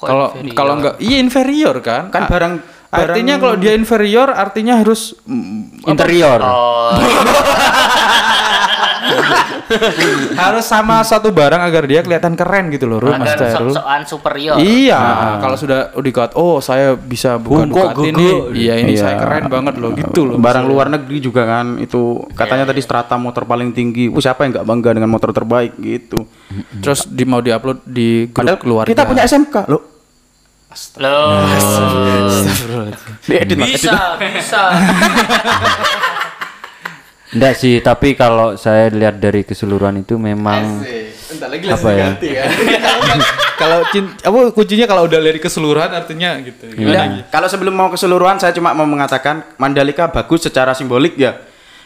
kalau 0.00 0.26
kalau 0.52 0.72
enggak 0.76 0.94
iya 0.98 1.18
inferior 1.18 1.80
kan 1.80 2.08
Kan 2.08 2.22
A- 2.24 2.28
barang- 2.28 2.60
artinya 2.88 3.34
barang- 3.34 3.40
kalau 3.42 3.54
dia 3.56 3.72
inferior 3.72 4.28
artinya 4.28 4.76
harus 4.76 5.16
mm, 5.20 5.82
apa? 5.82 5.88
Interior. 5.90 6.40
Oh, 6.40 6.92
harus 10.42 10.64
sama 10.64 11.00
satu 11.00 11.28
barang 11.28 11.60
agar 11.60 11.84
dia 11.84 12.00
kelihatan 12.00 12.34
keren 12.34 12.72
gitu 12.72 12.88
loh 12.88 12.98
Ru, 12.98 13.12
Mas 13.12 13.36
Chairul. 13.36 13.72
sok-sokan 13.72 14.02
superior. 14.04 14.56
Iya, 14.56 15.00
kalau 15.38 15.56
sudah 15.56 15.92
dikatakan 15.94 16.36
oh 16.36 16.58
saya 16.58 16.94
bisa 16.94 17.36
buka 17.36 17.94
Ducati 17.94 18.08
nih. 18.10 18.34
Iya, 18.54 18.74
ini 18.80 18.92
Iya. 18.94 19.00
saya 19.00 19.14
keren 19.20 19.44
banget 19.46 19.74
loh 19.76 19.90
gitu 19.92 20.20
loh. 20.24 20.36
Barang 20.38 20.66
luar 20.66 20.88
negeri 20.88 21.18
juga 21.18 21.44
kan 21.44 21.76
itu 21.76 22.24
katanya 22.32 22.64
tadi 22.64 22.80
strata 22.80 23.14
motor 23.14 23.44
paling 23.44 23.70
tinggi. 23.70 24.08
Uh, 24.08 24.18
siapa 24.18 24.44
yang 24.44 24.56
nggak 24.56 24.66
bangga 24.66 24.90
dengan 24.96 25.10
motor 25.10 25.30
terbaik 25.30 25.76
gitu. 25.78 26.24
Terus 26.80 27.04
di 27.04 27.24
mau 27.24 27.44
diupload 27.44 27.84
di 27.84 28.26
grup 28.26 28.34
Padahal 28.34 28.58
keluarga. 28.58 28.88
kita 28.88 29.02
punya 29.04 29.22
SMK 29.24 29.56
loh. 29.68 29.82
Loh, 31.00 31.48
Diedit 33.24 33.56
bisa, 33.56 34.20
bisa. 34.20 34.62
Enggak 37.28 37.54
sih, 37.60 37.84
tapi 37.84 38.16
kalau 38.16 38.56
saya 38.56 38.88
lihat 38.88 39.20
dari 39.20 39.44
keseluruhan 39.44 40.00
itu 40.00 40.16
memang 40.16 40.80
Entar 41.28 41.52
lagi 41.52 41.68
apa 41.68 41.90
ya? 41.92 42.08
kalau 43.60 43.84
cin- 43.92 44.16
apa 44.24 44.38
kuncinya 44.56 44.86
kalau 44.88 45.04
udah 45.04 45.20
dari 45.20 45.36
keseluruhan 45.36 45.92
artinya 45.92 46.40
gitu. 46.40 46.72
Gimana? 46.72 46.96
Nah, 46.96 47.06
kalau 47.28 47.48
sebelum 47.52 47.76
mau 47.76 47.92
keseluruhan 47.92 48.40
saya 48.40 48.56
cuma 48.56 48.72
mau 48.72 48.88
mengatakan 48.88 49.44
Mandalika 49.60 50.08
bagus 50.08 50.48
secara 50.48 50.72
simbolik 50.72 51.20
ya. 51.20 51.36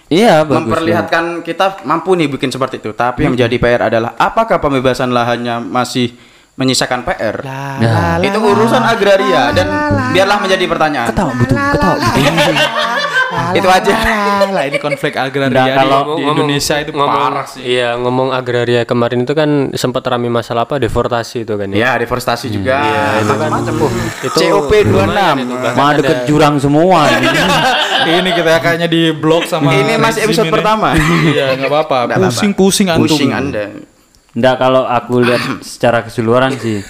Iya, 0.06 0.46
bagus. 0.46 0.68
memperlihatkan 0.68 1.42
kita 1.42 1.82
mampu 1.88 2.14
nih 2.14 2.30
bikin 2.30 2.54
seperti 2.54 2.78
itu. 2.78 2.94
Tapi 2.94 3.26
yang 3.26 3.34
menjadi 3.34 3.56
PR 3.58 3.82
adalah 3.90 4.14
apakah 4.14 4.62
pembebasan 4.62 5.10
lahannya 5.10 5.58
masih 5.58 6.14
menyisakan 6.54 7.02
PR? 7.02 7.42
Nah, 7.42 8.22
itu 8.22 8.38
urusan 8.38 8.84
agraria 8.84 9.50
dan 9.50 9.66
biarlah 10.14 10.38
menjadi 10.38 10.64
pertanyaan. 10.70 11.08
ketawa 11.10 11.32
betul, 11.34 11.58
ketawa 11.58 11.96
betul. 13.32 13.58
itu 13.58 13.68
aja. 13.72 13.92
lah 14.56 14.64
ini 14.68 14.78
konflik 14.78 15.16
agraria 15.16 15.56
Nah, 15.56 15.66
di- 15.66 15.76
kalau 15.76 16.00
di, 16.14 16.22
Indonesia 16.22 16.74
itu 16.76 16.90
parah 16.92 17.46
sih. 17.48 17.60
Iya, 17.64 17.96
ngomong 17.96 18.28
agraria 18.30 18.84
kemarin 18.84 19.24
itu 19.24 19.32
kan 19.32 19.72
sempat 19.72 20.04
rame 20.04 20.28
masalah 20.28 20.68
apa 20.68 20.76
deforestasi 20.76 21.48
itu 21.48 21.54
kan 21.56 21.68
ya. 21.72 21.76
Ya, 21.76 21.90
deforestasi 21.98 22.52
juga. 22.52 22.76
itu 23.18 23.34
kan 23.34 23.50
itu 23.64 23.72
COP 24.36 24.70
26. 24.70 25.72
Mah 25.72 25.90
deket 25.96 26.18
jurang 26.28 26.60
semua. 26.60 27.08
ini. 28.02 28.18
ini 28.18 28.30
kita 28.34 28.58
kayaknya 28.58 28.88
di 28.90 29.14
blog 29.14 29.46
sama 29.46 29.72
Ini 29.72 29.96
masih 29.96 30.26
episode 30.28 30.48
ini. 30.48 30.54
pertama. 30.54 30.90
Iya, 31.32 31.54
enggak 31.56 31.70
apa-apa. 31.70 31.98
Nggak 32.06 32.18
apa-apa. 32.18 32.32
Pusing-pusing 32.34 32.86
antum. 32.90 33.06
Pusing 33.08 33.30
Anda. 33.32 33.64
Enggak 34.32 34.54
kalau 34.58 34.82
aku 34.84 35.22
lihat 35.22 35.42
secara 35.72 36.04
keseluruhan 36.04 36.52
sih. 36.58 36.82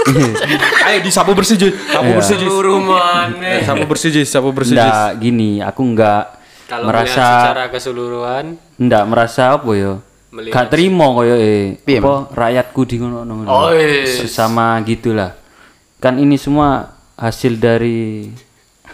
Ayo 0.86 0.98
disapu 1.00 1.32
bersih, 1.32 1.56
Ji. 1.56 1.68
Sapu 1.70 2.06
Iya. 2.06 2.16
bersih, 2.16 2.36
Ji. 2.36 2.46
Eh, 2.46 3.62
Sapu 3.62 3.84
bersih, 3.86 4.10
Ji. 4.10 4.22
Sapu 4.24 4.48
bersih, 4.50 4.74
Ji. 4.74 4.80
Enggak 4.80 5.10
gini, 5.18 5.50
aku 5.60 5.80
enggak 5.84 6.24
kalau 6.66 6.86
merasa 6.86 7.26
secara 7.44 7.64
keseluruhan 7.68 8.44
enggak 8.76 9.04
merasa 9.04 9.42
apa 9.54 9.70
ya? 9.72 9.92
Gak 10.30 10.70
terima 10.70 11.10
koyo 11.10 11.34
eh 11.34 11.74
Piye, 11.76 11.98
apa 11.98 12.30
rakyatku 12.30 12.80
di 12.86 13.02
ngono 13.02 13.26
ngono. 13.26 13.50
Oh, 13.50 13.74
iya. 13.74 14.06
Sesama 14.06 14.78
gitulah. 14.80 15.34
Kan 15.98 16.16
ini 16.16 16.38
semua 16.38 16.86
hasil 17.18 17.58
dari 17.58 18.30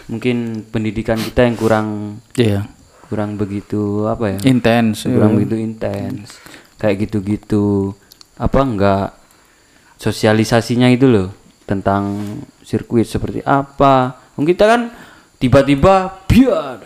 mungkin 0.09 0.65
pendidikan 0.65 1.15
kita 1.15 1.45
yang 1.45 1.55
kurang 1.55 1.87
Iya. 2.33 2.65
kurang 3.05 3.37
begitu 3.37 4.03
apa 4.03 4.33
ya? 4.33 4.39
Intens. 4.43 5.05
kurang 5.05 5.37
begitu 5.37 5.55
intens 5.55 6.41
kayak 6.77 7.05
gitu-gitu 7.05 7.93
apa 8.35 8.59
enggak 8.61 9.07
sosialisasinya 9.97 10.87
itu 10.89 11.05
loh 11.05 11.29
tentang 11.67 12.17
sirkuit 12.63 13.03
seperti 13.03 13.43
apa 13.43 14.15
Wong 14.37 14.45
kita 14.45 14.69
kan 14.69 14.81
tiba-tiba 15.35 16.23
biar 16.29 16.85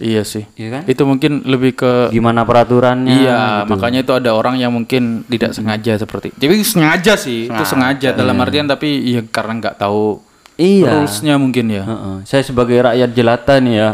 Iya 0.00 0.24
sih. 0.24 0.48
Iya 0.56 0.68
kan? 0.72 0.82
Itu 0.88 1.04
mungkin 1.04 1.44
lebih 1.44 1.76
ke 1.76 2.08
Gimana 2.08 2.48
peraturannya? 2.48 3.12
Iya, 3.12 3.68
gitu. 3.68 3.76
makanya 3.76 4.00
itu 4.00 4.12
ada 4.16 4.32
orang 4.32 4.56
yang 4.56 4.72
mungkin 4.72 5.20
tidak 5.28 5.52
sengaja 5.52 6.00
seperti. 6.00 6.32
Tapi 6.32 6.64
sengaja 6.64 7.12
sih, 7.12 7.44
itu 7.44 7.64
sengaja 7.68 8.16
dalam 8.16 8.40
artian 8.40 8.64
tapi 8.64 8.88
ya 9.04 9.20
karena 9.28 9.60
nggak 9.60 9.76
tahu 9.76 10.16
Iya. 10.56 10.96
rulesnya 10.96 11.36
mungkin 11.36 11.68
ya. 11.68 11.84
Heeh. 11.84 12.16
Saya 12.24 12.40
sebagai 12.40 12.80
rakyat 12.80 13.10
jelata 13.12 13.60
nih 13.60 13.74
ya. 13.76 13.88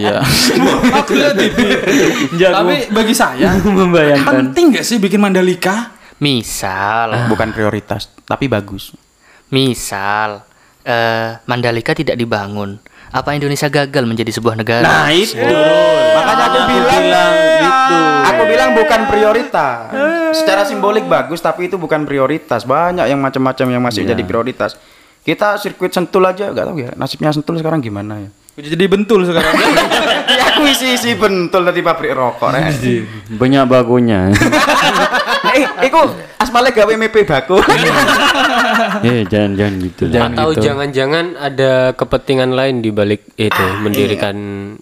iya. 0.00 0.16
Aku 1.04 1.12
lihat. 1.12 1.36
Tapi 2.32 2.74
bagi 2.88 3.12
saya 3.12 3.52
Membayangkan. 3.68 4.48
penting 4.48 4.72
nggak 4.72 4.84
sih 4.84 4.96
bikin 4.96 5.20
Mandalika? 5.20 5.92
Misal, 6.18 7.28
Bukan 7.30 7.54
prioritas, 7.54 8.10
tapi 8.26 8.46
bagus. 8.46 8.92
misal 9.52 10.44
eh 10.82 11.38
Mandalika 11.44 11.92
tidak 11.94 12.16
dibangun. 12.18 12.80
Apa 13.12 13.36
Indonesia 13.36 13.68
gagal 13.68 14.08
menjadi 14.08 14.32
sebuah 14.32 14.56
negara? 14.56 14.80
Nah 14.88 15.12
itu, 15.12 15.36
makanya 16.16 16.44
aku 16.48 16.60
bilang, 16.64 17.04
gitu. 17.60 17.96
aku 18.24 18.42
bilang 18.48 18.70
bukan 18.72 19.00
prioritas. 19.04 19.92
Secara 20.32 20.64
simbolik 20.64 21.04
bagus, 21.04 21.44
tapi 21.44 21.68
itu 21.68 21.76
bukan 21.76 22.08
prioritas. 22.08 22.64
Banyak 22.64 23.04
yang 23.04 23.20
macam-macam 23.20 23.66
yang 23.68 23.82
masih 23.84 24.08
jadi 24.08 24.24
prioritas. 24.24 24.80
Kita 25.22 25.60
sirkuit 25.60 25.92
sentul 25.92 26.24
aja, 26.24 26.50
nggak 26.50 26.66
tahu 26.66 26.78
ya 26.82 26.90
nasibnya 26.98 27.30
sentul 27.30 27.54
sekarang 27.60 27.78
gimana 27.84 28.26
ya? 28.26 28.30
Jadi 28.52 28.84
bentul 28.84 29.28
sekarang. 29.28 29.54
ya 30.40 30.44
aku 30.56 30.68
isi 30.68 30.96
isi 30.96 31.12
bentul 31.16 31.64
tadi 31.64 31.80
pabrik 31.84 32.12
rokok. 32.16 32.48
Rek. 32.52 32.74
Banyak 33.36 33.64
bagunya. 33.68 34.28
eh, 35.54 35.86
iku 35.86 36.00
aspalnya 36.36 36.72
gawe 36.72 36.92
MP 36.92 37.16
baku. 37.22 37.56
eh, 39.04 39.22
jangan 39.26 39.52
jangan 39.54 39.74
gitu. 39.80 40.02
lah. 40.08 40.28
Atau 40.28 40.50
jangan-jangan 40.56 41.24
ada 41.36 41.72
kepentingan 41.92 42.50
lain 42.50 42.74
di 42.78 42.90
balik 42.90 43.32
itu 43.34 43.64
mendirikan 43.80 44.36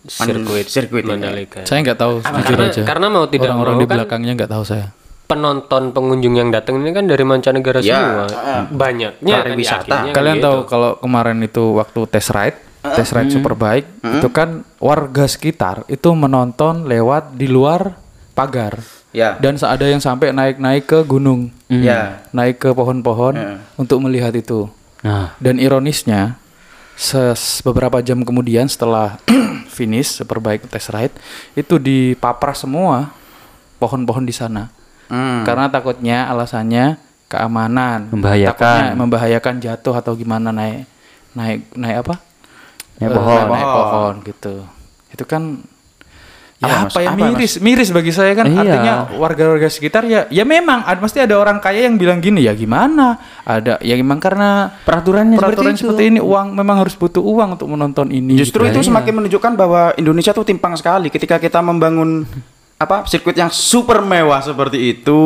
sirkuit 0.05 0.67
sirkuit, 0.67 1.05
iya. 1.05 1.11
Mandalika. 1.11 1.61
saya 1.65 1.83
nggak 1.83 1.99
tahu 1.99 2.15
jujur 2.21 2.57
Karena, 2.57 2.67
aja. 2.69 2.83
karena 2.85 3.07
mau 3.09 3.25
tidak 3.27 3.47
Orang-orang 3.49 3.75
mau 3.75 3.81
di 3.81 3.87
kan 3.87 3.97
belakangnya 3.99 4.33
nggak 4.37 4.51
tahu 4.51 4.65
saya. 4.65 4.87
penonton 5.27 5.83
pengunjung 5.91 6.35
yang 6.35 6.51
datang 6.51 6.83
ini 6.83 6.91
kan 6.91 7.07
dari 7.07 7.23
mancanegara 7.23 7.79
Ya, 7.81 7.95
semua. 7.95 8.27
Banyaknya 8.69 9.35
kan 9.37 9.45
Pariwisata. 9.47 9.87
yakinnya 9.87 10.13
Kalian 10.13 10.37
gitu. 10.37 10.45
tahu 10.45 10.57
kalau 10.67 10.91
kemarin 10.99 11.39
itu 11.39 11.65
waktu 11.73 12.01
test 12.11 12.31
ride, 12.31 12.59
test 12.83 13.15
ride 13.15 13.31
Superbike, 13.31 13.87
itu 14.03 14.29
kan 14.29 14.67
warga 14.77 15.25
sekitar 15.25 15.87
itu 15.87 16.11
menonton 16.11 16.83
lewat 16.85 17.39
di 17.39 17.47
luar 17.47 17.95
pagar. 18.33 18.81
Ya. 19.11 19.35
Dan 19.37 19.59
ada 19.59 19.85
yang 19.85 19.99
sampai 19.99 20.31
naik-naik 20.31 20.87
ke 20.87 21.03
gunung, 21.03 21.51
Ya. 21.67 22.23
naik 22.31 22.59
ke 22.59 22.71
pohon-pohon 22.71 23.35
untuk 23.75 23.99
melihat 24.01 24.31
itu. 24.33 24.71
Nah, 25.01 25.35
Dan 25.37 25.57
ironisnya, 25.57 26.39
ses- 26.95 27.59
beberapa 27.61 27.99
jam 27.99 28.21
kemudian 28.21 28.67
setelah 28.67 29.17
finish 29.69 30.15
Superbike 30.15 30.67
test 30.67 30.91
ride, 30.91 31.15
itu 31.53 31.77
dipapras 31.77 32.61
semua 32.61 33.11
pohon-pohon 33.77 34.23
di 34.23 34.33
sana. 34.33 34.69
Hmm. 35.11 35.43
Karena 35.43 35.67
takutnya 35.67 36.29
alasannya 36.29 37.01
keamanan, 37.27 38.13
Membahayakan. 38.13 38.55
Takutnya 38.55 38.95
membahayakan 38.95 39.55
jatuh 39.59 39.95
atau 39.97 40.13
gimana 40.15 40.51
naik 40.51 40.87
naik 41.33 41.61
naik 41.75 41.97
apa? 42.03 42.15
Naik 42.99 43.11
Eh, 43.11 43.17
pohon. 43.17 43.45
naik 43.49 43.67
pohon 43.67 44.15
gitu. 44.23 44.55
Itu 45.11 45.25
kan 45.25 45.43
Ya, 46.61 46.85
Mas, 46.85 46.93
apa 46.93 47.01
ya 47.01 47.09
apa, 47.17 47.25
miris 47.25 47.57
miris 47.57 47.89
bagi 47.89 48.13
saya 48.13 48.37
kan 48.37 48.45
Iya. 48.45 48.61
artinya 48.61 48.95
warga-warga 49.17 49.65
sekitar 49.65 50.05
ya 50.05 50.29
ya 50.29 50.45
memang 50.45 50.85
ada 50.85 51.01
pasti 51.01 51.17
ada 51.17 51.41
orang 51.41 51.57
kaya 51.57 51.89
yang 51.89 51.97
bilang 51.97 52.21
gini 52.21 52.45
ya 52.45 52.53
gimana 52.53 53.17
ada 53.49 53.81
ya 53.81 53.97
memang 53.97 54.21
karena 54.21 54.69
peraturannya 54.85 55.41
peraturan 55.41 55.73
seperti 55.73 55.73
itu. 55.73 55.83
seperti 55.89 56.03
ini 56.13 56.21
uang 56.21 56.53
memang 56.53 56.85
harus 56.85 57.01
butuh 57.01 57.25
uang 57.25 57.57
untuk 57.57 57.65
menonton 57.65 58.13
ini 58.13 58.37
Justru 58.37 58.69
gitu. 58.69 58.77
itu 58.77 58.93
semakin 58.93 59.25
menunjukkan 59.25 59.53
bahwa 59.57 59.97
Indonesia 59.97 60.37
tuh 60.37 60.45
timpang 60.45 60.77
sekali 60.77 61.09
ketika 61.09 61.41
kita 61.41 61.65
membangun 61.65 62.29
apa 62.77 63.09
sirkuit 63.09 63.37
yang 63.37 63.49
super 63.49 64.05
mewah 64.05 64.41
seperti 64.41 65.01
itu. 65.01 65.21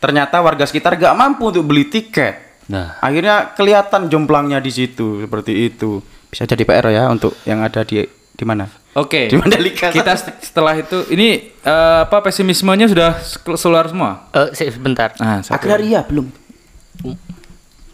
Ternyata 0.00 0.40
warga 0.40 0.64
sekitar 0.64 0.96
gak 0.96 1.12
mampu 1.12 1.48
untuk 1.48 1.64
beli 1.64 1.88
tiket. 1.88 2.60
Nah, 2.68 2.96
Akhirnya 3.00 3.52
kelihatan 3.52 4.08
jomplangnya 4.08 4.60
di 4.60 4.68
situ 4.68 5.20
seperti 5.20 5.68
itu. 5.68 6.00
Bisa 6.28 6.44
jadi 6.44 6.60
PR 6.60 6.88
ya 6.88 7.04
untuk 7.08 7.36
yang 7.44 7.60
ada 7.60 7.84
di 7.84 8.04
di 8.34 8.44
mana? 8.44 8.66
Oke. 8.94 9.30
Di 9.30 9.36
Mandalika. 9.38 9.90
Kita 9.90 10.14
setelah 10.18 10.74
itu 10.74 11.06
ini 11.10 11.54
eh, 11.54 11.98
apa 12.02 12.18
pesimismenya 12.20 12.86
sudah 12.86 13.10
keluar 13.42 13.86
semua. 13.86 14.26
Eh, 14.30 14.50
se- 14.54 14.70
sebentar. 14.70 15.14
Nah, 15.18 15.42
satu. 15.42 15.58
Agraria 15.58 16.02
belum. 16.02 16.26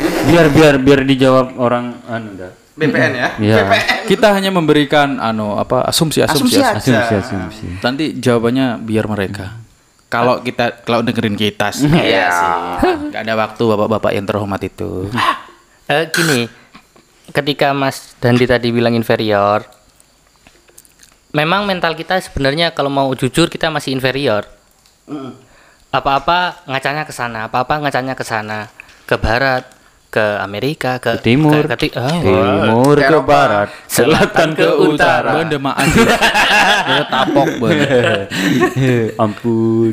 biar 0.01 0.49
biar 0.49 0.75
biar 0.81 1.01
dijawab 1.05 1.57
orang 1.57 1.97
anu 2.09 2.37
dah. 2.37 2.53
BPN 2.73 3.13
ya. 3.13 3.29
Iya. 3.37 3.65
kita 4.09 4.33
hanya 4.33 4.49
memberikan 4.49 5.21
anu 5.21 5.61
apa 5.61 5.85
asumsi-asumsi. 5.85 6.57
Asumsi 6.57 6.65
aja. 6.65 6.81
Asumsi 6.81 7.15
asumsi. 7.21 7.65
Nanti 7.85 8.05
jawabannya 8.17 8.81
biar 8.81 9.05
mereka. 9.05 9.61
Kalau 10.09 10.41
kita 10.41 10.81
kalau 10.83 11.05
dengerin 11.05 11.37
kita 11.37 11.71
sih. 11.71 11.87
Iya 12.11 12.27
sih. 12.33 12.51
Gak 13.13 13.23
ada 13.29 13.35
waktu 13.37 13.63
bapak-bapak 13.63 14.11
yang 14.17 14.25
terhormat 14.25 14.61
itu. 14.65 15.13
Eh, 15.87 16.09
gini, 16.09 16.49
ketika 17.31 17.71
Mas 17.71 18.17
Dandi 18.17 18.49
tadi 18.49 18.73
bilang 18.73 18.97
inferior, 18.97 19.67
memang 21.31 21.65
mental 21.65 21.95
kita 21.95 22.19
sebenarnya 22.19 22.71
kalau 22.71 22.89
mau 22.89 23.11
jujur 23.13 23.47
kita 23.47 23.69
masih 23.69 23.93
inferior. 23.93 24.47
Apa-apa 25.91 26.63
ngacanya 26.65 27.03
ke 27.03 27.11
sana, 27.11 27.47
apa-apa 27.47 27.83
ngacanya 27.83 28.15
ke 28.15 28.23
sana, 28.23 28.71
ke 29.05 29.19
barat, 29.19 29.67
ke 30.07 30.23
Amerika, 30.39 30.99
ke, 30.99 31.19
Ke 31.19 31.23
timur. 31.25 31.67
ke, 31.67 31.75
ke 31.75 31.77
ti- 31.81 31.95
oh, 31.95 32.07
Timur 32.23 32.95
ke 32.95 33.19
barat, 33.21 33.69
selatan 33.87 34.55
ke 34.55 34.67
utara. 34.71 35.35
Benda 35.37 35.59
maaf. 35.59 35.87
Tapok 37.07 37.49
bener. 37.59 38.31
Ampun. 39.23 39.91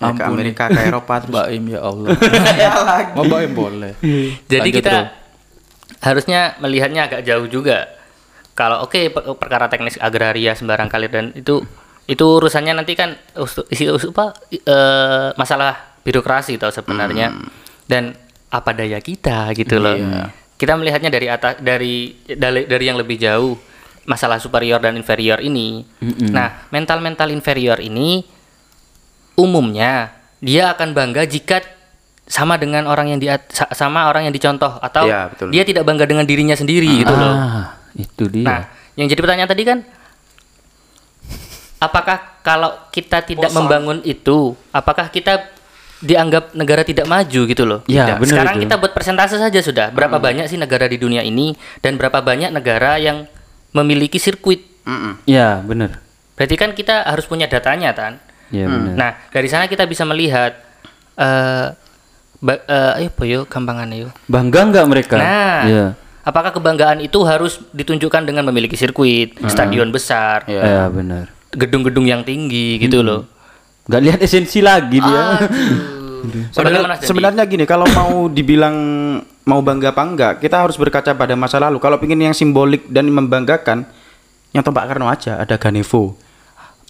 Ya, 0.00 0.10
ke 0.10 0.22
Amerika, 0.24 0.64
ke 0.66 0.80
Eropa 0.80 1.20
terus. 1.20 1.30
Baim 1.30 1.64
ya 1.68 1.80
Allah. 1.80 2.08
ya 2.56 2.72
lagi. 2.82 3.10
Mau 3.12 3.24
baim 3.24 3.52
boleh. 3.52 3.92
Jadi 4.48 4.58
Lanjut, 4.68 4.76
kita 4.80 4.96
Bro. 4.96 5.12
harusnya 6.02 6.40
melihatnya 6.58 7.04
agak 7.04 7.20
jauh 7.22 7.46
juga. 7.46 7.84
Kalau 8.52 8.82
oke 8.82 9.00
per- 9.08 9.32
perkara 9.34 9.66
teknis 9.66 9.96
agraria 9.96 10.52
sembarang 10.52 10.86
kali 10.86 11.06
dan 11.06 11.32
itu 11.32 11.64
itu 12.04 12.20
urusannya 12.20 12.74
nanti 12.74 12.92
kan 12.92 13.16
isi 13.68 13.86
apa 13.86 14.36
eh, 14.50 15.28
masalah 15.32 15.72
birokrasi 16.00 16.56
tau 16.56 16.68
sebenarnya 16.68 17.32
dan 17.84 18.12
apa 18.48 18.70
daya 18.70 18.98
kita 18.98 19.48
gitu 19.54 19.78
loh. 19.78 19.96
Kita 20.54 20.74
melihatnya 20.74 21.08
dari 21.08 21.26
atas 21.26 21.58
dari 21.58 21.94
dari, 22.28 22.64
dari 22.64 22.84
yang 22.84 22.94
lebih 22.94 23.16
jauh 23.16 23.56
masalah 24.02 24.36
superior 24.36 24.78
dan 24.78 24.94
inferior 24.94 25.38
ini. 25.38 25.86
Nah, 26.28 26.68
mental-mental 26.68 27.30
inferior 27.30 27.78
ini 27.78 28.20
umumnya 29.34 30.12
dia 30.38 30.70
akan 30.70 30.92
bangga 30.92 31.22
jika 31.24 31.62
sama 32.24 32.56
dengan 32.56 32.86
orang 32.86 33.08
yang 33.08 33.18
di 33.18 33.26
sa- 33.48 33.70
sama 33.72 34.06
orang 34.06 34.24
yang 34.24 34.34
dicontoh 34.34 34.78
atau 34.78 35.04
Iya, 35.04 35.20
betul. 35.28 35.48
dia 35.50 35.62
tidak 35.62 35.84
bangga 35.84 36.04
dengan 36.04 36.24
dirinya 36.24 36.54
sendiri 36.54 36.86
gitu 36.98 37.12
loh. 37.12 37.34
Itu 37.94 38.28
dia. 38.28 38.44
Nah, 38.44 38.60
yang 38.94 39.06
jadi 39.06 39.20
pertanyaan 39.20 39.48
tadi 39.48 39.62
kan 39.62 39.78
apakah 41.78 42.40
kalau 42.40 42.70
kita 42.88 43.22
tidak 43.22 43.50
membangun 43.50 43.98
itu, 44.02 44.54
apakah 44.70 45.08
kita 45.08 45.50
dianggap 45.98 46.50
negara 46.52 46.82
tidak 46.82 47.06
maju 47.06 47.40
gitu 47.46 47.62
loh? 47.62 47.80
Ya, 47.86 48.06
Tidak. 48.06 48.16
benar 48.18 48.34
Sekarang 48.34 48.54
itu. 48.56 48.62
kita 48.66 48.74
buat 48.76 48.92
persentase 48.92 49.36
saja 49.38 49.60
sudah. 49.60 49.86
Berapa 49.90 50.18
banyak 50.18 50.46
sih 50.46 50.58
negara 50.58 50.86
di 50.86 50.98
dunia 50.98 51.22
ini 51.22 51.54
dan 51.78 51.94
berapa 51.94 52.18
banyak 52.18 52.50
negara 52.50 52.98
yang 52.98 53.26
memiliki 53.70 54.18
sirkuit? 54.18 54.66
Mm-mm. 54.82 55.22
ya, 55.24 55.62
benar. 55.62 56.02
Berarti 56.34 56.58
kan 56.58 56.74
kita 56.74 57.06
harus 57.06 57.22
punya 57.22 57.46
datanya 57.46 57.94
kan? 57.94 58.18
Ya, 58.50 58.66
benar. 58.66 58.94
Nah, 58.98 59.10
dari 59.30 59.46
sana 59.46 59.70
kita 59.70 59.86
bisa 59.86 60.02
melihat 60.02 60.58
eh 61.14 61.66
ba- 62.42 62.64
eh, 62.66 62.98
ayo 62.98 63.08
boyo 63.14 63.46
gampangannya 63.46 64.02
yuk. 64.02 64.12
Bangga 64.26 64.66
nggak 64.66 64.86
mereka? 64.90 65.16
Nah, 65.16 65.60
Iya. 65.62 65.86
Apakah 66.22 66.54
kebanggaan 66.54 67.02
itu 67.02 67.18
harus 67.26 67.58
ditunjukkan 67.74 68.22
dengan 68.26 68.46
memiliki 68.48 68.78
sirkuit, 68.78 69.38
stadion 69.50 69.90
besar, 69.90 70.46
Ya, 70.46 70.86
benar. 70.88 71.30
gedung-gedung 71.52 72.08
yang 72.08 72.22
tinggi 72.24 72.80
gitu 72.80 73.04
loh? 73.04 73.28
Nggak 73.90 74.02
lihat 74.02 74.18
esensi 74.22 74.62
lagi 74.62 75.02
dia. 75.02 75.22
Sebenarnya, 76.54 77.02
sebenarnya 77.02 77.44
gini, 77.50 77.66
kalau 77.66 77.82
mau 77.90 78.30
dibilang 78.30 78.76
mau 79.42 79.58
bangga 79.58 79.90
apa 79.90 80.02
enggak, 80.06 80.32
kita 80.38 80.62
harus 80.62 80.78
berkaca 80.78 81.18
pada 81.18 81.34
masa 81.34 81.58
lalu. 81.58 81.82
Kalau 81.82 81.98
ingin 81.98 82.30
yang 82.30 82.36
simbolik 82.36 82.86
dan 82.86 83.10
membanggakan, 83.10 83.90
yang 84.54 84.62
Pak 84.62 84.86
Karno 84.86 85.10
aja, 85.10 85.42
ada 85.42 85.58
Ganevo. 85.58 86.14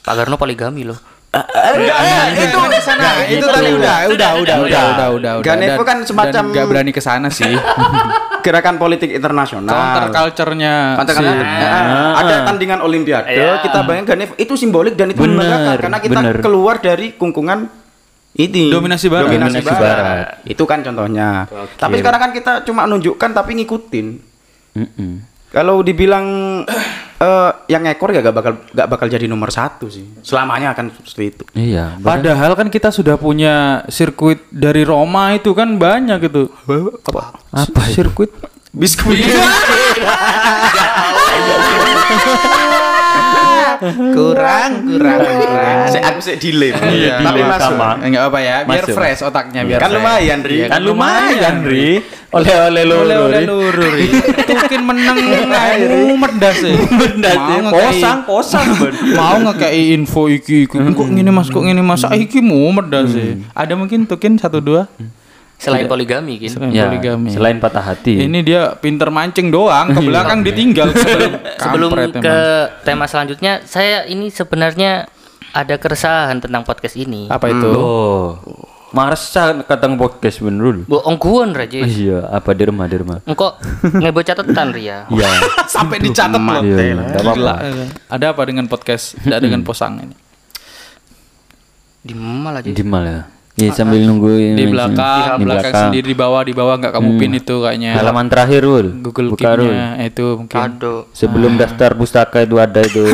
Pak 0.04 0.14
Garno 0.18 0.36
poligami 0.36 0.84
loh. 0.84 1.00
itu 1.32 2.58
sana, 2.84 3.24
itu 3.24 3.46
tadi 3.48 3.72
udah, 3.72 3.96
udah, 4.12 4.30
udah, 4.36 4.56
udah, 4.68 4.82
udah, 4.92 5.08
udah. 5.16 5.32
Ganevo 5.40 5.80
kan 5.80 6.04
semacam 6.04 6.44
dan 6.44 6.52
nggak 6.52 6.66
berani 6.68 6.92
ke 6.92 7.00
sana 7.00 7.32
sih. 7.32 7.48
gerakan 8.42 8.76
politik 8.76 9.08
internasional. 9.08 9.70
Counter 9.70 10.06
culture-nya. 10.10 10.98
Counter 10.98 11.14
si- 11.14 11.22
culture. 11.22 11.46
Ya, 11.46 11.70
ada 12.12 12.34
tandingan 12.44 12.80
olimpiade, 12.80 13.30
Iya. 13.30 13.62
kita 13.62 13.80
bayangkan 13.82 14.34
itu 14.34 14.54
simbolik 14.54 14.92
dan 14.92 15.08
itu 15.08 15.18
Bener, 15.18 15.38
membanggakan 15.38 15.76
karena 15.80 15.98
kita 15.98 16.20
bener. 16.20 16.36
keluar 16.42 16.76
dari 16.76 17.14
kungkungan 17.14 17.70
ini 18.34 18.68
Dominasi 18.68 19.06
barat. 19.06 19.28
Dominasi, 19.28 19.60
Dominasi 19.60 19.70
barat. 19.70 20.04
barat. 20.04 20.26
Itu 20.44 20.64
kan 20.64 20.80
contohnya. 20.80 21.44
Tapi 21.72 21.94
sekarang 21.96 22.20
kan 22.20 22.30
kita 22.32 22.52
cuma 22.62 22.84
nunjukkan 22.84 23.30
tapi 23.30 23.50
ngikutin. 23.54 24.06
Mm-mm. 24.72 25.10
Kalau 25.48 25.80
dibilang 25.80 26.26
eh, 27.22 27.50
yang 27.70 27.86
ekor 27.86 28.10
ya 28.10 28.20
gak 28.20 28.34
bakal 28.34 28.52
gak 28.74 28.88
bakal 28.90 29.06
jadi 29.06 29.30
nomor 29.30 29.54
satu 29.54 29.86
sih. 29.86 30.04
Selamanya 30.26 30.74
akan 30.74 30.90
seperti 31.06 31.24
itu. 31.30 31.44
Iya. 31.54 32.02
Padahal 32.02 32.58
kan 32.58 32.66
kita 32.66 32.90
sudah 32.90 33.14
punya 33.14 33.86
sirkuit 33.86 34.42
dari 34.50 34.82
Roma 34.82 35.32
itu 35.38 35.54
kan 35.54 35.78
banyak 35.78 36.26
itu. 36.26 36.50
Apa? 37.06 37.38
Apa 37.54 37.80
sirkuit? 37.88 38.34
Biskuit. 38.74 39.22
kurang, 43.78 44.70
kurang, 44.84 45.18
kurang. 45.20 45.78
Saya 45.88 46.02
aku 46.12 46.20
saya 46.20 46.36
delay. 46.36 46.70
Iya. 46.72 47.14
Tapi 47.22 47.40
masuk. 47.44 47.76
Enggak 48.02 48.22
apa 48.28 48.38
ya, 48.40 48.56
biar 48.64 48.84
Masuk. 48.84 48.96
fresh 48.96 49.20
otaknya 49.22 49.60
biar 49.62 49.78
Kan 49.78 49.90
fresh. 49.90 49.98
lumayan, 50.00 50.38
Ri. 50.42 50.56
Iya, 50.56 50.66
Kan 50.68 50.80
lumayan, 50.82 51.56
Ri. 51.64 51.88
Oleh-oleh 52.32 52.82
lu. 52.88 52.96
Oleh-oleh 53.04 53.40
luru 53.44 53.86
Ri. 53.92 54.08
Tukin 54.48 54.82
meneng 54.82 55.52
ae 55.52 56.16
mendas 56.16 56.58
e. 56.64 56.72
Mendas 56.88 57.36
e. 57.36 57.56
Posang, 57.68 58.18
posang. 58.24 58.66
Mau 59.12 59.36
ngekei 59.50 59.92
info 59.92 60.32
iki, 60.32 60.64
iki. 60.64 60.76
kok 60.80 61.08
ngene 61.12 61.28
Mas, 61.28 61.52
kok 61.52 61.60
ngene 61.60 61.84
Mas. 61.84 62.00
Saiki 62.02 62.40
mau 62.40 62.72
mendas 62.72 63.12
e. 63.12 63.36
Ada 63.52 63.76
mungkin 63.76 64.08
tukin 64.08 64.40
satu 64.40 64.64
dua 64.64 64.88
Selain 65.62 65.86
poligami 65.86 66.34
kan. 66.36 66.50
selain 66.50 66.74
Ya, 66.74 66.90
poligami. 66.90 67.30
selain 67.30 67.56
patah 67.56 67.84
hati. 67.84 68.26
Ini 68.26 68.38
dia 68.42 68.74
pinter 68.74 69.08
mancing 69.08 69.48
doang, 69.48 69.94
ke 69.94 70.02
belakang 70.02 70.42
ditinggal 70.42 70.90
sebelum 70.90 71.30
Sebelum 71.62 71.90
ke 72.12 72.18
emang. 72.18 72.82
tema 72.82 73.06
selanjutnya, 73.06 73.62
saya 73.62 74.02
ini 74.04 74.26
sebenarnya 74.26 75.06
ada 75.52 75.74
keresahan 75.76 76.42
tentang 76.42 76.66
podcast 76.66 76.98
ini. 76.98 77.30
apa 77.30 77.46
itu? 77.46 77.70
Oh. 77.70 78.42
Marsa 78.92 79.64
katang 79.64 79.96
podcast 79.96 80.42
bener. 80.42 80.84
Bohong 80.84 81.16
kuon 81.16 81.56
raja. 81.56 81.80
Iya, 81.80 82.28
apa 82.28 82.52
di 82.52 82.68
rumah 82.68 82.84
di 82.84 83.00
rumah. 83.00 83.24
Engkau 83.24 83.56
ngebo 83.88 84.20
catatan 84.20 84.68
Ria. 84.68 85.06
Iya. 85.14 85.28
Sampai 85.72 85.96
dicatat 85.96 86.36
loh. 86.36 86.60
Iya, 86.60 87.00
enggak 87.00 87.22
apa-apa. 87.22 87.54
Ada 88.10 88.36
apa 88.36 88.42
dengan 88.44 88.68
podcast? 88.68 89.16
Tidak 89.16 89.38
dengan 89.38 89.64
posang 89.64 89.96
ini. 89.96 90.12
Di 92.02 92.12
mana 92.12 92.58
aja. 92.58 92.68
Di 92.68 92.84
mal 92.84 93.04
ya. 93.06 93.22
Iya 93.52 93.68
sambil 93.76 94.00
nunggu 94.08 94.32
Di 94.32 94.64
ini, 94.64 94.72
belakang, 94.72 95.36
di 95.36 95.44
belakang 95.44 95.72
sendiri 95.76 96.06
di 96.08 96.16
bawah, 96.16 96.40
di 96.40 96.56
bawah 96.56 96.72
nggak 96.80 96.92
kamu 96.96 97.10
pin 97.20 97.36
itu 97.36 97.60
kayaknya. 97.60 98.00
Halaman 98.00 98.32
terakhir, 98.32 98.64
Rul. 98.64 98.86
Google 99.04 99.28
Buka, 99.36 99.60
Rul. 99.60 99.76
Itu 100.00 100.40
mungkin. 100.40 100.56
Aduh. 100.56 101.04
Sebelum 101.12 101.60
daftar 101.60 101.92
pustaka 101.92 102.48
itu 102.48 102.56
ada 102.56 102.80
itu. 102.80 103.04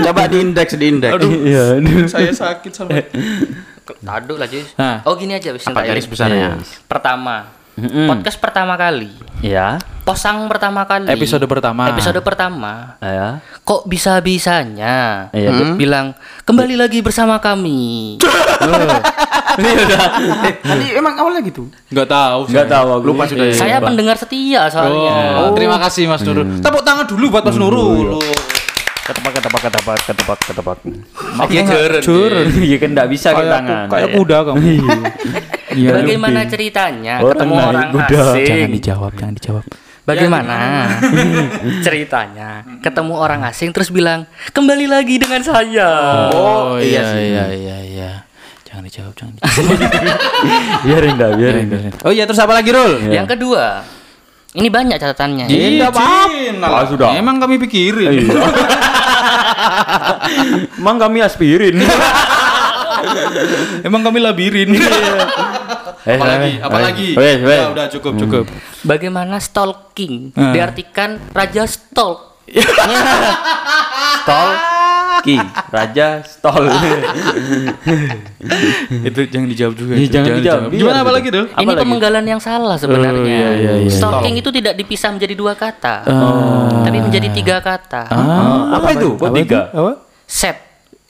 Coba 0.00 0.22
diindeks, 0.32 0.74
diindeks. 0.80 1.22
Iya. 1.28 1.64
Saya 2.08 2.32
sakit 2.32 2.72
sampai. 2.72 3.04
Taduk 4.00 4.38
lah. 4.38 4.46
Nah. 4.78 5.02
Oh 5.02 5.18
gini 5.18 5.34
aja 5.34 5.50
Apa 5.50 5.82
garis 5.82 6.06
ya. 6.06 6.10
besarnya? 6.10 6.48
Pertama. 6.86 7.59
Mm-mm. 7.80 8.06
Podcast 8.12 8.36
pertama 8.36 8.76
kali. 8.76 9.08
Ya. 9.40 9.80
Posang 10.04 10.44
pertama 10.52 10.84
kali. 10.84 11.08
Episode 11.08 11.48
pertama. 11.48 11.88
Episode 11.88 12.20
pertama. 12.20 13.00
Ya. 13.00 13.40
Kok 13.64 13.88
bisa-bisanya 13.88 15.28
Iya, 15.32 15.48
dia 15.54 15.66
bilang 15.78 16.12
kembali 16.44 16.76
lagi 16.76 17.00
bersama 17.00 17.40
kami. 17.40 18.16
Eh, 19.60 20.54
tadi 20.62 20.86
emang 20.94 21.18
awalnya 21.18 21.42
gitu. 21.42 21.66
Nggak 21.90 22.08
tahu. 22.08 22.40
Enggak 22.48 22.68
tahu 22.70 22.88
aku. 22.96 23.04
Lupa 23.10 23.24
sudah. 23.26 23.46
Iya. 23.50 23.58
Saya 23.58 23.76
pendengar 23.82 24.16
setia 24.16 24.70
soalnya. 24.70 25.42
Oh, 25.42 25.50
terima 25.52 25.76
kasih 25.82 26.06
Mas 26.06 26.22
Nurul. 26.22 26.62
Tepuk 26.62 26.86
tangan 26.86 27.04
dulu 27.04 27.34
buat 27.34 27.44
Mas 27.44 27.58
Nurul. 27.58 28.22
Ketepak 29.00 29.32
ketepak 29.32 29.60
ketepak 29.64 29.96
ketepak 30.04 30.38
ketepak. 30.44 30.76
Iya, 31.46 31.62
curun. 31.98 32.46
Iya 32.56 32.76
kan 32.78 32.88
enggak 32.90 33.08
bisa 33.08 33.28
ke 33.30 33.38
Kayak 33.38 33.52
tangan. 33.52 33.86
kayak 33.88 34.08
kuda 34.12 34.36
kamu. 34.44 34.60
Iya. 35.70 35.90
Bagaimana 35.96 36.40
ceritanya 36.44 37.14
Oh, 37.18 37.30
ketemu 37.30 37.54
orang 37.56 37.86
kuda. 37.90 38.18
asing? 38.28 38.46
Jangan 38.46 38.70
dijawab, 38.72 39.12
jangan 39.14 39.34
dijawab. 39.34 39.64
Bagaimana 40.00 40.56
ceritanya 41.86 42.48
ketemu 42.80 43.14
orang 43.14 43.40
asing 43.46 43.70
terus 43.70 43.88
bilang 43.88 44.26
kembali 44.50 44.86
lagi 44.86 45.16
dengan 45.16 45.40
saya. 45.40 45.90
Oh, 46.30 46.74
iya 46.76 47.04
iya 47.16 47.44
iya 47.50 47.76
iya. 47.80 48.10
Jangan 48.66 48.82
dijawab, 48.84 49.12
jangan 49.14 49.32
dijawab. 49.38 49.78
Biarin 50.82 51.14
dah, 51.14 51.30
biarin 51.34 51.66
dah. 51.66 51.80
Oh 52.02 52.10
iya, 52.10 52.22
terus 52.24 52.38
apa 52.38 52.50
lagi, 52.50 52.70
Rul? 52.70 53.06
Yang 53.06 53.34
kedua, 53.34 53.82
ini 54.52 54.66
banyak 54.66 54.96
catatannya. 54.96 55.46
Iya, 55.46 55.88
Ah, 56.60 56.82
sudah. 56.82 57.14
Emang 57.14 57.38
kami 57.38 57.60
pikirin. 57.60 58.26
Emang 60.76 60.96
kami 60.98 61.20
aspirin. 61.20 61.80
Emang 63.86 64.02
kami 64.02 64.18
labirin. 64.18 64.70
Eh, 66.00 66.16
apalagi, 66.16 66.48
eh, 66.48 66.64
apalagi. 66.64 67.08
eh, 67.12 67.14
wes, 67.14 67.38
wes. 67.44 67.60
Udah, 67.76 67.86
cukup, 67.92 68.12
cukup. 68.16 68.44
Bagaimana 68.80 69.36
stalking 69.36 70.32
Hmm. 70.32 70.56
diartikan 70.56 71.20
raja 71.28 71.68
stalk. 71.68 72.40
Stol 74.16 74.48
King, 75.20 75.44
Raja 75.68 76.22
Stol. 76.22 76.64
Itu 79.08 79.20
jangan 79.28 79.48
dijawab 79.48 79.74
juga. 79.76 79.92
Iya, 79.94 80.04
itu. 80.04 80.12
jangan 80.12 80.30
dijawab. 80.40 80.62
Gimana 80.70 80.80
Biar 80.80 80.96
apa 80.96 81.04
gitu. 81.04 81.16
lagi, 81.16 81.28
Dul? 81.28 81.46
Apa 81.46 81.60
ini 81.60 81.68
lagi? 81.68 81.80
pemenggalan 81.84 82.24
yang 82.26 82.40
salah 82.40 82.76
sebenarnya. 82.76 83.12
Oh, 83.12 83.26
iya, 83.26 83.48
iya, 83.54 83.72
iya. 83.84 83.90
Stalking 83.92 84.34
itu 84.36 84.50
tidak 84.50 84.74
dipisah 84.76 85.10
menjadi 85.12 85.34
dua 85.36 85.52
kata, 85.54 85.94
Oh. 86.08 86.82
tapi 86.82 86.98
menjadi 86.98 87.28
tiga 87.30 87.56
kata. 87.60 88.02
Ah, 88.08 88.80
apa 88.80 88.88
itu? 88.92 89.08
Buat 89.16 89.32
tiga. 89.36 89.60
Apa? 89.70 89.92
Set 90.24 90.56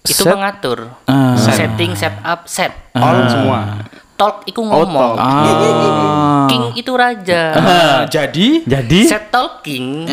itu 0.01 0.25
Set? 0.25 0.33
mengatur. 0.33 0.89
Ah. 1.05 1.37
Setting, 1.37 1.93
set 1.93 2.17
up, 2.25 2.49
set. 2.49 2.73
All 2.97 3.29
semua. 3.29 3.85
Talk 4.17 4.45
itu 4.45 4.61
ngomong. 4.61 5.17
Ah. 5.17 6.45
King 6.45 6.77
itu 6.77 6.93
raja. 6.93 7.43
Ah, 7.57 7.99
jadi 8.05 8.69
Jadi 8.69 9.09
Set 9.09 9.33
talking 9.33 10.05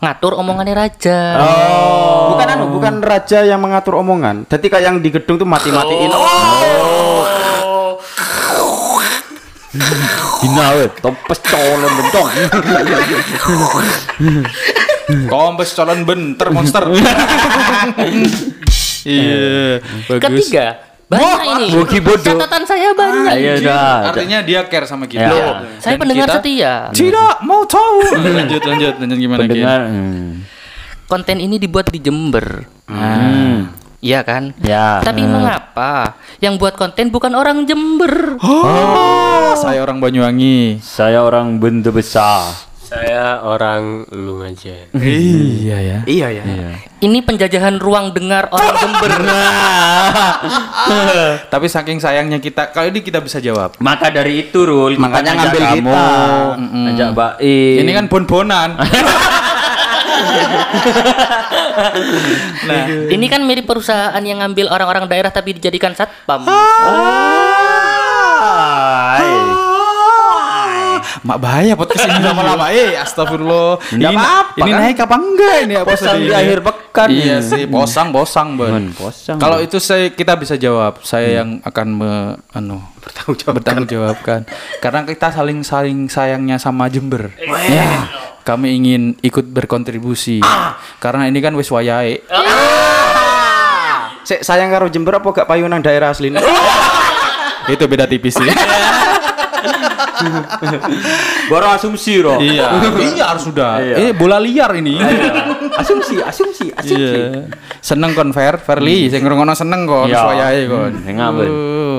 ngatur 0.00 0.32
omongannya 0.32 0.72
raja. 0.72 1.18
Bukan 2.40 2.56
anu, 2.56 2.72
bukan 2.72 2.94
raja 3.04 3.44
yang 3.44 3.60
mengatur 3.60 4.00
omongan. 4.00 4.48
Jadi 4.48 4.72
kayak 4.72 4.84
yang 4.88 4.96
di 5.04 5.12
gedung 5.12 5.36
tuh 5.36 5.44
mati-matiin. 5.44 6.08
Dina 10.40 10.72
we, 10.72 10.88
topes 11.04 11.36
colon 11.44 11.92
bentong. 12.00 12.32
kompes 15.30 15.70
calon 15.76 16.00
benter 16.08 16.48
monster. 16.50 16.84
Iya. 19.00 19.80
Ketiga, 20.20 20.76
banyak 21.08 21.40
ini. 21.56 21.72
Bogi 21.72 22.04
bodoh. 22.04 22.20
Catatan 22.20 22.68
saya 22.68 22.92
banyak. 22.92 23.32
Ayo 23.32 23.56
dah. 23.64 24.12
Artinya 24.12 24.44
dia 24.44 24.60
care 24.68 24.84
sama 24.84 25.08
kita. 25.08 25.24
Ya. 25.24 25.32
Loh, 25.32 25.64
saya 25.80 25.96
Dan 25.96 26.04
pendengar 26.04 26.28
kita 26.28 26.36
setia. 26.36 26.72
Tidak 26.92 27.40
mau 27.48 27.64
tahu. 27.64 28.20
lanjut, 28.20 28.60
lanjut, 28.60 29.00
lanjut 29.00 29.16
gimana? 29.16 29.40
Ki? 29.40 29.48
Pendengar. 29.48 29.80
hmm. 29.88 30.59
Konten 31.10 31.42
ini 31.42 31.58
dibuat 31.58 31.90
di 31.90 31.98
Jember. 31.98 32.70
Hmm. 32.86 33.66
Iya 33.98 34.22
kan? 34.22 34.54
Ya. 34.62 35.02
Tapi 35.02 35.26
mengapa 35.26 36.14
yang 36.38 36.54
buat 36.54 36.78
konten 36.78 37.10
bukan 37.10 37.34
orang 37.34 37.66
Jember? 37.66 38.38
Oh, 38.38 39.58
saya 39.58 39.82
orang 39.82 39.98
Banyuwangi. 39.98 40.78
Saya 40.78 41.26
orang 41.26 41.58
bentuk 41.58 41.98
besar. 41.98 42.54
Saya 42.78 43.42
orang 43.42 44.06
Lumajang. 44.14 44.94
Iya 44.94 45.78
ya. 45.82 45.98
Iya 46.06 46.28
ya. 46.30 46.42
Ini 47.02 47.18
penjajahan 47.26 47.82
ruang 47.82 48.14
dengar 48.14 48.46
orang 48.54 48.74
Jember. 48.78 49.10
Tapi 51.52 51.66
saking 51.66 51.98
sayangnya 51.98 52.38
kita, 52.38 52.70
kali 52.70 52.94
ini 52.94 53.02
kita 53.02 53.18
bisa 53.18 53.42
jawab. 53.42 53.74
Maka 53.82 54.14
dari 54.14 54.46
itu 54.46 54.62
Rul, 54.62 54.94
Makanya 54.94 55.34
ngambil 55.34 55.58
ngajak 55.58 55.74
kita. 55.74 55.90
kamu, 55.90 56.78
ngajak 56.86 57.10
Baim. 57.18 57.78
Ini 57.82 57.90
kan 57.98 58.04
bon-bonan. 58.06 58.70
nah, 62.68 62.84
Ini 63.10 63.26
kan 63.28 63.42
mirip 63.44 63.66
perusahaan 63.66 64.22
yang 64.22 64.38
ngambil 64.44 64.68
orang-orang 64.70 65.08
daerah 65.08 65.30
tapi 65.32 65.54
dijadikan 65.56 65.94
satpam. 65.96 66.44
Hai. 68.40 69.32
mak 71.20 71.38
bahaya 71.42 71.76
podcast 71.76 72.08
ini 72.08 72.24
lama-lama. 72.30 72.72
Eh, 72.72 72.96
astagfirullah. 72.96 73.76
Nggak 73.92 74.12
ini, 74.12 74.16
apa-apa, 74.16 74.56
ini 74.56 74.70
kan? 74.70 74.80
naik 74.80 74.98
apa 75.04 75.16
enggak 75.20 75.56
ini 75.64 75.74
apa 75.76 75.88
Posang 75.92 76.18
di 76.22 76.32
akhir 76.32 76.58
pekan. 76.64 77.08
Iya 77.10 77.36
sih, 77.44 77.62
posang, 77.68 78.08
posang, 78.14 78.48
Ben. 78.56 78.94
posang. 78.94 79.36
Kalau 79.36 79.58
itu 79.60 79.76
saya 79.82 80.08
kita 80.12 80.38
bisa 80.38 80.54
jawab. 80.56 81.02
Saya 81.04 81.42
yang 81.42 81.60
akan 81.66 81.86
me, 81.92 82.12
anu, 82.56 82.80
bertanggung 83.02 83.36
jawab 83.36 83.54
bertanggung 83.60 83.88
jawabkan. 83.90 84.40
Karena 84.80 85.04
kita 85.04 85.28
saling 85.34 85.60
saling 85.60 86.08
sayangnya 86.08 86.56
sama 86.56 86.88
Jember. 86.88 87.34
Ya, 87.68 88.08
kami 88.42 88.76
ingin 88.80 89.02
ikut 89.20 89.46
berkontribusi. 89.48 90.40
Karena 91.02 91.28
ini 91.28 91.38
kan 91.40 91.52
wis 91.56 91.68
wayahe. 91.68 92.24
Sik 94.24 94.46
sayang 94.46 94.70
karo 94.70 94.86
Jember 94.86 95.18
apa 95.18 95.28
gak 95.32 95.48
payunan 95.48 95.82
daerah 95.82 96.12
asli? 96.14 96.30
itu 97.72 97.84
beda 97.86 98.06
tipis 98.06 98.36
sih. 98.36 98.50
Baru 101.48 101.66
asumsi 101.72 102.20
Ro. 102.20 102.36
iya, 102.38 102.76
iya 103.00 103.24
harus 103.32 103.48
sudah. 103.48 103.80
Iya. 103.80 103.94
Eh 103.96 104.10
bola 104.12 104.36
liar 104.36 104.76
ini. 104.76 105.00
asumsi, 105.80 106.20
asumsi, 106.20 106.68
asumsi. 106.76 107.18
Iya. 107.18 107.48
Seneng 107.80 108.12
kon 108.12 108.30
Fer, 108.36 108.60
Verli, 108.60 109.08
sing 109.08 109.24
ngrungokno 109.24 109.56
seneng 109.56 109.88
kon, 109.88 110.06
Iya. 110.12 110.20
wis 110.20 110.24
wayahe 110.28 110.60
kon. 110.68 110.92
Hmm, 110.92 111.04
sing 111.04 111.14
ngamen. 111.16 111.48
Uh, 111.48 111.98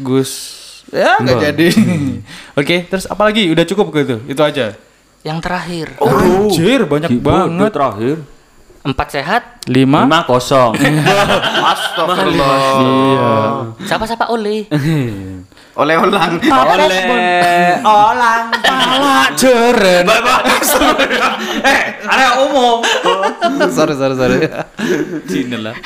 Gus 0.00 0.58
Ya 0.88 1.20
nggak 1.20 1.52
jadi. 1.52 1.68
Oke, 2.60 2.76
terus 2.88 3.04
apa 3.04 3.28
lagi? 3.28 3.52
Udah 3.52 3.64
cukup 3.68 3.92
gitu. 3.92 4.24
Itu 4.24 4.40
aja. 4.40 4.72
Yang 5.26 5.38
terakhir. 5.42 5.86
Anjir, 5.98 6.80
banyak 6.86 7.10
banget. 7.18 7.70
terakhir. 7.74 8.16
Empat 8.86 9.08
sehat. 9.10 9.42
Lima. 9.66 10.06
Lima 10.06 10.22
kosong. 10.24 10.78
Astagfirullah. 11.74 12.58
Iya. 12.78 13.32
Siapa-siapa 13.84 14.30
oleh. 14.30 14.70
Oleh 15.78 15.94
olang. 15.94 16.42
Oleh 16.42 17.78
olang 17.86 18.50
Pala 18.50 19.30
jeren. 19.38 20.04
Eh, 21.62 21.82
ada 22.02 22.42
umum. 22.42 22.82
sorry, 23.78 23.94
sorry, 23.94 24.14
sorry. 24.18 24.38
Sini 25.30 25.54
lah. 25.54 25.78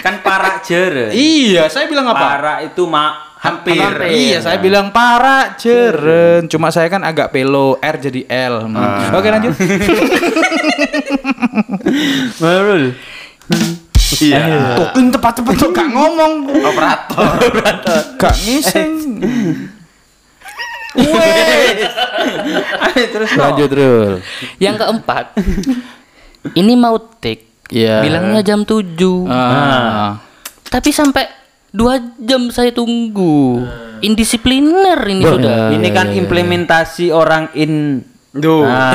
Kan 0.00 0.24
para 0.24 0.64
jere. 0.64 1.12
Iya, 1.12 1.68
saya 1.68 1.84
bilang 1.84 2.08
apa? 2.08 2.16
Para 2.16 2.54
itu 2.64 2.88
mak 2.88 3.25
hampir. 3.46 3.78
Iya, 4.10 4.42
saya 4.42 4.58
bilang 4.58 4.90
para 4.90 5.54
jeren. 5.56 6.50
Cuma 6.50 6.74
saya 6.74 6.90
kan 6.90 7.06
agak 7.06 7.30
pelo, 7.30 7.78
R 7.78 7.96
jadi 8.02 8.26
L. 8.26 8.66
Hmm. 8.66 9.14
Oke, 9.14 9.30
lanjut. 9.30 9.54
Marul. 12.42 12.98
Iya. 14.16 14.78
Tuh, 14.78 14.88
kan 14.94 15.06
tepat-tepat 15.10 15.54
tuh 15.58 15.70
gak 15.74 15.88
ngomong. 15.90 16.46
Operator. 16.62 17.26
Gak 18.18 18.34
ngising. 18.46 18.94
Terus 23.12 23.30
Lanjut, 23.36 23.70
Rul. 23.70 24.12
Yang 24.56 24.76
keempat. 24.80 25.36
ini 26.54 26.72
mau 26.78 26.96
take. 27.20 27.66
Iya. 27.68 28.06
Bilangnya 28.06 28.40
jam 28.46 28.62
7. 28.62 28.94
Ah. 29.26 30.22
Tapi 30.66 30.90
sampai 30.94 31.26
dua 31.76 31.94
jam 32.18 32.48
saya 32.48 32.72
tunggu. 32.72 33.60
Indisipliner 34.00 35.00
ini 35.04 35.24
sudah. 35.24 35.72
Ini 35.72 35.88
kan 35.90 36.08
implementasi 36.10 37.12
orang 37.12 37.52
in 37.52 38.00
Duh. 38.32 38.68
Nah, 38.68 38.92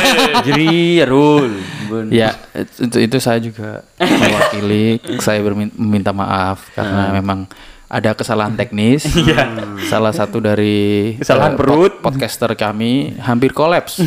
jadi 0.46 1.02
rule. 1.02 1.50
Bun. 1.84 2.14
Ya, 2.14 2.30
itu, 2.54 3.02
itu 3.02 3.16
saya 3.18 3.42
juga 3.42 3.82
mewakili. 3.98 5.02
saya 5.18 5.42
bermin- 5.42 5.74
meminta 5.74 6.14
maaf 6.14 6.70
karena 6.70 7.10
memang 7.10 7.50
ada 7.90 8.14
kesalahan 8.14 8.54
teknis. 8.54 9.02
Salah 9.90 10.14
satu 10.14 10.38
dari 10.38 11.18
Kesalahan 11.18 11.54
eh, 11.54 11.58
perut. 11.58 11.98
pod- 11.98 12.14
podcaster 12.14 12.54
kami 12.54 13.18
hampir 13.18 13.50
kolaps 13.50 13.98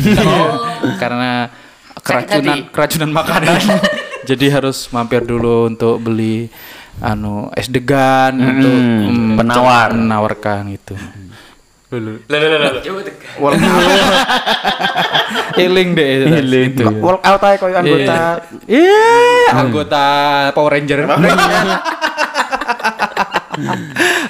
karena 1.04 1.52
keracunan 2.00 2.72
keracunan 2.72 3.10
makanan. 3.12 3.60
Jadi 4.24 4.46
harus 4.48 4.88
mampir 4.88 5.20
dulu 5.20 5.68
untuk 5.68 6.00
beli 6.00 6.48
anu 6.98 7.50
es 7.54 7.70
degan 7.70 8.34
untuk 8.38 8.74
mm, 8.74 9.38
penawar. 9.38 9.94
menawarkan 9.94 10.74
itu. 10.74 10.94
Walk 13.40 13.56
Eling 15.56 15.96
deh. 15.96 16.28
Itu. 16.68 16.84
walk 17.00 17.24
out 17.24 17.40
aja 17.40 17.56
koyo 17.56 17.76
anggota. 17.80 18.44
Iya, 18.68 19.56
anggota 19.56 20.04
Power 20.52 20.76
Ranger. 20.76 21.08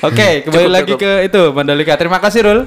Oke, 0.09 0.47
kembali 0.47 0.71
lagi 0.71 0.95
ke 0.95 1.27
itu 1.27 1.53
Mandalika. 1.53 1.99
Terima 1.99 2.23
kasih 2.23 2.47
Rul. 2.47 2.61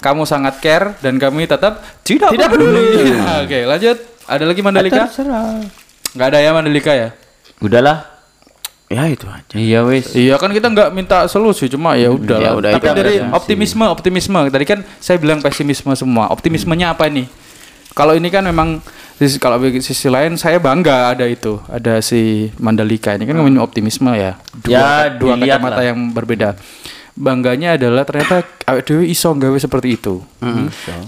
Kamu 0.00 0.24
sangat 0.24 0.58
care 0.64 0.96
dan 1.04 1.20
kami 1.20 1.44
tetap 1.44 1.84
tidak, 2.02 2.32
tidak 2.32 2.48
peduli. 2.48 3.12
Oke, 3.44 3.68
lanjut. 3.68 4.00
Ada 4.24 4.44
lagi 4.48 4.60
Mandalika? 4.64 5.04
Nggak 6.16 6.28
ada 6.32 6.38
ya 6.40 6.50
Mandalika 6.56 6.92
ya? 6.96 7.12
Udahlah. 7.60 8.17
Ya 8.88 9.04
itu 9.04 9.28
aja. 9.28 9.52
Iya 9.52 9.84
wis. 9.84 10.16
Iya 10.16 10.40
kan 10.40 10.48
kita 10.48 10.68
nggak 10.68 10.88
minta 10.90 11.28
solusi 11.28 11.68
cuma 11.68 11.92
ya 11.92 12.08
udah 12.08 12.38
Ya 12.40 12.50
udah, 12.56 12.70
Tapi 12.72 12.88
itu 12.88 12.96
dari 12.96 13.14
aja. 13.20 13.36
optimisme, 13.36 13.84
optimisme. 13.84 14.40
Tadi 14.48 14.64
kan 14.64 14.80
saya 14.96 15.20
bilang 15.20 15.44
pesimisme 15.44 15.92
semua. 15.92 16.32
Optimismenya 16.32 16.96
apa 16.96 17.04
nih? 17.06 17.28
Kalau 17.92 18.16
ini 18.16 18.30
kan 18.30 18.40
memang 18.42 18.80
sisi, 19.14 19.36
kalau 19.36 19.58
sisi 19.76 20.08
lain 20.08 20.38
saya 20.38 20.56
bangga 20.56 21.12
ada 21.12 21.26
itu, 21.26 21.58
ada 21.66 22.00
si 22.00 22.48
Mandalika 22.56 23.12
ini 23.12 23.26
kan 23.26 23.36
ngomongin 23.36 23.58
optimisme 23.58 24.08
ya. 24.14 24.40
Dua, 24.54 24.72
Ya, 24.72 24.86
dua 25.10 25.34
kacamata 25.36 25.76
lah. 25.76 25.84
yang 25.84 25.98
berbeda. 26.08 26.54
Bangganya 27.12 27.74
adalah 27.74 28.06
ternyata 28.06 28.46
awet 28.64 28.86
dewi 28.86 29.10
iso 29.10 29.34
gawe 29.34 29.58
seperti 29.58 29.98
itu. 29.98 30.22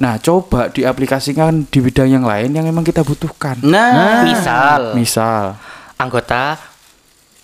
Nah, 0.03 0.19
coba 0.19 0.67
diaplikasikan 0.69 1.65
di 1.65 1.79
bidang 1.79 2.11
yang 2.11 2.27
lain 2.27 2.51
yang 2.51 2.67
memang 2.67 2.83
kita 2.83 3.01
butuhkan. 3.01 3.63
Nah, 3.63 4.27
Misal 4.27 4.93
Misal 4.93 5.55
anggota 5.95 6.59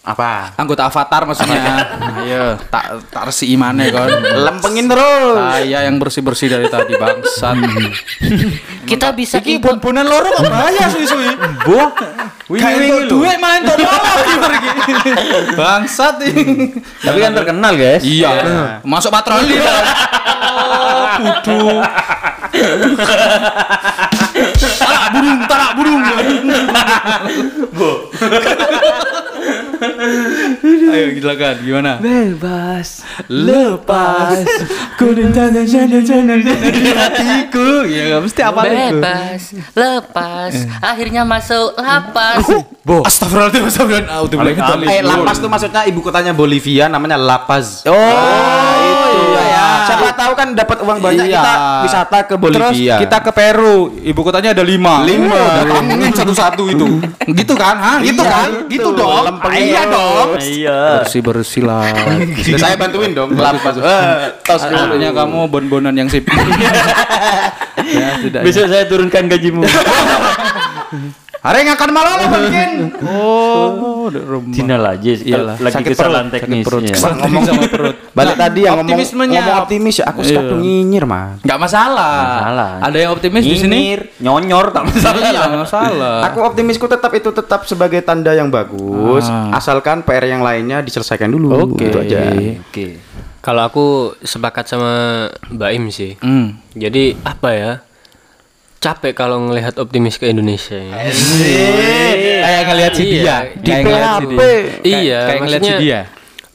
apa? 0.07 0.55
anggota 0.55 0.87
avatar 0.87 1.27
maksudnya. 1.27 1.83
Ayo, 2.23 2.55
tak 2.73 3.03
tak 3.11 3.27
resi 3.27 3.51
imane 3.51 3.91
kon. 3.91 4.07
Lempengin 4.39 4.87
terus. 4.87 5.35
Saya 5.35 5.83
yang 5.83 5.99
bersih-bersih 5.99 6.47
dari 6.47 6.71
tadi 6.71 6.95
bangsat. 6.95 7.59
kita 8.91 9.11
bisa 9.19 9.43
Iki 9.43 9.59
bon-bonan 9.59 10.07
loro 10.07 10.31
kok 10.31 10.47
bahaya 10.47 10.87
suwi-suwi. 10.95 11.29
Buah. 11.67 11.91
Kayak 12.47 12.79
entuk 12.87 13.19
duit 13.19 13.39
main 13.43 13.67
iki. 13.67 15.11
Bangsat 15.59 16.23
ini. 16.23 16.71
Tapi 17.03 17.19
kan 17.19 17.35
terkenal, 17.35 17.75
guys. 17.75 18.07
Iya, 18.07 18.31
masuk 18.87 19.11
patroli. 19.11 19.59
Oh, 19.59 21.07
kudu. 21.19 21.83
tarak 24.79 25.07
burung, 25.11 25.41
tarak 25.51 25.71
burung. 25.75 26.03
Ayo 30.93 31.07
silakan. 31.19 31.55
Gimana? 31.65 31.93
Bebas. 31.99 33.03
Lepas. 33.27 34.45
Ku 35.01 35.13
rencana 35.13 35.65
jana 35.67 35.99
jana 36.05 36.35
di 36.41 36.91
hatiku. 36.93 37.85
Ya 37.89 38.03
nggak 38.13 38.21
mesti 38.29 38.41
apa 38.45 38.61
bebas. 38.65 39.41
Lepas. 39.73 40.53
Akhirnya 40.81 41.23
masuk 41.25 41.77
lapas. 41.77 42.45
Bo. 42.87 43.03
Astagfirullahaladzim, 43.03 43.67
astagfirullahaladzim. 43.67 44.87
Eh, 44.87 45.03
Lapas 45.03 45.43
tuh 45.43 45.51
maksudnya 45.51 45.83
ibu 45.91 45.99
kotanya 45.99 46.31
Bolivia 46.31 46.87
namanya 46.87 47.19
La 47.19 47.43
Paz. 47.43 47.83
Oh, 47.83 47.93
itu 47.93 48.56
tahu 50.27 50.35
kan 50.35 50.49
dapat 50.53 50.79
uang 50.83 50.99
banyak 50.99 51.27
Iya. 51.27 51.39
kita 51.39 51.53
wisata 51.83 52.19
ke 52.23 52.35
Terus 52.37 52.75
Bolivia. 52.75 52.97
kita 52.99 53.17
ke 53.23 53.31
Peru, 53.31 53.77
ibu 53.97 54.21
kotanya 54.21 54.51
ada 54.51 54.61
lima. 54.61 55.01
Lima. 55.03 55.63
Datangin 55.63 56.11
satu-satu 56.11 56.63
itu. 56.69 56.87
gitu 57.39 57.55
kan? 57.55 57.77
Hah? 57.77 57.99
Gitu 58.03 58.19
Iya, 58.19 58.29
kan? 58.29 58.49
gitu. 58.67 58.67
Gitu 58.69 58.89
dong. 58.93 59.23
Lempeng 59.25 59.53
iya 59.55 59.83
terus. 59.83 59.95
dong. 59.95 60.29
Iya. 60.43 60.81
Bersih 61.01 61.21
bersih 61.23 61.63
lah. 61.63 61.87
Terus 62.37 62.61
saya 62.65 62.75
bantuin 62.75 63.15
dong. 63.15 63.31
La 63.37 63.55
Paz. 63.55 63.79
Eh, 63.79 64.13
tos 64.43 64.63
Artinya 64.67 65.11
kamu 65.15 65.47
bon-bonan 65.47 65.95
yang 65.95 66.09
sip. 66.11 66.27
ya, 67.87 68.09
tidak. 68.21 68.41
Besok 68.43 68.67
saya 68.67 68.85
turunkan 68.85 69.31
gajimu. 69.31 69.63
Hari 71.43 71.59
yang 71.63 71.75
akan 71.75 71.91
malam 71.91 72.17
mungkin. 72.27 72.69
Oh, 73.07 74.09
udah 74.09 74.23
rumah. 74.25 74.51
Tinggal 74.51 74.83
aja 74.83 75.13
lagi 75.15 75.73
sakit 75.73 75.91
kesalahan 75.93 76.27
perut, 76.27 76.35
sakit 76.35 76.49
teknis. 76.49 76.65
perut. 76.65 76.83
ya. 76.83 76.95
Kesalahan 76.95 77.21
teknis 77.23 77.45
sama 77.45 77.63
perut. 77.69 77.97
Balik 78.19 78.35
Nah, 78.37 78.43
tadi 78.43 78.61
yang 78.61 78.73
ngomong, 78.75 78.87
optimismenya 78.87 79.41
ngomong 79.41 79.63
optimis 79.63 79.95
ya 79.97 80.05
aku 80.07 80.21
Iya. 80.21 80.37
kadung 80.37 80.61
nyinyir, 80.61 81.05
Mas. 81.05 81.39
Nggak 81.43 81.59
masalah. 81.61 82.15
Masalah. 82.19 82.71
Ada 82.83 82.97
yang 82.99 83.11
optimis 83.13 83.43
di 83.43 83.57
sini? 83.57 83.77
Nyinyir, 83.77 84.01
nyonyor 84.21 84.65
tak 84.71 84.85
masalah. 84.87 85.21
Iya, 85.23 85.41
nggak 85.47 85.63
masalah. 85.63 86.17
Aku 86.27 86.39
optimisku 86.43 86.87
tetap 86.87 87.13
itu 87.13 87.31
tetap 87.31 87.61
sebagai 87.65 88.01
tanda 88.01 88.33
yang 88.33 88.49
bagus, 88.49 89.25
Ah. 89.27 89.55
asalkan 89.55 90.03
PR 90.03 90.27
yang 90.27 90.43
lainnya 90.43 90.81
diselesaikan 90.81 91.29
dulu. 91.29 91.73
Oke. 91.73 91.87
Itu 91.87 91.99
aja. 91.99 92.27
Oke. 92.63 92.99
Kalau 93.39 93.63
aku 93.63 93.87
sepakat 94.19 94.67
sama 94.67 94.93
Mbak 95.47 95.71
Im 95.73 95.85
sih. 95.89 96.19
Hmm. 96.19 96.59
Jadi 96.75 97.15
apa 97.23 97.49
ya? 97.55 97.73
Capek 98.79 99.13
kalau 99.13 99.41
ngelihat 99.43 99.75
optimis 99.77 100.15
ke 100.15 100.29
Indonesia. 100.29 100.77
ya. 100.77 100.95
Kayak 102.39 102.63
ngeliat 102.67 102.93
si 102.93 103.03
Iya, 103.03 103.17
dia. 103.17 103.37
di 103.57 103.73
PHP. 103.75 104.41
Iya, 104.83 105.21
Kayak 105.25 105.41
ngeliat 105.43 105.63
si 105.63 105.75
dia. 105.81 106.01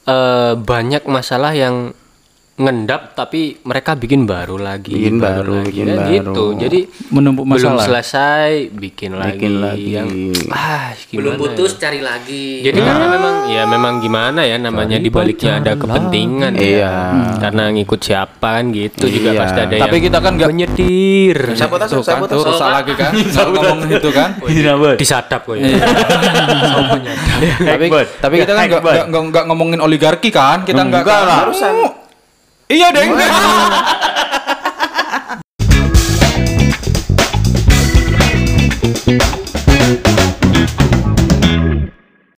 eh, 0.04 0.52
banyak 0.56 1.02
masalah 1.06 1.52
yang 1.52 1.92
ngendap 2.52 3.16
tapi 3.16 3.56
mereka 3.62 3.96
bikin 3.96 4.22
baru 4.22 4.54
lagi, 4.54 4.92
Bikin 4.92 5.16
baru, 5.16 5.64
lagi 5.64 5.72
bikin 5.72 5.86
kan 5.88 5.96
baru. 5.96 6.12
gitu. 6.12 6.44
Jadi 6.54 6.80
Menumpuk 7.08 7.44
belum 7.44 7.56
masalah. 7.72 7.84
selesai 7.88 8.50
bikin, 8.68 9.16
Bikin 9.16 9.52
lagi. 9.56 9.88
yang 9.90 10.08
ah 10.48 10.92
belum 11.08 11.32
gimana 11.32 11.40
putus 11.42 11.72
ya? 11.72 11.78
cari 11.80 12.00
lagi 12.00 12.60
Jadi 12.60 12.78
karena 12.78 13.06
memang 13.08 13.34
ya 13.48 13.62
memang 13.64 13.94
gimana 13.98 14.40
ya 14.42 14.56
namanya 14.58 14.96
di 14.96 15.08
baliknya 15.08 15.58
ada 15.58 15.72
kepentingan 15.74 16.52
ya. 16.52 16.60
Iya. 16.62 16.92
Karena 17.40 17.62
ngikut 17.72 18.00
siapa 18.00 18.48
kan 18.52 18.64
gitu 18.68 19.04
juga 19.06 19.30
Iya. 19.30 19.40
pasti 19.40 19.58
ada 19.58 19.74
Tapi 19.78 19.94
yang 19.94 20.04
kita 20.04 20.18
kan 20.18 20.32
nggak 20.34 20.50
menyetir. 20.50 21.36
Sabotase, 21.54 21.94
kan, 21.94 22.04
sabotase. 22.04 22.46
rusak 22.46 22.68
lagi 22.70 22.92
kan. 22.94 23.12
Nggak 23.32 23.46
ngomong 23.50 23.78
itu 23.88 24.10
kan. 24.12 24.30
disadap 25.00 25.40
kok 25.42 25.56
ya. 25.56 25.72
tapi 27.66 27.84
tapi 28.20 28.34
kita 28.38 28.52
kan 28.52 28.64
nggak 28.68 28.80
nggak- 28.82 29.06
nggak 29.08 29.22
nggak 29.30 29.44
ngomongin 29.48 29.80
oligarki 29.80 30.28
kan. 30.28 30.62
Kita 30.62 30.84
nggak. 30.84 31.00
Barusan. 31.02 32.01
Iya 32.68 32.88
deng. 32.94 33.10